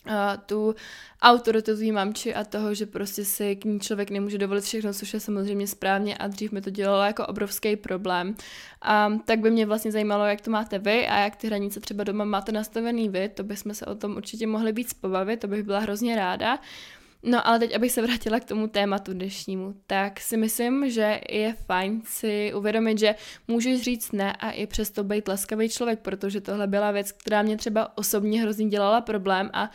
a 0.06 0.36
tu 0.36 0.74
autoritu 1.22 1.76
tvý 1.76 1.92
mamči 1.92 2.34
a 2.34 2.44
toho, 2.44 2.74
že 2.74 2.86
prostě 2.86 3.24
si 3.24 3.56
k 3.56 3.64
ní 3.64 3.80
člověk 3.80 4.10
nemůže 4.10 4.38
dovolit 4.38 4.64
všechno, 4.64 4.94
což 4.94 5.14
je 5.14 5.20
samozřejmě 5.20 5.66
správně 5.66 6.16
a 6.16 6.26
dřív 6.28 6.52
mi 6.52 6.60
to 6.60 6.70
dělalo 6.70 7.02
jako 7.02 7.26
obrovský 7.26 7.76
problém. 7.76 8.34
A 8.82 9.12
tak 9.24 9.38
by 9.40 9.50
mě 9.50 9.66
vlastně 9.66 9.92
zajímalo, 9.92 10.24
jak 10.24 10.40
to 10.40 10.50
máte 10.50 10.78
vy 10.78 11.06
a 11.06 11.18
jak 11.18 11.36
ty 11.36 11.46
hranice 11.46 11.80
třeba 11.80 12.04
doma 12.04 12.24
máte 12.24 12.52
nastavený 12.52 13.08
vy, 13.08 13.28
to 13.28 13.44
bychom 13.44 13.74
se 13.74 13.86
o 13.86 13.94
tom 13.94 14.16
určitě 14.16 14.46
mohli 14.46 14.72
víc 14.72 14.92
pobavit, 14.94 15.40
to 15.40 15.48
bych 15.48 15.62
byla 15.62 15.78
hrozně 15.78 16.16
ráda. 16.16 16.58
No 17.22 17.46
ale 17.48 17.58
teď, 17.58 17.74
abych 17.74 17.92
se 17.92 18.02
vrátila 18.02 18.40
k 18.40 18.44
tomu 18.44 18.66
tématu 18.66 19.12
dnešnímu, 19.12 19.74
tak 19.86 20.20
si 20.20 20.36
myslím, 20.36 20.90
že 20.90 21.20
je 21.30 21.54
fajn 21.66 22.02
si 22.04 22.54
uvědomit, 22.54 22.98
že 22.98 23.14
můžeš 23.48 23.82
říct 23.82 24.12
ne 24.12 24.32
a 24.32 24.50
i 24.50 24.66
přesto 24.66 25.04
být 25.04 25.28
laskavý 25.28 25.68
člověk, 25.68 26.00
protože 26.00 26.40
tohle 26.40 26.66
byla 26.66 26.90
věc, 26.90 27.12
která 27.12 27.42
mě 27.42 27.56
třeba 27.56 27.98
osobně 27.98 28.42
hrozně 28.42 28.68
dělala 28.68 29.00
problém 29.00 29.50
a 29.52 29.70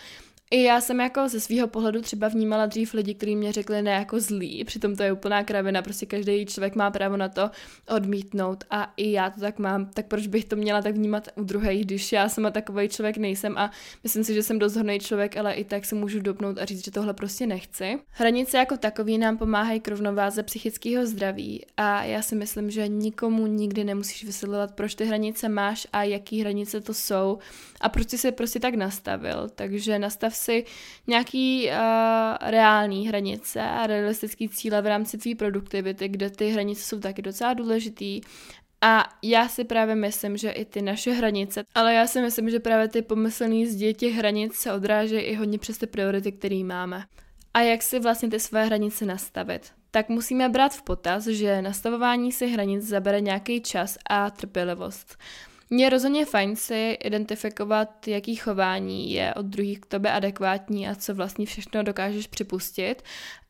i 0.51 0.63
já 0.63 0.81
jsem 0.81 0.99
jako 0.99 1.29
ze 1.29 1.39
svého 1.39 1.67
pohledu 1.67 2.01
třeba 2.01 2.27
vnímala 2.27 2.65
dřív 2.65 2.93
lidi, 2.93 3.13
kteří 3.13 3.36
mě 3.36 3.51
řekli 3.51 3.81
ne 3.81 3.91
jako 3.91 4.19
zlý, 4.19 4.63
přitom 4.63 4.95
to 4.95 5.03
je 5.03 5.12
úplná 5.12 5.43
kravina, 5.43 5.81
prostě 5.81 6.05
každý 6.05 6.45
člověk 6.45 6.75
má 6.75 6.91
právo 6.91 7.17
na 7.17 7.29
to 7.29 7.51
odmítnout. 7.88 8.63
A 8.69 8.93
i 8.97 9.12
já 9.12 9.29
to 9.29 9.39
tak 9.39 9.60
mám, 9.60 9.86
tak 9.86 10.05
proč 10.07 10.27
bych 10.27 10.45
to 10.45 10.55
měla 10.55 10.81
tak 10.81 10.95
vnímat 10.95 11.27
u 11.36 11.43
druhých, 11.43 11.86
když 11.86 12.12
já 12.12 12.29
sama 12.29 12.51
takový 12.51 12.89
člověk 12.89 13.17
nejsem? 13.17 13.57
A 13.57 13.71
myslím 14.03 14.23
si, 14.23 14.33
že 14.33 14.43
jsem 14.43 14.60
dost 14.60 14.75
hodný 14.75 14.99
člověk, 14.99 15.38
ale 15.38 15.53
i 15.53 15.63
tak 15.63 15.86
se 15.86 15.95
můžu 15.95 16.19
dopnout 16.19 16.57
a 16.57 16.65
říct, 16.65 16.86
že 16.86 16.91
tohle 16.91 17.13
prostě 17.13 17.47
nechci. 17.47 17.99
Hranice 18.10 18.57
jako 18.57 18.77
takový 18.77 19.17
nám 19.17 19.38
pomáhají 19.38 19.79
k 19.79 19.88
rovnováze 19.88 20.43
psychického 20.43 21.05
zdraví. 21.05 21.65
A 21.77 22.03
já 22.03 22.21
si 22.21 22.36
myslím, 22.36 22.71
že 22.71 22.88
nikomu 22.88 23.47
nikdy 23.47 23.83
nemusíš 23.83 24.23
vysvětlovat, 24.23 24.75
proč 24.75 24.95
ty 24.95 25.05
hranice 25.05 25.49
máš 25.49 25.88
a 25.93 26.03
jaký 26.03 26.41
hranice 26.41 26.81
to 26.81 26.93
jsou 26.93 27.38
a 27.81 27.89
proč 27.89 28.10
jsi 28.10 28.17
se 28.17 28.31
prostě 28.31 28.60
tak 28.60 28.75
nastavil. 28.75 29.49
Takže 29.55 29.99
nastav 29.99 30.37
si 30.38 30.65
nějaký 31.08 31.69
uh, 31.69 31.73
reální 32.41 33.08
hranice 33.08 33.62
a 33.62 33.88
realistický 33.88 34.50
cíle 34.50 34.82
v 34.82 34.88
rámci 34.88 35.17
tvý 35.17 35.36
produktivity, 35.36 36.08
kde 36.08 36.30
ty 36.30 36.50
hranice 36.50 36.82
jsou 36.82 37.00
taky 37.00 37.21
docela 37.21 37.54
důležitý. 37.54 38.21
A 38.82 39.10
já 39.23 39.47
si 39.47 39.63
právě 39.63 39.95
myslím, 39.95 40.38
že 40.38 40.50
i 40.50 40.65
ty 40.65 40.82
naše 40.82 41.12
hranice, 41.12 41.63
ale 41.76 41.93
já 41.93 42.08
si 42.08 42.21
myslím, 42.21 42.50
že 42.50 42.60
právě 42.60 42.88
ty 42.88 43.02
pomyslný 43.02 43.67
zdi 43.67 43.93
těch 43.93 44.13
hranic 44.13 44.56
se 44.56 44.73
odrážejí 44.73 45.21
i 45.21 45.36
hodně 45.36 45.60
přes 45.60 45.78
ty 45.78 45.88
priority, 45.88 46.32
které 46.32 46.63
máme. 46.63 47.04
A 47.54 47.62
jak 47.62 47.84
si 47.84 48.00
vlastně 48.00 48.30
ty 48.30 48.39
své 48.39 48.65
hranice 48.65 49.06
nastavit? 49.06 49.71
Tak 49.91 50.10
musíme 50.10 50.50
brát 50.50 50.73
v 50.73 50.82
potaz, 50.82 51.28
že 51.28 51.62
nastavování 51.62 52.32
si 52.32 52.47
hranic 52.47 52.84
zabere 52.84 53.21
nějaký 53.21 53.62
čas 53.62 53.97
a 54.10 54.30
trpělivost. 54.30 55.17
Je 55.69 55.89
rozhodně 55.89 56.25
fajn 56.25 56.56
si 56.56 56.97
identifikovat, 57.03 58.08
jaký 58.08 58.36
chování 58.36 59.12
je 59.12 59.34
od 59.34 59.45
druhých 59.45 59.80
k 59.80 59.86
tobě 59.86 60.12
adekvátní 60.12 60.88
a 60.88 60.95
co 60.95 61.15
vlastně 61.15 61.45
všechno 61.45 61.84
dokážeš 61.84 62.27
připustit. 62.27 63.03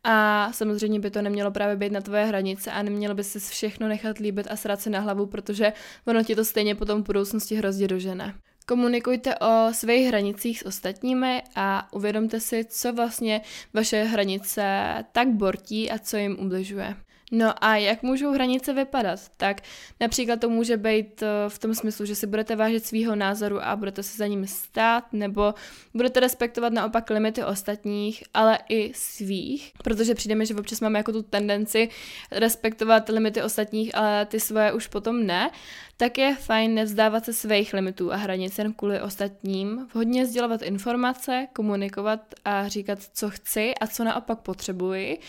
A 0.03 0.49
samozřejmě 0.53 0.99
by 0.99 1.11
to 1.11 1.21
nemělo 1.21 1.51
právě 1.51 1.75
být 1.75 1.91
na 1.91 2.01
tvoje 2.01 2.25
hranice 2.25 2.71
a 2.71 2.81
nemělo 2.81 3.15
by 3.15 3.23
si 3.23 3.39
všechno 3.39 3.87
nechat 3.87 4.17
líbit 4.17 4.47
a 4.49 4.55
srát 4.55 4.81
se 4.81 4.89
na 4.89 4.99
hlavu, 4.99 5.25
protože 5.25 5.73
ono 6.05 6.23
ti 6.23 6.35
to 6.35 6.45
stejně 6.45 6.75
potom 6.75 7.03
v 7.03 7.05
budoucnosti 7.05 7.55
hrozně 7.55 7.87
dožene. 7.87 8.33
Komunikujte 8.65 9.35
o 9.35 9.73
svých 9.73 10.07
hranicích 10.07 10.59
s 10.59 10.65
ostatními 10.65 11.43
a 11.55 11.93
uvědomte 11.93 12.39
si, 12.39 12.65
co 12.65 12.93
vlastně 12.93 13.41
vaše 13.73 14.03
hranice 14.03 14.87
tak 15.11 15.27
bortí 15.27 15.91
a 15.91 15.99
co 15.99 16.17
jim 16.17 16.37
ubližuje. 16.39 16.95
No 17.31 17.63
a 17.63 17.75
jak 17.75 18.03
můžou 18.03 18.31
hranice 18.31 18.73
vypadat? 18.73 19.19
Tak 19.37 19.61
například 19.99 20.39
to 20.39 20.49
může 20.49 20.77
být 20.77 21.23
eh, 21.23 21.27
v 21.47 21.59
tom 21.59 21.75
smyslu, 21.75 22.05
že 22.05 22.15
si 22.15 22.27
budete 22.27 22.55
vážit 22.55 22.85
svýho 22.85 23.15
názoru 23.15 23.63
a 23.63 23.75
budete 23.75 24.03
se 24.03 24.17
za 24.17 24.27
ním 24.27 24.47
stát, 24.47 25.13
nebo 25.13 25.53
budete 25.93 26.19
respektovat 26.19 26.73
naopak 26.73 27.09
limity 27.09 27.43
ostatních, 27.43 28.23
ale 28.33 28.59
i 28.69 28.91
svých, 28.95 29.71
protože 29.83 30.15
přijdeme, 30.15 30.45
že 30.45 30.55
občas 30.55 30.81
máme 30.81 30.99
jako 30.99 31.11
tu 31.11 31.23
tendenci 31.23 31.89
respektovat 32.31 33.09
limity 33.09 33.43
ostatních, 33.43 33.95
ale 33.95 34.25
ty 34.25 34.39
svoje 34.39 34.73
už 34.73 34.87
potom 34.87 35.25
ne, 35.25 35.49
tak 35.97 36.17
je 36.17 36.35
fajn 36.35 36.73
nevzdávat 36.73 37.25
se 37.25 37.33
svých 37.33 37.73
limitů 37.73 38.13
a 38.13 38.15
hranic 38.15 38.57
jen 38.57 38.73
kvůli 38.73 39.01
ostatním, 39.01 39.87
vhodně 39.93 40.25
sdělovat 40.25 40.61
informace, 40.61 41.47
komunikovat 41.53 42.19
a 42.45 42.67
říkat, 42.67 42.99
co 43.13 43.29
chci 43.29 43.75
a 43.75 43.87
co 43.87 44.03
naopak 44.03 44.39
potřebuji, 44.39 45.19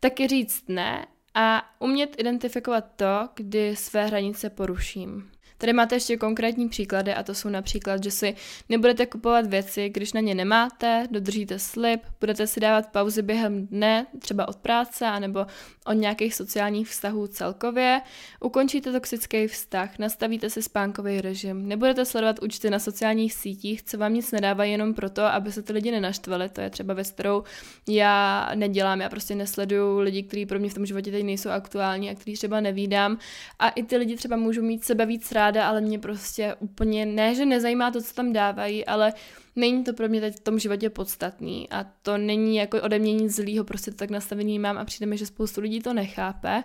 taky 0.00 0.28
říct 0.28 0.64
ne 0.68 1.06
a 1.34 1.74
umět 1.78 2.16
identifikovat 2.18 2.84
to, 2.96 3.28
kdy 3.34 3.76
své 3.76 4.06
hranice 4.06 4.50
poruším. 4.50 5.30
Tady 5.62 5.72
máte 5.72 5.96
ještě 5.96 6.16
konkrétní 6.16 6.68
příklady 6.68 7.14
a 7.14 7.22
to 7.22 7.34
jsou 7.34 7.48
například, 7.48 8.04
že 8.04 8.10
si 8.10 8.34
nebudete 8.68 9.06
kupovat 9.06 9.46
věci, 9.46 9.88
když 9.88 10.12
na 10.12 10.20
ně 10.20 10.34
nemáte, 10.34 11.06
dodržíte 11.10 11.58
slib, 11.58 12.00
budete 12.20 12.46
si 12.46 12.60
dávat 12.60 12.92
pauzy 12.92 13.22
během 13.22 13.66
dne, 13.66 14.06
třeba 14.18 14.48
od 14.48 14.56
práce 14.56 15.06
anebo 15.06 15.46
od 15.86 15.92
nějakých 15.92 16.34
sociálních 16.34 16.88
vztahů 16.88 17.26
celkově, 17.26 18.00
ukončíte 18.40 18.92
toxický 18.92 19.46
vztah, 19.46 19.98
nastavíte 19.98 20.50
si 20.50 20.62
spánkový 20.62 21.20
režim, 21.20 21.68
nebudete 21.68 22.04
sledovat 22.04 22.42
účty 22.42 22.70
na 22.70 22.78
sociálních 22.78 23.32
sítích, 23.32 23.82
co 23.82 23.98
vám 23.98 24.14
nic 24.14 24.32
nedávají 24.32 24.72
jenom 24.72 24.94
proto, 24.94 25.22
aby 25.22 25.52
se 25.52 25.62
ty 25.62 25.72
lidi 25.72 25.90
nenaštvali, 25.90 26.48
to 26.48 26.60
je 26.60 26.70
třeba 26.70 26.94
věc, 26.94 27.10
kterou 27.10 27.44
já 27.88 28.50
nedělám, 28.54 29.00
já 29.00 29.08
prostě 29.08 29.34
nesleduju 29.34 29.98
lidi, 29.98 30.22
kteří 30.22 30.46
pro 30.46 30.58
mě 30.58 30.70
v 30.70 30.74
tom 30.74 30.86
životě 30.86 31.10
teď 31.10 31.24
nejsou 31.24 31.50
aktuální 31.50 32.10
a 32.10 32.14
který 32.14 32.36
třeba 32.36 32.60
nevídám. 32.60 33.18
A 33.58 33.68
i 33.68 33.82
ty 33.82 33.96
lidi 33.96 34.16
třeba 34.16 34.36
můžou 34.36 34.62
mít 34.62 34.84
sebe 34.84 35.06
víc 35.06 35.32
rád 35.32 35.51
ráda, 35.52 35.68
ale 35.68 35.80
mě 35.80 35.98
prostě 35.98 36.54
úplně, 36.58 37.06
ne, 37.06 37.34
že 37.34 37.46
nezajímá 37.46 37.90
to, 37.90 38.02
co 38.02 38.14
tam 38.14 38.32
dávají, 38.32 38.86
ale 38.86 39.12
není 39.56 39.84
to 39.84 39.92
pro 39.92 40.08
mě 40.08 40.20
teď 40.20 40.36
v 40.36 40.40
tom 40.40 40.58
životě 40.58 40.90
podstatný. 40.90 41.70
A 41.70 41.84
to 42.02 42.18
není 42.18 42.56
jako 42.56 42.80
ode 42.80 42.98
mě 42.98 43.12
nic 43.12 43.36
zlýho, 43.36 43.64
prostě 43.64 43.90
to 43.90 43.96
tak 43.96 44.10
nastavený 44.10 44.58
mám 44.58 44.78
a 44.78 44.84
přijde 44.84 45.06
mi, 45.06 45.18
že 45.18 45.26
spoustu 45.26 45.60
lidí 45.60 45.80
to 45.80 45.92
nechápe 45.92 46.64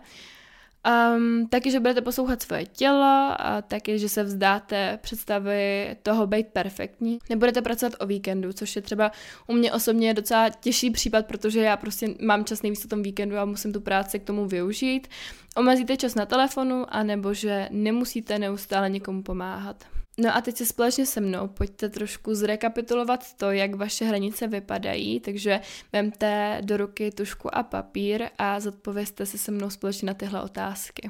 Um, 0.88 1.47
taky, 1.47 1.71
že 1.71 1.80
budete 1.80 2.02
poslouchat 2.02 2.41
svoje 2.41 2.65
tělo 2.65 3.34
a 3.39 3.63
taky, 3.67 4.00
že 4.00 4.10
se 4.10 4.23
vzdáte 4.23 5.00
představy 5.02 5.95
toho 6.04 6.28
být 6.28 6.47
perfektní. 6.47 7.19
Nebudete 7.30 7.62
pracovat 7.62 7.93
o 8.00 8.06
víkendu, 8.06 8.54
což 8.54 8.76
je 8.76 8.82
třeba 8.82 9.12
u 9.47 9.54
mě 9.54 9.73
osobně 9.73 10.13
docela 10.13 10.50
těžší 10.50 10.91
případ, 10.91 11.26
protože 11.26 11.62
já 11.62 11.78
prostě 11.78 12.10
mám 12.21 12.45
čas 12.45 12.62
nejvíc 12.62 12.86
o 12.86 12.88
tom 12.88 13.04
víkendu 13.04 13.38
a 13.38 13.45
musím 13.45 13.73
tu 13.73 13.82
práci 13.82 14.19
k 14.19 14.23
tomu 14.23 14.47
využít. 14.47 15.08
Omezíte 15.56 15.97
čas 15.97 16.15
na 16.15 16.26
telefonu, 16.26 16.86
anebo 16.89 17.34
že 17.34 17.67
nemusíte 17.71 18.39
neustále 18.39 18.89
někomu 18.89 19.23
pomáhat. 19.23 19.97
No 20.19 20.36
a 20.36 20.41
teď 20.41 20.58
si 20.58 20.65
společně 20.65 21.06
se 21.06 21.21
mnou 21.21 21.47
pojďte 21.47 21.89
trošku 21.89 22.36
zrekapitulovat 22.36 23.34
to, 23.34 23.51
jak 23.51 23.75
vaše 23.75 24.06
hranice 24.06 24.47
vypadají, 24.47 25.19
takže 25.19 25.62
vemte 25.93 26.62
do 26.63 26.77
ruky 26.77 27.12
tušku 27.12 27.56
a 27.58 27.63
papír 27.63 28.30
a 28.38 28.60
zodpovězte 28.60 29.25
si 29.25 29.38
se 29.38 29.51
mnou 29.51 29.69
společně 29.69 30.06
na 30.06 30.13
tyhle 30.13 30.41
otázky. 30.41 31.10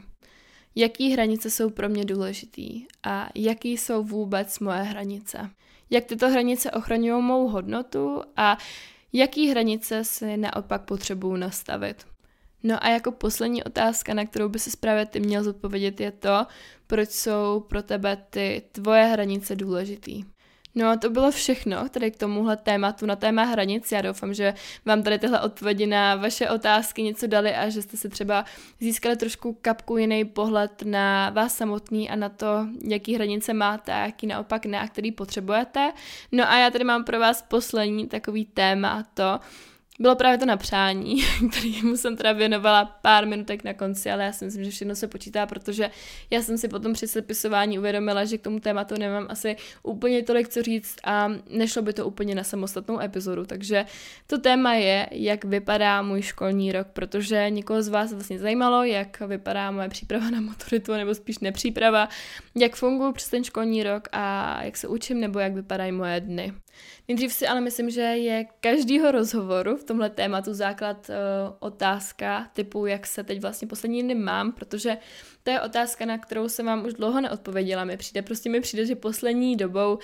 Jaký 0.76 1.12
hranice 1.12 1.50
jsou 1.50 1.70
pro 1.70 1.90
mě 1.90 2.06
důležitý 2.06 2.86
a 3.04 3.30
jaký 3.36 3.78
jsou 3.78 4.04
vůbec 4.04 4.60
moje 4.60 4.82
hranice? 4.82 5.50
Jak 5.90 6.06
tyto 6.06 6.30
hranice 6.30 6.72
ochraňují 6.72 7.24
mou 7.24 7.48
hodnotu 7.48 8.22
a 8.38 8.58
jaký 9.14 9.50
hranice 9.50 10.04
si 10.04 10.38
naopak 10.38 10.82
potřebuju 10.82 11.36
nastavit? 11.36 12.06
No 12.64 12.84
a 12.84 12.90
jako 12.90 13.12
poslední 13.12 13.64
otázka, 13.64 14.14
na 14.14 14.26
kterou 14.26 14.50
by 14.50 14.60
se 14.60 14.70
právě 14.80 15.06
ty 15.06 15.20
měl 15.20 15.44
zodpovědět, 15.44 16.00
je 16.00 16.12
to, 16.12 16.46
proč 16.88 17.10
jsou 17.10 17.66
pro 17.68 17.84
tebe 17.84 18.18
ty 18.30 18.62
tvoje 18.72 19.04
hranice 19.04 19.56
důležitý. 19.56 20.24
No 20.78 20.90
a 20.90 20.96
to 20.96 21.10
bylo 21.10 21.32
všechno 21.32 21.90
tady 21.90 22.12
k 22.12 22.18
tomuhle 22.18 22.58
tématu 22.58 23.06
na 23.06 23.16
téma 23.16 23.44
hranic. 23.44 23.92
Já 23.92 24.02
doufám, 24.02 24.34
že 24.34 24.54
vám 24.86 25.04
tady 25.04 25.20
tyhle 25.20 25.42
odpovědi 25.42 25.88
na 25.88 26.16
vaše 26.16 26.50
otázky 26.50 27.04
něco 27.04 27.28
dali 27.28 27.56
a 27.56 27.70
že 27.70 27.82
jste 27.82 27.98
si 27.98 28.10
třeba 28.10 28.46
získali 28.80 29.16
trošku 29.16 29.58
kapku 29.62 29.98
jiný 29.98 30.26
pohled 30.26 30.84
na 30.86 31.30
vás 31.30 31.56
samotný 31.56 32.10
a 32.10 32.16
na 32.16 32.30
to, 32.30 32.68
jaký 32.84 33.16
hranice 33.16 33.54
máte 33.54 33.94
a 33.94 34.06
jaký 34.06 34.28
naopak 34.28 34.66
ne 34.66 34.80
a 34.80 34.88
který 34.88 35.12
potřebujete. 35.12 35.94
No 36.32 36.50
a 36.52 36.58
já 36.58 36.70
tady 36.70 36.84
mám 36.84 37.04
pro 37.04 37.20
vás 37.20 37.42
poslední 37.42 38.08
takový 38.08 38.46
téma 38.46 38.90
a 38.90 39.04
to, 39.04 39.40
bylo 40.00 40.16
právě 40.16 40.38
to 40.38 40.46
napřání, 40.46 41.24
kterému 41.52 41.98
jsem 41.98 42.18
teda 42.18 42.32
věnovala 42.32 42.86
pár 42.86 43.28
minutek 43.28 43.64
na 43.64 43.74
konci, 43.74 44.12
ale 44.12 44.24
já 44.24 44.32
si 44.32 44.46
myslím, 44.46 44.64
že 44.64 44.72
všechno 44.72 44.96
se 44.96 45.08
počítá, 45.08 45.46
protože 45.46 45.92
já 46.30 46.42
jsem 46.42 46.58
si 46.58 46.68
potom 46.68 46.94
při 46.94 47.08
sepisování 47.08 47.80
uvědomila, 47.80 48.26
že 48.26 48.38
k 48.38 48.42
tomu 48.42 48.60
tématu 48.60 48.96
nemám 49.00 49.26
asi 49.30 49.56
úplně 49.84 50.24
tolik 50.24 50.50
co 50.50 50.64
říct 50.64 50.96
a 51.04 51.32
nešlo 51.50 51.82
by 51.82 51.94
to 51.94 52.06
úplně 52.06 52.36
na 52.36 52.44
samostatnou 52.44 53.00
epizodu. 53.00 53.46
Takže 53.46 53.86
to 54.28 54.38
téma 54.38 54.74
je, 54.74 55.08
jak 55.12 55.46
vypadá 55.46 56.02
můj 56.02 56.22
školní 56.22 56.72
rok, 56.72 56.88
protože 56.94 57.50
někoho 57.50 57.84
z 57.84 57.88
vás 57.88 58.14
vlastně 58.14 58.40
zajímalo, 58.40 58.84
jak 58.84 59.20
vypadá 59.20 59.72
moje 59.72 59.90
příprava 59.90 60.30
na 60.30 60.42
maturitu, 60.42 60.94
nebo 60.94 61.16
spíš 61.16 61.40
nepříprava, 61.40 62.10
jak 62.56 62.76
funguji 62.76 63.14
přes 63.14 63.30
ten 63.30 63.44
školní 63.44 63.84
rok 63.84 64.08
a 64.12 64.64
jak 64.64 64.78
se 64.78 64.88
učím, 64.88 65.20
nebo 65.20 65.40
jak 65.40 65.54
vypadají 65.54 65.92
moje 65.92 66.22
dny. 66.22 66.54
Nejdřív 67.08 67.34
si 67.34 67.48
ale 67.48 67.62
myslím, 67.62 67.90
že 67.90 68.02
je 68.02 68.46
každýho 68.62 69.12
rozhovoru 69.12 69.78
v 69.78 69.84
tomhle 69.84 70.10
tématu 70.10 70.54
základ 70.54 71.10
uh, 71.10 71.16
otázka 71.60 72.50
typu, 72.54 72.86
jak 72.86 73.08
se 73.08 73.24
teď 73.24 73.42
vlastně 73.42 73.68
poslední 73.68 74.04
dny 74.04 74.16
mám, 74.16 74.52
protože 74.52 74.98
to 75.48 75.52
je 75.52 75.62
otázka, 75.62 76.06
na 76.06 76.18
kterou 76.18 76.50
jsem 76.50 76.66
vám 76.66 76.86
už 76.86 76.94
dlouho 76.94 77.22
neodpověděla. 77.22 77.86
Mi 77.86 77.98
přijde, 77.98 78.22
prostě 78.22 78.50
mi 78.50 78.62
přijde, 78.62 78.86
že 78.86 78.96
poslední 78.96 79.56
dobou 79.56 79.94
uh, 79.94 80.00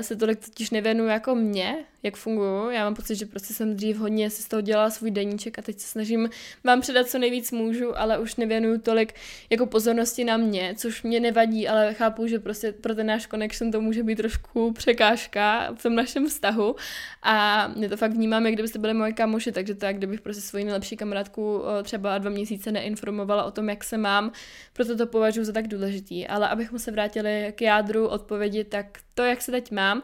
se 0.00 0.16
tolik 0.16 0.44
totiž 0.44 0.70
nevěnuju 0.70 1.08
jako 1.08 1.34
mě, 1.34 1.84
jak 2.02 2.16
funguju. 2.16 2.70
Já 2.70 2.84
mám 2.84 2.94
pocit, 2.94 3.14
že 3.14 3.26
prostě 3.26 3.54
jsem 3.54 3.76
dřív 3.76 3.96
hodně 3.96 4.30
si 4.30 4.42
z 4.42 4.48
toho 4.48 4.60
dělala 4.60 4.90
svůj 4.90 5.10
deníček 5.10 5.58
a 5.58 5.62
teď 5.62 5.78
se 5.78 5.86
snažím 5.86 6.30
vám 6.64 6.80
předat 6.80 7.08
co 7.08 7.18
nejvíc 7.18 7.52
můžu, 7.52 7.98
ale 7.98 8.18
už 8.18 8.36
nevěnuju 8.36 8.80
tolik 8.80 9.14
jako 9.50 9.66
pozornosti 9.66 10.24
na 10.24 10.36
mě, 10.36 10.74
což 10.76 11.02
mě 11.02 11.20
nevadí, 11.20 11.68
ale 11.68 11.94
chápu, 11.94 12.26
že 12.26 12.38
prostě 12.38 12.72
pro 12.72 12.94
ten 12.94 13.06
náš 13.06 13.26
connection 13.26 13.72
to 13.72 13.80
může 13.80 14.02
být 14.02 14.16
trošku 14.16 14.72
překážka 14.72 15.74
v 15.74 15.82
tom 15.82 15.94
našem 15.94 16.28
vztahu 16.28 16.76
a 17.22 17.68
mě 17.76 17.88
to 17.88 17.96
fakt 17.96 18.12
vnímám, 18.12 18.46
jak 18.46 18.54
kdybyste 18.54 18.78
byli 18.78 18.94
moje 18.94 19.12
kamoši, 19.12 19.52
takže 19.52 19.74
to 19.74 19.86
jak 19.86 19.96
kdybych 19.96 20.20
prostě 20.20 20.42
svoji 20.42 20.64
nejlepší 20.64 20.96
kamarádku 20.96 21.62
eh, 21.64 21.82
třeba 21.82 22.18
dva 22.18 22.30
měsíce 22.30 22.72
neinformovala 22.72 23.44
o 23.44 23.50
tom, 23.50 23.68
jak 23.68 23.84
se 23.84 23.98
mám, 23.98 24.32
proto 24.72 24.96
to 24.96 25.06
považuji 25.06 25.44
za 25.44 25.52
tak 25.52 25.68
důležitý. 25.68 26.26
Ale 26.26 26.48
abychom 26.48 26.78
se 26.78 26.90
vrátili 26.90 27.52
k 27.56 27.62
jádru 27.62 28.08
odpovědi, 28.08 28.64
tak 28.64 28.98
to, 29.14 29.22
jak 29.22 29.42
se 29.42 29.52
teď 29.52 29.70
mám, 29.70 30.02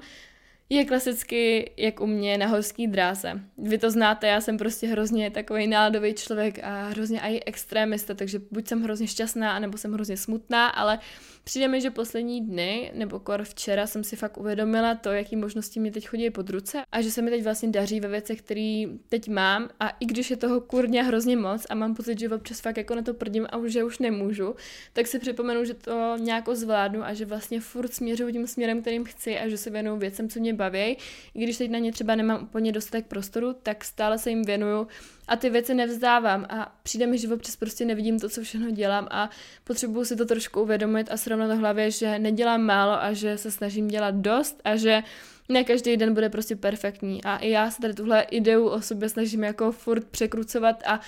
je 0.68 0.84
klasicky 0.84 1.72
jak 1.76 2.00
u 2.00 2.06
mě 2.06 2.38
na 2.38 2.46
horský 2.46 2.86
dráze. 2.86 3.40
Vy 3.58 3.78
to 3.78 3.90
znáte, 3.90 4.26
já 4.26 4.40
jsem 4.40 4.58
prostě 4.58 4.86
hrozně 4.86 5.30
takový 5.30 5.66
náladový 5.66 6.14
člověk 6.14 6.58
a 6.64 6.88
hrozně 6.88 7.20
i 7.20 7.44
extrémista, 7.44 8.14
takže 8.14 8.40
buď 8.50 8.68
jsem 8.68 8.82
hrozně 8.82 9.06
šťastná, 9.06 9.52
anebo 9.52 9.78
jsem 9.78 9.92
hrozně 9.92 10.16
smutná, 10.16 10.68
ale 10.68 10.98
přijde 11.46 11.68
mi, 11.68 11.80
že 11.80 11.90
poslední 11.90 12.40
dny, 12.40 12.92
nebo 12.94 13.18
kor 13.18 13.44
včera 13.44 13.86
jsem 13.86 14.04
si 14.04 14.16
fakt 14.16 14.38
uvědomila 14.38 14.94
to, 14.94 15.12
jaký 15.12 15.36
možnosti 15.36 15.80
mě 15.80 15.90
teď 15.90 16.08
chodí 16.08 16.30
pod 16.30 16.50
ruce 16.50 16.82
a 16.92 17.00
že 17.00 17.10
se 17.10 17.22
mi 17.22 17.30
teď 17.30 17.44
vlastně 17.44 17.68
daří 17.68 18.00
ve 18.00 18.08
věcech, 18.08 18.42
které 18.42 18.84
teď 19.08 19.28
mám 19.28 19.68
a 19.80 19.88
i 19.88 20.06
když 20.06 20.30
je 20.30 20.36
toho 20.36 20.60
kurně 20.60 21.02
hrozně 21.02 21.36
moc 21.36 21.66
a 21.70 21.74
mám 21.74 21.94
pocit, 21.94 22.18
že 22.18 22.28
občas 22.28 22.60
fakt 22.60 22.76
jako 22.76 22.94
na 22.94 23.02
to 23.02 23.14
prdím 23.14 23.46
a 23.50 23.56
už, 23.56 23.72
že 23.72 23.84
už 23.84 23.98
nemůžu, 23.98 24.54
tak 24.92 25.06
si 25.06 25.18
připomenu, 25.18 25.64
že 25.64 25.74
to 25.74 26.16
nějak 26.18 26.48
zvládnu 26.48 27.04
a 27.04 27.14
že 27.14 27.24
vlastně 27.24 27.60
furt 27.60 27.94
směřuju 27.94 28.32
tím 28.32 28.46
směrem, 28.46 28.80
kterým 28.80 29.04
chci 29.04 29.38
a 29.38 29.48
že 29.48 29.56
se 29.56 29.70
věnuju 29.70 29.96
věcem, 29.96 30.28
co 30.28 30.40
mě 30.40 30.54
baví. 30.54 30.96
I 31.34 31.42
když 31.42 31.58
teď 31.58 31.70
na 31.70 31.78
ně 31.78 31.92
třeba 31.92 32.14
nemám 32.14 32.42
úplně 32.42 32.72
dostatek 32.72 33.06
prostoru, 33.06 33.52
tak 33.62 33.84
stále 33.84 34.18
se 34.18 34.30
jim 34.30 34.42
věnuju 34.42 34.86
a 35.28 35.36
ty 35.36 35.50
věci 35.50 35.74
nevzdávám 35.74 36.46
a 36.48 36.76
přijde 36.82 37.06
mi, 37.06 37.18
že 37.18 37.28
občas 37.28 37.56
prostě 37.56 37.84
nevidím 37.84 38.20
to, 38.20 38.28
co 38.28 38.42
všechno 38.42 38.70
dělám 38.70 39.08
a 39.10 39.30
potřebuju 39.64 40.04
si 40.04 40.16
to 40.16 40.26
trošku 40.26 40.62
uvědomit 40.62 41.08
a 41.10 41.16
srovnat 41.16 41.50
v 41.50 41.58
hlavě, 41.58 41.90
že 41.90 42.18
nedělám 42.18 42.62
málo 42.62 43.02
a 43.02 43.12
že 43.12 43.38
se 43.38 43.50
snažím 43.50 43.88
dělat 43.88 44.14
dost 44.14 44.60
a 44.64 44.76
že 44.76 45.02
ne 45.48 45.64
každý 45.64 45.96
den 45.96 46.14
bude 46.14 46.28
prostě 46.28 46.56
perfektní. 46.56 47.24
A 47.24 47.36
i 47.36 47.50
já 47.50 47.70
se 47.70 47.80
tady 47.80 47.94
tuhle 47.94 48.22
ideu 48.22 48.68
o 48.68 48.82
sobě 48.82 49.08
snažím 49.08 49.44
jako 49.44 49.72
furt 49.72 50.04
překrucovat 50.04 50.82
a 50.86 51.00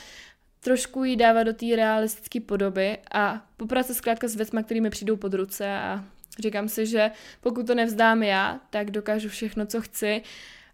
trošku 0.60 1.04
ji 1.04 1.16
dávat 1.16 1.42
do 1.42 1.52
té 1.52 1.66
realistické 1.76 2.40
podoby 2.40 2.98
a 3.12 3.46
poprat 3.56 3.86
se 3.86 3.94
zkrátka 3.94 4.28
s 4.28 4.36
věcmi, 4.36 4.64
které 4.64 4.80
mi 4.80 4.90
přijdou 4.90 5.16
pod 5.16 5.34
ruce 5.34 5.72
a 5.72 6.04
říkám 6.38 6.68
si, 6.68 6.86
že 6.86 7.10
pokud 7.40 7.66
to 7.66 7.74
nevzdám 7.74 8.22
já, 8.22 8.60
tak 8.70 8.90
dokážu 8.90 9.28
všechno, 9.28 9.66
co 9.66 9.80
chci 9.80 10.22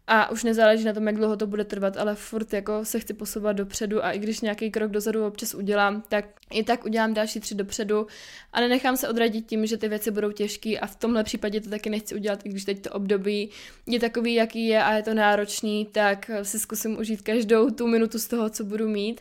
a 0.07 0.31
už 0.31 0.45
nezáleží 0.45 0.85
na 0.85 0.93
tom, 0.93 1.07
jak 1.07 1.17
dlouho 1.17 1.37
to 1.37 1.47
bude 1.47 1.65
trvat, 1.65 1.97
ale 1.97 2.15
furt 2.15 2.53
jako 2.53 2.85
se 2.85 3.01
chci 3.01 3.15
posouvat 3.15 3.57
dopředu 3.57 4.05
a 4.05 4.13
i 4.13 4.19
když 4.19 4.41
nějaký 4.41 4.71
krok 4.71 4.91
dozadu 4.91 5.27
občas 5.27 5.55
udělám, 5.55 6.03
tak 6.09 6.25
i 6.51 6.65
tak 6.65 6.85
udělám 6.85 7.15
další 7.15 7.41
tři 7.41 7.55
dopředu. 7.55 8.07
A 8.53 8.61
nenechám 8.61 8.97
se 8.97 9.09
odradit 9.09 9.47
tím, 9.47 9.67
že 9.67 9.77
ty 9.77 9.89
věci 9.89 10.11
budou 10.11 10.33
těžké 10.33 10.79
a 10.79 10.87
v 10.87 10.97
tomhle 10.97 11.25
případě 11.25 11.61
to 11.61 11.71
taky 11.71 11.91
nechci 11.91 12.15
udělat, 12.15 12.47
i 12.47 12.49
když 12.49 12.65
teď 12.65 12.83
to 12.83 12.91
období 12.91 13.51
je 13.87 14.01
takový, 14.01 14.35
jaký 14.35 14.67
je 14.67 14.83
a 14.83 14.93
je 14.93 15.03
to 15.03 15.15
náročný, 15.15 15.89
tak 15.93 16.31
si 16.43 16.59
zkusím 16.59 16.99
užít 16.99 17.23
každou 17.23 17.71
tu 17.71 17.87
minutu 17.87 18.19
z 18.19 18.29
toho, 18.29 18.51
co 18.51 18.65
budu 18.65 18.89
mít 18.89 19.21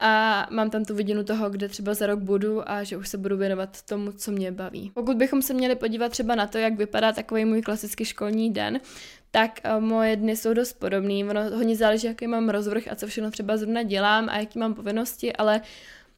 a 0.00 0.46
mám 0.50 0.70
tam 0.70 0.84
tu 0.84 0.94
vidinu 0.94 1.24
toho, 1.24 1.50
kde 1.50 1.68
třeba 1.68 1.94
za 1.94 2.06
rok 2.06 2.18
budu 2.18 2.70
a 2.70 2.82
že 2.82 2.96
už 2.96 3.08
se 3.08 3.18
budu 3.18 3.36
věnovat 3.36 3.82
tomu, 3.82 4.12
co 4.12 4.30
mě 4.32 4.52
baví. 4.52 4.90
Pokud 4.94 5.16
bychom 5.16 5.42
se 5.42 5.54
měli 5.54 5.76
podívat 5.76 6.12
třeba 6.12 6.34
na 6.34 6.46
to, 6.46 6.58
jak 6.58 6.76
vypadá 6.76 7.12
takový 7.12 7.44
můj 7.44 7.62
klasický 7.62 8.04
školní 8.04 8.52
den, 8.52 8.80
tak 9.30 9.60
uh, 9.64 9.84
moje 9.84 10.16
dny 10.16 10.36
jsou 10.36 10.54
dost 10.54 10.72
podobný. 10.72 11.24
Ono 11.24 11.50
hodně 11.50 11.76
záleží, 11.76 12.06
jaký 12.06 12.26
mám 12.26 12.48
rozvrh 12.48 12.82
a 12.90 12.94
co 12.94 13.06
všechno 13.06 13.30
třeba 13.30 13.56
zrovna 13.56 13.82
dělám 13.82 14.28
a 14.28 14.38
jaký 14.38 14.58
mám 14.58 14.74
povinnosti, 14.74 15.32
ale 15.32 15.60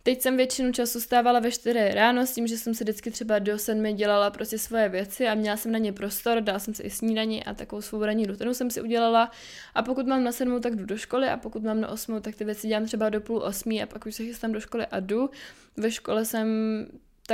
Teď 0.05 0.23
jsem 0.23 0.37
většinu 0.37 0.73
času 0.73 1.01
stávala 1.01 1.41
ve 1.41 1.51
4 1.51 1.95
ráno 1.95 2.27
s 2.27 2.33
tím, 2.33 2.47
že 2.47 2.59
jsem 2.59 2.75
si 2.75 2.85
vždycky 2.85 3.11
třeba 3.11 3.39
do 3.39 3.59
7 3.59 3.97
dělala 3.97 4.31
prostě 4.31 4.59
svoje 4.59 4.89
věci 4.89 5.29
a 5.29 5.35
měla 5.35 5.57
jsem 5.57 5.73
na 5.73 5.79
ně 5.79 5.93
prostor, 5.93 6.41
dala 6.41 6.59
jsem 6.59 6.75
si 6.75 6.83
i 6.83 6.91
snídaní 6.91 7.45
a 7.45 7.55
takovou 7.55 7.83
svou 7.83 8.05
ranní 8.05 8.27
rutinu 8.27 8.55
jsem 8.55 8.71
si 8.71 8.81
udělala. 8.83 9.31
A 9.75 9.83
pokud 9.83 10.07
mám 10.07 10.25
na 10.25 10.33
7, 10.33 10.61
tak 10.61 10.77
jdu 10.77 10.85
do 10.85 10.97
školy 10.97 11.29
a 11.29 11.37
pokud 11.37 11.63
mám 11.63 11.81
na 11.81 11.89
8, 11.89 12.23
tak 12.23 12.37
ty 12.37 12.45
věci 12.45 12.69
dělám 12.69 12.87
třeba 12.87 13.09
do 13.09 13.21
půl 13.21 13.43
8 13.43 13.73
a 13.83 13.87
pak 13.87 14.07
už 14.07 14.15
se 14.15 14.25
chystám 14.25 14.53
do 14.53 14.61
školy 14.61 14.87
a 14.87 15.01
jdu. 15.01 15.31
Ve 15.77 15.91
škole 15.91 16.25
jsem 16.25 16.49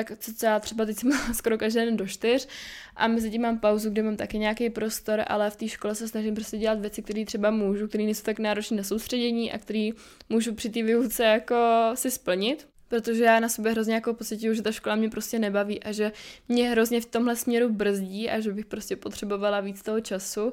tak 0.05 0.12
já 0.42 0.61
třeba 0.61 0.84
teď 0.84 0.99
jsem 0.99 1.12
skoro 1.34 1.59
každý 1.59 1.80
den 1.80 1.96
do 1.96 2.07
čtyř 2.07 2.49
a 2.96 3.09
mezi 3.09 3.30
tím 3.30 3.42
mám 3.42 3.59
pauzu, 3.59 3.90
kde 3.90 4.03
mám 4.03 4.16
taky 4.16 4.38
nějaký 4.38 4.70
prostor, 4.70 5.24
ale 5.26 5.51
v 5.51 5.57
té 5.57 5.68
škole 5.68 5.94
se 5.94 6.09
snažím 6.09 6.34
prostě 6.34 6.59
dělat 6.59 6.80
věci, 6.80 7.03
které 7.03 7.24
třeba 7.24 7.51
můžu, 7.51 7.88
které 7.88 8.05
nejsou 8.05 8.22
tak 8.22 8.38
náročné 8.38 8.76
na 8.76 8.82
soustředění 8.82 9.53
a 9.53 9.59
které 9.59 9.90
můžu 10.28 10.55
při 10.55 10.70
té 10.70 10.82
výuce 10.82 11.24
jako 11.24 11.57
si 11.94 12.11
splnit. 12.11 12.68
Protože 12.88 13.24
já 13.24 13.40
na 13.40 13.49
sobě 13.49 13.72
hrozně 13.72 13.94
jako 13.94 14.14
pocituju, 14.14 14.55
že 14.55 14.62
ta 14.62 14.72
škola 14.72 14.96
mě 14.96 15.09
prostě 15.09 15.38
nebaví 15.38 15.82
a 15.82 15.92
že 15.92 16.12
mě 16.49 16.70
hrozně 16.70 17.01
v 17.01 17.07
tomhle 17.07 17.36
směru 17.36 17.72
brzdí 17.72 18.30
a 18.30 18.40
že 18.40 18.53
bych 18.53 18.66
prostě 18.66 18.96
potřebovala 18.96 19.61
víc 19.61 19.82
toho 19.82 20.01
času. 20.01 20.53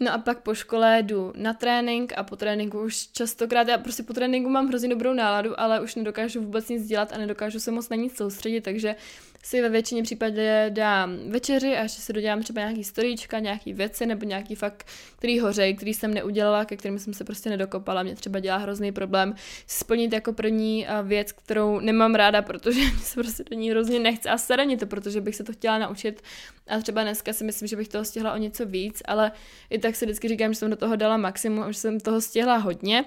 No 0.00 0.12
a 0.12 0.18
pak 0.18 0.42
po 0.42 0.54
škole 0.54 1.02
jdu 1.02 1.32
na 1.36 1.54
trénink 1.54 2.12
a 2.16 2.22
po 2.22 2.36
tréninku 2.36 2.80
už 2.80 3.06
častokrát, 3.06 3.68
já 3.68 3.78
prostě 3.78 4.02
po 4.02 4.12
tréninku 4.12 4.50
mám 4.50 4.68
hrozně 4.68 4.88
dobrou 4.88 5.14
náladu, 5.14 5.60
ale 5.60 5.80
už 5.80 5.94
nedokážu 5.94 6.40
vůbec 6.40 6.68
nic 6.68 6.86
dělat 6.86 7.12
a 7.12 7.18
nedokážu 7.18 7.60
se 7.60 7.70
moc 7.70 7.88
na 7.88 7.96
nic 7.96 8.16
soustředit, 8.16 8.60
takže 8.60 8.96
si 9.46 9.62
ve 9.62 9.68
většině 9.68 10.02
případě 10.02 10.66
dám 10.68 11.18
večeři 11.28 11.76
a 11.76 11.82
ještě 11.82 12.02
si 12.02 12.12
dodělám 12.12 12.42
třeba 12.42 12.60
nějaký 12.60 12.84
storíčka, 12.84 13.38
nějaký 13.38 13.72
věci 13.72 14.06
nebo 14.06 14.26
nějaký 14.26 14.54
fakt, 14.54 14.86
který 15.16 15.40
hořej, 15.40 15.74
který 15.76 15.94
jsem 15.94 16.14
neudělala, 16.14 16.64
ke 16.64 16.76
kterým 16.76 16.98
jsem 16.98 17.14
se 17.14 17.24
prostě 17.24 17.50
nedokopala. 17.50 18.02
Mě 18.02 18.14
třeba 18.14 18.40
dělá 18.40 18.56
hrozný 18.56 18.92
problém 18.92 19.34
splnit 19.66 20.12
jako 20.12 20.32
první 20.32 20.86
věc, 21.02 21.32
kterou 21.32 21.80
nemám 21.80 22.14
ráda, 22.14 22.42
protože 22.42 22.80
mě 22.94 22.98
se 22.98 23.20
prostě 23.22 23.44
do 23.50 23.56
ní 23.56 23.70
hrozně 23.70 23.98
nechce 23.98 24.28
a 24.30 24.38
sere 24.38 24.76
to, 24.76 24.86
protože 24.86 25.20
bych 25.20 25.36
se 25.36 25.44
to 25.44 25.52
chtěla 25.52 25.78
naučit 25.78 26.22
a 26.66 26.78
třeba 26.78 27.02
dneska 27.02 27.32
si 27.32 27.44
myslím, 27.44 27.68
že 27.68 27.76
bych 27.76 27.88
toho 27.88 28.04
stihla 28.04 28.32
o 28.32 28.36
něco 28.36 28.66
víc, 28.66 29.02
ale 29.04 29.32
i 29.70 29.78
tak 29.78 29.96
si 29.96 30.04
vždycky 30.04 30.28
říkám, 30.28 30.52
že 30.52 30.58
jsem 30.58 30.70
do 30.70 30.76
toho 30.76 30.96
dala 30.96 31.16
maximum 31.16 31.62
a 31.62 31.72
že 31.72 31.78
jsem 31.78 32.00
toho 32.00 32.20
stihla 32.20 32.56
hodně. 32.56 33.04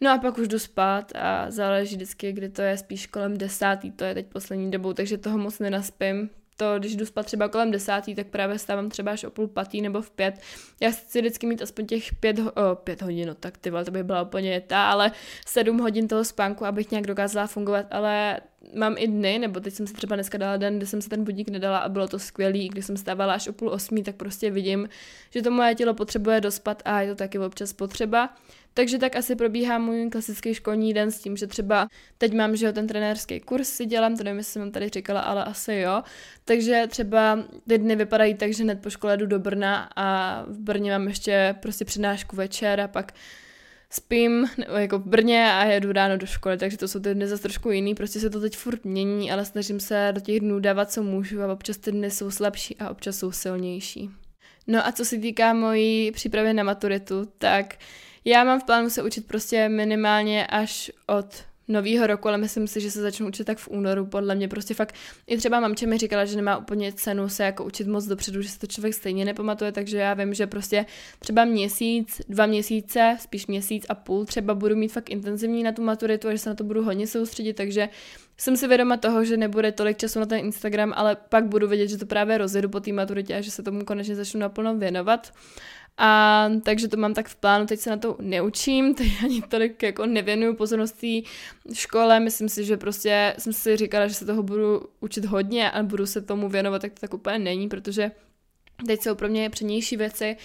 No 0.00 0.10
a 0.10 0.18
pak 0.18 0.38
už 0.38 0.48
jdu 0.48 0.58
spát 0.58 1.12
a 1.14 1.50
záleží 1.50 1.96
vždycky, 1.96 2.32
kdy 2.32 2.48
to 2.48 2.62
je 2.62 2.76
spíš 2.76 3.06
kolem 3.06 3.36
desátý, 3.36 3.90
to 3.90 4.04
je 4.04 4.14
teď 4.14 4.26
poslední 4.26 4.70
dobou, 4.70 4.92
takže 4.92 5.18
toho 5.18 5.38
moc 5.38 5.58
nenaspím. 5.58 6.30
To, 6.56 6.78
když 6.78 6.96
jdu 6.96 7.06
spát 7.06 7.26
třeba 7.26 7.48
kolem 7.48 7.70
desátý, 7.70 8.14
tak 8.14 8.26
právě 8.26 8.58
stávám 8.58 8.90
třeba 8.90 9.12
až 9.12 9.24
o 9.24 9.30
půl 9.30 9.48
patý 9.48 9.82
nebo 9.82 10.02
v 10.02 10.10
pět. 10.10 10.40
Já 10.80 10.90
chci 10.90 11.20
vždycky 11.20 11.46
mít 11.46 11.62
aspoň 11.62 11.86
těch 11.86 12.14
pět, 12.14 12.38
o, 12.38 12.74
pět 12.74 13.02
hodin, 13.02 13.28
no 13.28 13.34
tak 13.34 13.58
ty 13.58 13.70
to 13.84 13.90
by 13.90 14.04
byla 14.04 14.22
úplně 14.22 14.60
ta, 14.60 14.90
ale 14.90 15.12
sedm 15.46 15.78
hodin 15.78 16.08
toho 16.08 16.24
spánku, 16.24 16.64
abych 16.64 16.90
nějak 16.90 17.06
dokázala 17.06 17.46
fungovat, 17.46 17.86
ale 17.90 18.40
mám 18.74 18.94
i 18.98 19.06
dny, 19.06 19.38
nebo 19.38 19.60
teď 19.60 19.74
jsem 19.74 19.86
si 19.86 19.94
třeba 19.94 20.16
dneska 20.16 20.38
dala 20.38 20.56
den, 20.56 20.76
kdy 20.76 20.86
jsem 20.86 21.02
si 21.02 21.08
ten 21.08 21.24
budík 21.24 21.48
nedala 21.48 21.78
a 21.78 21.88
bylo 21.88 22.08
to 22.08 22.18
skvělý, 22.18 22.68
když 22.68 22.86
jsem 22.86 22.96
stávala 22.96 23.34
až 23.34 23.48
o 23.48 23.52
půl 23.52 23.70
osmí, 23.70 24.02
tak 24.02 24.16
prostě 24.16 24.50
vidím, 24.50 24.88
že 25.30 25.42
to 25.42 25.50
moje 25.50 25.74
tělo 25.74 25.94
potřebuje 25.94 26.40
dospat 26.40 26.82
a 26.84 27.00
je 27.00 27.08
to 27.08 27.14
taky 27.14 27.38
občas 27.38 27.72
potřeba. 27.72 28.34
Takže 28.74 28.98
tak 28.98 29.16
asi 29.16 29.36
probíhá 29.36 29.78
můj 29.78 30.10
klasický 30.10 30.54
školní 30.54 30.94
den 30.94 31.10
s 31.10 31.20
tím, 31.20 31.36
že 31.36 31.46
třeba 31.46 31.88
teď 32.18 32.34
mám, 32.34 32.56
že 32.56 32.66
jo, 32.66 32.72
ten 32.72 32.86
trenérský 32.86 33.40
kurz 33.40 33.68
si 33.68 33.86
dělám, 33.86 34.16
to 34.16 34.24
nevím, 34.24 34.38
jestli 34.38 34.52
jsem 34.52 34.72
tady 34.72 34.88
říkala, 34.88 35.20
ale 35.20 35.44
asi 35.44 35.74
jo. 35.74 36.02
Takže 36.44 36.84
třeba 36.88 37.44
ty 37.68 37.78
dny 37.78 37.96
vypadají 37.96 38.34
tak, 38.34 38.52
že 38.52 38.62
hned 38.62 38.82
po 38.82 38.90
škole 38.90 39.16
jdu 39.16 39.26
do 39.26 39.38
Brna 39.38 39.90
a 39.96 40.42
v 40.48 40.58
Brně 40.58 40.90
mám 40.90 41.08
ještě 41.08 41.54
prostě 41.60 41.84
přednášku 41.84 42.36
večer 42.36 42.80
a 42.80 42.88
pak 42.88 43.12
spím 43.90 44.46
jako 44.76 44.98
v 44.98 45.06
Brně 45.06 45.52
a 45.52 45.64
jedu 45.64 45.92
ráno 45.92 46.16
do 46.16 46.26
školy, 46.26 46.58
takže 46.58 46.76
to 46.76 46.88
jsou 46.88 47.00
ty 47.00 47.14
dny 47.14 47.26
zase 47.26 47.42
trošku 47.42 47.70
jiný, 47.70 47.94
prostě 47.94 48.20
se 48.20 48.30
to 48.30 48.40
teď 48.40 48.56
furt 48.56 48.84
mění, 48.84 49.32
ale 49.32 49.44
snažím 49.44 49.80
se 49.80 50.08
do 50.12 50.20
těch 50.20 50.40
dnů 50.40 50.60
dávat, 50.60 50.92
co 50.92 51.02
můžu 51.02 51.42
a 51.42 51.52
občas 51.52 51.76
ty 51.76 51.92
dny 51.92 52.10
jsou 52.10 52.30
slabší 52.30 52.76
a 52.76 52.90
občas 52.90 53.18
jsou 53.18 53.32
silnější. 53.32 54.10
No 54.66 54.86
a 54.86 54.92
co 54.92 55.04
se 55.04 55.18
týká 55.18 55.54
mojí 55.54 56.12
přípravy 56.12 56.54
na 56.54 56.62
maturitu, 56.62 57.28
tak 57.38 57.74
já 58.24 58.44
mám 58.44 58.60
v 58.60 58.64
plánu 58.64 58.90
se 58.90 59.02
učit 59.02 59.26
prostě 59.26 59.68
minimálně 59.68 60.46
až 60.46 60.90
od 61.06 61.26
novýho 61.70 62.06
roku, 62.06 62.28
ale 62.28 62.38
myslím 62.38 62.66
si, 62.66 62.80
že 62.80 62.90
se 62.90 63.02
začnu 63.02 63.28
učit 63.28 63.44
tak 63.44 63.58
v 63.58 63.68
únoru, 63.68 64.06
podle 64.06 64.34
mě 64.34 64.48
prostě 64.48 64.74
fakt, 64.74 64.94
i 65.26 65.36
třeba 65.36 65.60
mamče 65.60 65.86
mi 65.86 65.98
říkala, 65.98 66.24
že 66.24 66.36
nemá 66.36 66.56
úplně 66.56 66.92
cenu 66.92 67.28
se 67.28 67.44
jako 67.44 67.64
učit 67.64 67.86
moc 67.86 68.06
dopředu, 68.06 68.42
že 68.42 68.48
se 68.48 68.58
to 68.58 68.66
člověk 68.66 68.94
stejně 68.94 69.24
nepamatuje, 69.24 69.72
takže 69.72 69.98
já 69.98 70.14
vím, 70.14 70.34
že 70.34 70.46
prostě 70.46 70.86
třeba 71.18 71.44
měsíc, 71.44 72.20
dva 72.28 72.46
měsíce, 72.46 73.16
spíš 73.20 73.46
měsíc 73.46 73.86
a 73.88 73.94
půl 73.94 74.24
třeba 74.24 74.54
budu 74.54 74.76
mít 74.76 74.92
fakt 74.92 75.10
intenzivní 75.10 75.62
na 75.62 75.72
tu 75.72 75.82
maturitu 75.82 76.28
a 76.28 76.32
že 76.32 76.38
se 76.38 76.48
na 76.50 76.54
to 76.54 76.64
budu 76.64 76.84
hodně 76.84 77.06
soustředit, 77.06 77.52
takže 77.52 77.88
jsem 78.36 78.56
si 78.56 78.68
vědoma 78.68 78.96
toho, 78.96 79.24
že 79.24 79.36
nebude 79.36 79.72
tolik 79.72 79.96
času 79.96 80.20
na 80.20 80.26
ten 80.26 80.38
Instagram, 80.38 80.92
ale 80.96 81.16
pak 81.28 81.44
budu 81.44 81.68
vědět, 81.68 81.88
že 81.88 81.98
to 81.98 82.06
právě 82.06 82.38
rozjedu 82.38 82.68
po 82.68 82.80
té 82.80 82.92
maturitě 82.92 83.36
a 83.36 83.40
že 83.40 83.50
se 83.50 83.62
tomu 83.62 83.84
konečně 83.84 84.16
začnu 84.16 84.40
naplno 84.40 84.76
věnovat. 84.76 85.32
A 86.02 86.48
takže 86.62 86.88
to 86.88 86.96
mám 86.96 87.14
tak 87.14 87.28
v 87.28 87.36
plánu, 87.36 87.66
teď 87.66 87.80
se 87.80 87.90
na 87.90 87.96
to 87.96 88.16
neučím, 88.20 88.94
teď 89.00 89.08
ani 89.24 89.42
tolik 89.42 89.82
jako 89.82 90.06
nevěnuju 90.06 90.54
pozornosti 90.54 91.24
škole, 91.72 92.20
myslím 92.20 92.48
si, 92.48 92.64
že 92.64 92.76
prostě 92.76 93.34
jsem 93.38 93.52
si 93.52 93.76
říkala, 93.76 94.08
že 94.08 94.14
se 94.14 94.24
toho 94.24 94.42
budu 94.42 94.82
učit 95.00 95.24
hodně 95.24 95.70
a 95.70 95.82
budu 95.82 96.06
se 96.06 96.20
tomu 96.20 96.48
věnovat, 96.48 96.82
tak 96.82 96.92
to 96.92 97.00
tak 97.00 97.14
úplně 97.14 97.38
není, 97.38 97.68
protože 97.68 98.10
teď 98.86 99.02
jsou 99.02 99.14
pro 99.14 99.28
mě 99.28 99.50
přednější 99.50 99.96
věci, 99.96 100.36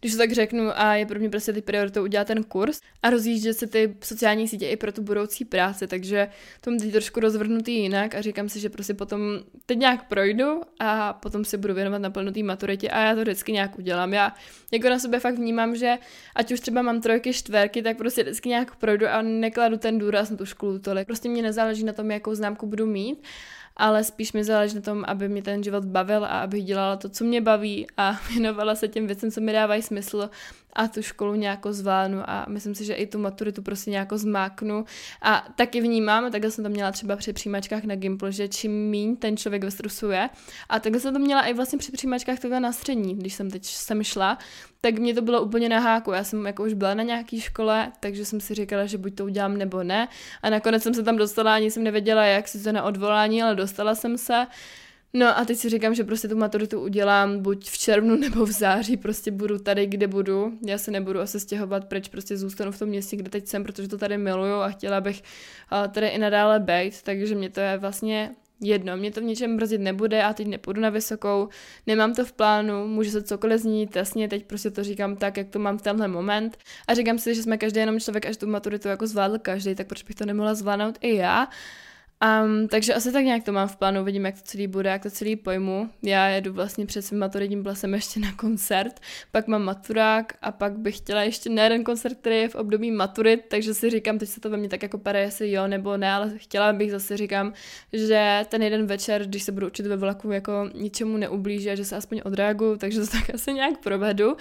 když 0.00 0.12
to 0.12 0.18
tak 0.18 0.32
řeknu, 0.32 0.70
a 0.74 0.94
je 0.94 1.06
pro 1.06 1.18
mě 1.18 1.30
prostě 1.30 1.52
ty 1.52 1.62
prioritou 1.62 2.02
udělat 2.02 2.26
ten 2.26 2.44
kurz 2.44 2.80
a 3.02 3.10
rozjíždět 3.10 3.58
se 3.58 3.66
ty 3.66 3.96
sociální 4.00 4.48
sítě 4.48 4.68
i 4.68 4.76
pro 4.76 4.92
tu 4.92 5.02
budoucí 5.02 5.44
práci, 5.44 5.86
takže 5.86 6.28
to 6.60 6.70
mám 6.70 6.78
teď 6.78 6.92
trošku 6.92 7.20
rozvrhnutý 7.20 7.74
jinak 7.74 8.14
a 8.14 8.20
říkám 8.20 8.48
si, 8.48 8.60
že 8.60 8.68
prostě 8.68 8.94
potom 8.94 9.20
teď 9.66 9.78
nějak 9.78 10.08
projdu 10.08 10.60
a 10.80 11.12
potom 11.12 11.44
se 11.44 11.58
budu 11.58 11.74
věnovat 11.74 11.98
naplno 11.98 12.32
té 12.32 12.42
maturitě 12.42 12.90
a 12.90 13.00
já 13.00 13.14
to 13.14 13.20
vždycky 13.20 13.52
nějak 13.52 13.78
udělám. 13.78 14.12
Já 14.12 14.34
jako 14.72 14.88
na 14.88 14.98
sebe 14.98 15.20
fakt 15.20 15.34
vnímám, 15.34 15.76
že 15.76 15.98
ať 16.34 16.52
už 16.52 16.60
třeba 16.60 16.82
mám 16.82 17.00
trojky, 17.00 17.32
čtverky, 17.32 17.82
tak 17.82 17.96
prostě 17.96 18.22
vždycky 18.22 18.48
nějak 18.48 18.76
projdu 18.76 19.06
a 19.08 19.22
nekladu 19.22 19.76
ten 19.76 19.98
důraz 19.98 20.30
na 20.30 20.36
tu 20.36 20.46
školu 20.46 20.78
tolik. 20.78 21.06
Prostě 21.06 21.28
mě 21.28 21.42
nezáleží 21.42 21.84
na 21.84 21.92
tom, 21.92 22.10
jakou 22.10 22.34
známku 22.34 22.66
budu 22.66 22.86
mít 22.86 23.22
ale 23.78 24.04
spíš 24.04 24.32
mi 24.32 24.44
záleží 24.44 24.74
na 24.74 24.80
tom, 24.80 25.04
aby 25.06 25.28
mě 25.28 25.42
ten 25.42 25.62
život 25.62 25.84
bavil 25.84 26.24
a 26.24 26.28
abych 26.28 26.64
dělala 26.64 26.96
to, 26.96 27.08
co 27.08 27.24
mě 27.24 27.40
baví 27.40 27.86
a 27.96 28.20
věnovala 28.32 28.74
se 28.74 28.88
těm 28.88 29.06
věcem, 29.06 29.30
co 29.30 29.40
mi 29.40 29.52
dávají 29.52 29.82
smysl 29.82 30.30
a 30.78 30.88
tu 30.88 31.02
školu 31.02 31.34
nějako 31.34 31.72
zvládnu 31.72 32.30
a 32.30 32.46
myslím 32.48 32.74
si, 32.74 32.84
že 32.84 32.94
i 32.94 33.06
tu 33.06 33.18
maturitu 33.18 33.62
prostě 33.62 33.90
nějako 33.90 34.18
zmáknu 34.18 34.84
a 35.22 35.48
taky 35.56 35.80
vnímám, 35.80 36.32
takhle 36.32 36.50
jsem 36.50 36.64
to 36.64 36.70
měla 36.70 36.92
třeba 36.92 37.16
při 37.16 37.32
přijímačkách 37.32 37.84
na 37.84 37.96
Gimple, 37.96 38.32
že 38.32 38.48
čím 38.48 38.72
míň 38.90 39.16
ten 39.16 39.36
člověk 39.36 39.64
ve 39.64 39.70
stresu 39.70 40.10
je 40.10 40.28
a 40.68 40.80
takhle 40.80 41.00
jsem 41.00 41.14
to 41.14 41.18
měla 41.18 41.42
i 41.42 41.54
vlastně 41.54 41.78
při 41.78 41.92
přijímačkách 41.92 42.38
takhle 42.38 42.60
na 42.60 42.72
střední, 42.72 43.14
když 43.14 43.34
jsem 43.34 43.50
teď 43.50 43.64
sem 43.64 44.02
šla, 44.02 44.38
tak 44.80 44.98
mě 44.98 45.14
to 45.14 45.22
bylo 45.22 45.42
úplně 45.42 45.68
na 45.68 45.78
háku. 45.78 46.12
Já 46.12 46.24
jsem 46.24 46.46
jako 46.46 46.64
už 46.64 46.72
byla 46.72 46.94
na 46.94 47.02
nějaký 47.02 47.40
škole, 47.40 47.92
takže 48.00 48.24
jsem 48.24 48.40
si 48.40 48.54
říkala, 48.54 48.86
že 48.86 48.98
buď 48.98 49.14
to 49.14 49.24
udělám 49.24 49.56
nebo 49.56 49.82
ne. 49.82 50.08
A 50.42 50.50
nakonec 50.50 50.82
jsem 50.82 50.94
se 50.94 51.02
tam 51.02 51.16
dostala, 51.16 51.54
ani 51.54 51.70
jsem 51.70 51.84
nevěděla, 51.84 52.24
jak 52.24 52.48
si 52.48 52.62
to 52.62 52.72
na 52.72 52.82
odvolání, 52.82 53.42
ale 53.42 53.54
dostala 53.54 53.94
jsem 53.94 54.18
se. 54.18 54.46
No 55.12 55.38
a 55.38 55.44
teď 55.44 55.58
si 55.58 55.68
říkám, 55.68 55.94
že 55.94 56.04
prostě 56.04 56.28
tu 56.28 56.36
maturitu 56.36 56.80
udělám 56.80 57.38
buď 57.38 57.70
v 57.70 57.78
červnu 57.78 58.16
nebo 58.20 58.46
v 58.46 58.50
září, 58.50 58.96
prostě 58.96 59.30
budu 59.30 59.58
tady, 59.58 59.86
kde 59.86 60.06
budu. 60.06 60.58
Já 60.66 60.78
se 60.78 60.90
nebudu 60.90 61.20
asi 61.20 61.40
stěhovat 61.40 61.84
pryč, 61.84 62.08
prostě 62.08 62.36
zůstanu 62.36 62.72
v 62.72 62.78
tom 62.78 62.88
městě, 62.88 63.16
kde 63.16 63.30
teď 63.30 63.46
jsem, 63.46 63.64
protože 63.64 63.88
to 63.88 63.98
tady 63.98 64.18
miluju 64.18 64.54
a 64.54 64.68
chtěla 64.68 65.00
bych 65.00 65.22
tady 65.92 66.08
i 66.08 66.18
nadále 66.18 66.60
být, 66.60 67.02
takže 67.02 67.34
mě 67.34 67.50
to 67.50 67.60
je 67.60 67.78
vlastně 67.78 68.34
jedno, 68.60 68.96
mě 68.96 69.10
to 69.10 69.20
v 69.20 69.24
něčem 69.24 69.56
brzdit 69.56 69.80
nebude, 69.80 70.16
já 70.16 70.32
teď 70.32 70.46
nepůjdu 70.46 70.80
na 70.80 70.90
vysokou, 70.90 71.48
nemám 71.86 72.14
to 72.14 72.24
v 72.24 72.32
plánu, 72.32 72.88
může 72.88 73.10
se 73.10 73.22
cokoliv 73.22 73.60
znít, 73.60 73.96
jasně, 73.96 74.28
teď 74.28 74.44
prostě 74.44 74.70
to 74.70 74.84
říkám 74.84 75.16
tak, 75.16 75.36
jak 75.36 75.48
to 75.48 75.58
mám 75.58 75.78
v 75.78 75.82
tenhle 75.82 76.08
moment. 76.08 76.58
A 76.88 76.94
říkám 76.94 77.18
si, 77.18 77.34
že 77.34 77.42
jsme 77.42 77.58
každý 77.58 77.80
jenom 77.80 78.00
člověk, 78.00 78.26
až 78.26 78.36
tu 78.36 78.46
maturitu 78.46 78.88
jako 78.88 79.06
zvládl 79.06 79.38
každý, 79.38 79.74
tak 79.74 79.86
proč 79.86 80.02
bych 80.02 80.16
to 80.16 80.26
nemohla 80.26 80.54
zvládnout 80.54 80.98
i 81.00 81.16
já 81.16 81.48
Um, 82.24 82.68
takže 82.68 82.94
asi 82.94 83.12
tak 83.12 83.24
nějak 83.24 83.44
to 83.44 83.52
mám 83.52 83.68
v 83.68 83.76
plánu, 83.76 84.04
vidím, 84.04 84.26
jak 84.26 84.34
to 84.34 84.40
celý 84.44 84.66
bude, 84.66 84.90
jak 84.90 85.02
to 85.02 85.10
celý 85.10 85.36
pojmu. 85.36 85.90
Já 86.02 86.28
jedu 86.28 86.52
vlastně 86.52 86.86
před 86.86 87.02
svým 87.02 87.20
maturitním 87.20 87.62
plasem 87.62 87.94
ještě 87.94 88.20
na 88.20 88.32
koncert, 88.32 89.00
pak 89.32 89.46
mám 89.48 89.62
maturák 89.62 90.32
a 90.42 90.52
pak 90.52 90.78
bych 90.78 90.96
chtěla 90.96 91.22
ještě 91.22 91.50
na 91.50 91.64
jeden 91.64 91.84
koncert, 91.84 92.18
který 92.18 92.36
je 92.36 92.48
v 92.48 92.54
období 92.54 92.90
maturit, 92.90 93.40
takže 93.48 93.74
si 93.74 93.90
říkám, 93.90 94.18
teď 94.18 94.28
se 94.28 94.40
to 94.40 94.50
ve 94.50 94.56
mně 94.56 94.68
tak 94.68 94.82
jako 94.82 94.98
pere, 94.98 95.20
jestli 95.20 95.52
jo 95.52 95.66
nebo 95.66 95.96
ne, 95.96 96.12
ale 96.12 96.32
chtěla 96.36 96.72
bych 96.72 96.90
zase 96.90 97.16
říkám, 97.16 97.52
že 97.92 98.44
ten 98.48 98.62
jeden 98.62 98.86
večer, 98.86 99.26
když 99.26 99.42
se 99.42 99.52
budu 99.52 99.66
učit 99.66 99.86
ve 99.86 99.96
vlaku, 99.96 100.30
jako 100.30 100.70
ničemu 100.74 101.16
neublíží 101.16 101.70
a 101.70 101.74
že 101.74 101.84
se 101.84 101.96
aspoň 101.96 102.20
odreaguju, 102.24 102.76
takže 102.76 103.00
to 103.00 103.06
tak 103.06 103.30
asi 103.34 103.52
nějak 103.52 103.78
provedu. 103.78 104.36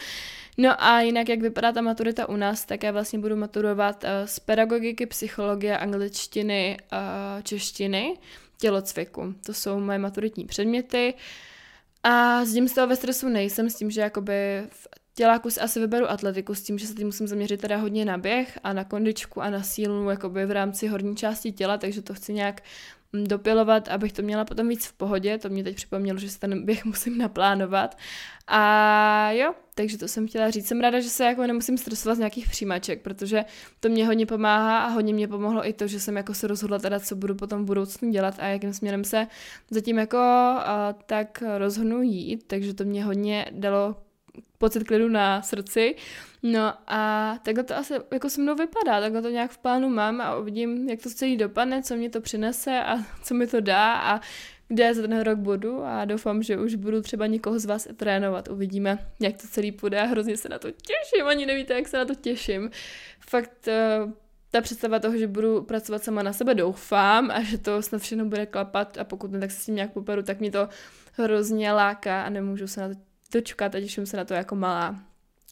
No 0.57 0.83
a 0.83 1.01
jinak, 1.01 1.29
jak 1.29 1.41
vypadá 1.41 1.71
ta 1.71 1.81
maturita 1.81 2.29
u 2.29 2.35
nás, 2.35 2.65
tak 2.65 2.83
já 2.83 2.91
vlastně 2.91 3.19
budu 3.19 3.35
maturovat 3.35 4.03
uh, 4.03 4.09
z 4.25 4.39
pedagogiky, 4.39 5.05
psychologie, 5.05 5.77
angličtiny, 5.77 6.77
uh, 6.91 7.43
češtiny, 7.43 8.17
tělocviku. 8.57 9.33
To 9.45 9.53
jsou 9.53 9.79
moje 9.79 9.97
maturitní 9.97 10.45
předměty. 10.45 11.13
A 12.03 12.45
s 12.45 12.53
tím 12.53 12.67
z 12.67 12.73
toho 12.73 12.87
ve 12.87 12.95
stresu 12.95 13.29
nejsem, 13.29 13.69
s 13.69 13.75
tím, 13.75 13.91
že 13.91 14.01
jakoby 14.01 14.33
v 14.69 14.87
těláku 15.13 15.49
si 15.49 15.59
asi 15.59 15.79
vyberu 15.79 16.09
atletiku 16.09 16.55
s 16.55 16.61
tím, 16.61 16.77
že 16.77 16.87
se 16.87 16.93
tím 16.93 17.07
musím 17.07 17.27
zaměřit 17.27 17.61
teda 17.61 17.77
hodně 17.77 18.05
na 18.05 18.17
běh 18.17 18.59
a 18.63 18.73
na 18.73 18.83
kondičku 18.83 19.41
a 19.41 19.49
na 19.49 19.63
sílu 19.63 20.09
jakoby 20.09 20.45
v 20.45 20.51
rámci 20.51 20.87
horní 20.87 21.15
části 21.15 21.51
těla, 21.51 21.77
takže 21.77 22.01
to 22.01 22.13
chci 22.13 22.33
nějak 22.33 22.61
dopilovat, 23.13 23.87
abych 23.87 24.13
to 24.13 24.21
měla 24.21 24.45
potom 24.45 24.67
víc 24.67 24.85
v 24.85 24.93
pohodě. 24.93 25.37
To 25.37 25.49
mě 25.49 25.63
teď 25.63 25.75
připomnělo, 25.75 26.19
že 26.19 26.29
se 26.29 26.39
ten 26.39 26.65
běh 26.65 26.85
musím 26.85 27.17
naplánovat. 27.17 27.97
A 28.47 29.31
jo, 29.31 29.53
takže 29.75 29.97
to 29.97 30.07
jsem 30.07 30.27
chtěla 30.27 30.49
říct. 30.49 30.67
Jsem 30.67 30.81
ráda, 30.81 30.99
že 30.99 31.09
se 31.09 31.25
jako 31.25 31.47
nemusím 31.47 31.77
stresovat 31.77 32.15
z 32.15 32.19
nějakých 32.19 32.49
přijímaček, 32.49 33.01
protože 33.01 33.45
to 33.79 33.89
mě 33.89 34.07
hodně 34.07 34.25
pomáhá 34.25 34.79
a 34.79 34.87
hodně 34.87 35.13
mě 35.13 35.27
pomohlo 35.27 35.67
i 35.67 35.73
to, 35.73 35.87
že 35.87 35.99
jsem 35.99 36.17
jako 36.17 36.33
se 36.33 36.47
rozhodla 36.47 36.79
teda, 36.79 36.99
co 36.99 37.15
budu 37.15 37.35
potom 37.35 37.63
v 37.63 37.65
budoucnu 37.65 38.11
dělat 38.11 38.35
a 38.39 38.45
jakým 38.47 38.73
směrem 38.73 39.03
se 39.03 39.27
zatím 39.69 39.97
jako 39.97 40.17
a, 40.17 40.95
tak 41.05 41.43
rozhodnu 41.57 42.01
jít, 42.01 42.43
takže 42.47 42.73
to 42.73 42.83
mě 42.83 43.03
hodně 43.03 43.45
dalo 43.51 43.95
pocit 44.57 44.83
klidu 44.83 45.09
na 45.09 45.41
srdci. 45.41 45.95
No 46.43 46.73
a 46.87 47.33
takhle 47.43 47.63
to 47.63 47.77
asi 47.77 47.93
jako 48.11 48.29
se 48.29 48.41
mnou 48.41 48.55
vypadá, 48.55 49.01
takhle 49.01 49.21
to 49.21 49.29
nějak 49.29 49.51
v 49.51 49.57
plánu 49.57 49.89
mám 49.89 50.21
a 50.21 50.37
uvidím, 50.37 50.89
jak 50.89 51.01
to 51.01 51.09
celý 51.09 51.37
dopadne, 51.37 51.83
co 51.83 51.95
mě 51.95 52.09
to 52.09 52.21
přinese 52.21 52.83
a 52.83 52.97
co 53.23 53.33
mi 53.33 53.47
to 53.47 53.61
dá 53.61 53.93
a 53.93 54.21
kde 54.67 54.93
za 54.93 55.01
ten 55.01 55.21
rok 55.21 55.37
budu 55.37 55.83
a 55.83 56.05
doufám, 56.05 56.43
že 56.43 56.57
už 56.57 56.75
budu 56.75 57.01
třeba 57.01 57.27
někoho 57.27 57.59
z 57.59 57.65
vás 57.65 57.87
trénovat. 57.97 58.47
Uvidíme, 58.47 58.97
jak 59.19 59.41
to 59.41 59.47
celý 59.47 59.71
půjde 59.71 59.99
a 60.01 60.05
hrozně 60.05 60.37
se 60.37 60.49
na 60.49 60.59
to 60.59 60.71
těším, 60.71 61.27
ani 61.27 61.45
nevíte, 61.45 61.73
jak 61.73 61.87
se 61.87 61.97
na 61.97 62.05
to 62.05 62.15
těším. 62.15 62.71
Fakt 63.19 63.67
uh, 64.05 64.11
ta 64.51 64.61
představa 64.61 64.99
toho, 64.99 65.17
že 65.17 65.27
budu 65.27 65.61
pracovat 65.61 66.03
sama 66.03 66.23
na 66.23 66.33
sebe, 66.33 66.55
doufám 66.55 67.31
a 67.31 67.41
že 67.41 67.57
to 67.57 67.81
snad 67.81 68.01
všechno 68.01 68.25
bude 68.25 68.45
klapat 68.45 68.97
a 68.97 69.03
pokud 69.03 69.31
ne, 69.31 69.39
tak 69.39 69.51
se 69.51 69.59
s 69.59 69.65
tím 69.65 69.75
nějak 69.75 69.91
poperu, 69.91 70.23
tak 70.23 70.39
mi 70.39 70.51
to 70.51 70.69
hrozně 71.13 71.71
láká 71.71 72.23
a 72.23 72.29
nemůžu 72.29 72.67
se 72.67 72.81
na 72.81 72.89
to 72.89 72.95
dočkat 73.33 73.75
a 73.75 73.79
těším 73.79 74.05
se 74.05 74.17
na 74.17 74.25
to 74.25 74.33
jako 74.33 74.55
malá. 74.55 74.99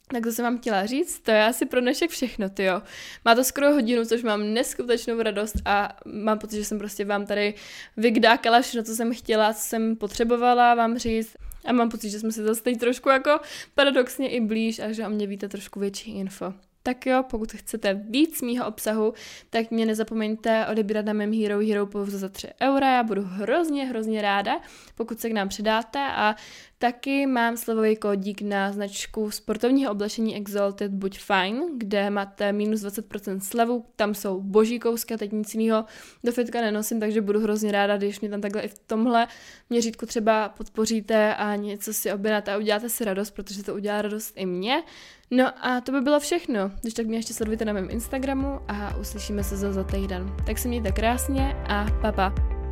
Tak 0.07 0.23
to 0.23 0.31
jsem 0.31 0.45
vám 0.45 0.57
chtěla 0.57 0.85
říct, 0.85 1.19
to 1.19 1.31
je 1.31 1.45
asi 1.45 1.65
pro 1.65 1.81
dnešek 1.81 2.09
všechno, 2.09 2.49
jo. 2.59 2.81
Má 3.25 3.35
to 3.35 3.43
skoro 3.43 3.71
hodinu, 3.71 4.05
což 4.05 4.23
mám 4.23 4.53
neskutečnou 4.53 5.21
radost 5.21 5.55
a 5.65 5.97
mám 6.05 6.39
pocit, 6.39 6.55
že 6.57 6.65
jsem 6.65 6.77
prostě 6.77 7.05
vám 7.05 7.25
tady 7.25 7.53
vygdákala 7.97 8.61
všechno, 8.61 8.83
co 8.83 8.95
jsem 8.95 9.13
chtěla, 9.13 9.53
co 9.53 9.61
jsem 9.61 9.95
potřebovala 9.95 10.75
vám 10.75 10.97
říct. 10.97 11.35
A 11.65 11.71
mám 11.71 11.89
pocit, 11.89 12.09
že 12.09 12.19
jsme 12.19 12.31
se 12.31 12.43
zase 12.43 12.63
teď 12.63 12.79
trošku 12.79 13.09
jako 13.09 13.39
paradoxně 13.75 14.29
i 14.29 14.41
blíž 14.41 14.79
a 14.79 14.91
že 14.91 15.07
o 15.07 15.09
mě 15.09 15.27
víte 15.27 15.49
trošku 15.49 15.79
větší 15.79 16.17
info. 16.17 16.53
Tak 16.85 17.05
jo, 17.05 17.23
pokud 17.29 17.51
chcete 17.51 17.93
víc 17.93 18.41
mýho 18.41 18.67
obsahu, 18.67 19.13
tak 19.49 19.71
mě 19.71 19.85
nezapomeňte 19.85 20.67
odebírat 20.67 21.05
na 21.05 21.13
mém 21.13 21.33
Hero 21.33 21.59
Hero 21.59 21.85
pouze 21.85 22.17
za 22.17 22.29
3 22.29 22.47
eura, 22.61 22.95
já 22.95 23.03
budu 23.03 23.21
hrozně, 23.21 23.85
hrozně 23.85 24.21
ráda, 24.21 24.59
pokud 24.95 25.19
se 25.19 25.29
k 25.29 25.33
nám 25.33 25.49
přidáte. 25.49 25.99
A 25.99 26.35
Taky 26.77 27.25
mám 27.25 27.57
slovový 27.57 27.95
kódík 27.95 28.41
na 28.41 28.71
značku 28.71 29.31
sportovního 29.31 29.91
oblečení 29.91 30.35
Exalted 30.35 30.91
Buď 30.91 31.19
Fine, 31.19 31.61
kde 31.77 32.09
máte 32.09 32.53
minus 32.53 32.81
20% 32.81 33.39
slevu, 33.39 33.85
tam 33.95 34.13
jsou 34.13 34.41
boží 34.41 34.79
kousky 34.79 35.13
a 35.13 35.17
teď 35.17 35.31
nic 35.31 35.53
jiného 35.53 35.85
do 36.23 36.31
fitka 36.31 36.61
nenosím, 36.61 36.99
takže 36.99 37.21
budu 37.21 37.39
hrozně 37.39 37.71
ráda, 37.71 37.97
když 37.97 38.19
mě 38.19 38.29
tam 38.29 38.41
takhle 38.41 38.61
i 38.61 38.67
v 38.67 38.79
tomhle 38.79 39.27
měřítku 39.69 40.05
třeba 40.05 40.49
podpoříte 40.49 41.35
a 41.35 41.55
něco 41.55 41.93
si 41.93 42.13
objednáte 42.13 42.53
a 42.53 42.57
uděláte 42.57 42.89
si 42.89 43.05
radost, 43.05 43.31
protože 43.31 43.63
to 43.63 43.75
udělá 43.75 44.01
radost 44.01 44.33
i 44.35 44.45
mě. 44.45 44.83
No 45.31 45.65
a 45.67 45.81
to 45.81 45.91
by 45.91 46.01
bylo 46.01 46.19
všechno. 46.19 46.71
Když 46.81 46.93
tak 46.93 47.07
mě 47.07 47.17
ještě 47.17 47.33
sledujte 47.33 47.65
na 47.65 47.73
mém 47.73 47.87
Instagramu 47.89 48.59
a 48.67 48.97
uslyšíme 48.97 49.43
se 49.43 49.57
za 49.57 49.73
za 49.73 49.83
týden. 49.83 50.35
Tak 50.45 50.57
se 50.57 50.67
mějte 50.67 50.91
krásně 50.91 51.55
a 51.67 51.85
papa. 52.01 52.29
Pa. 52.29 52.64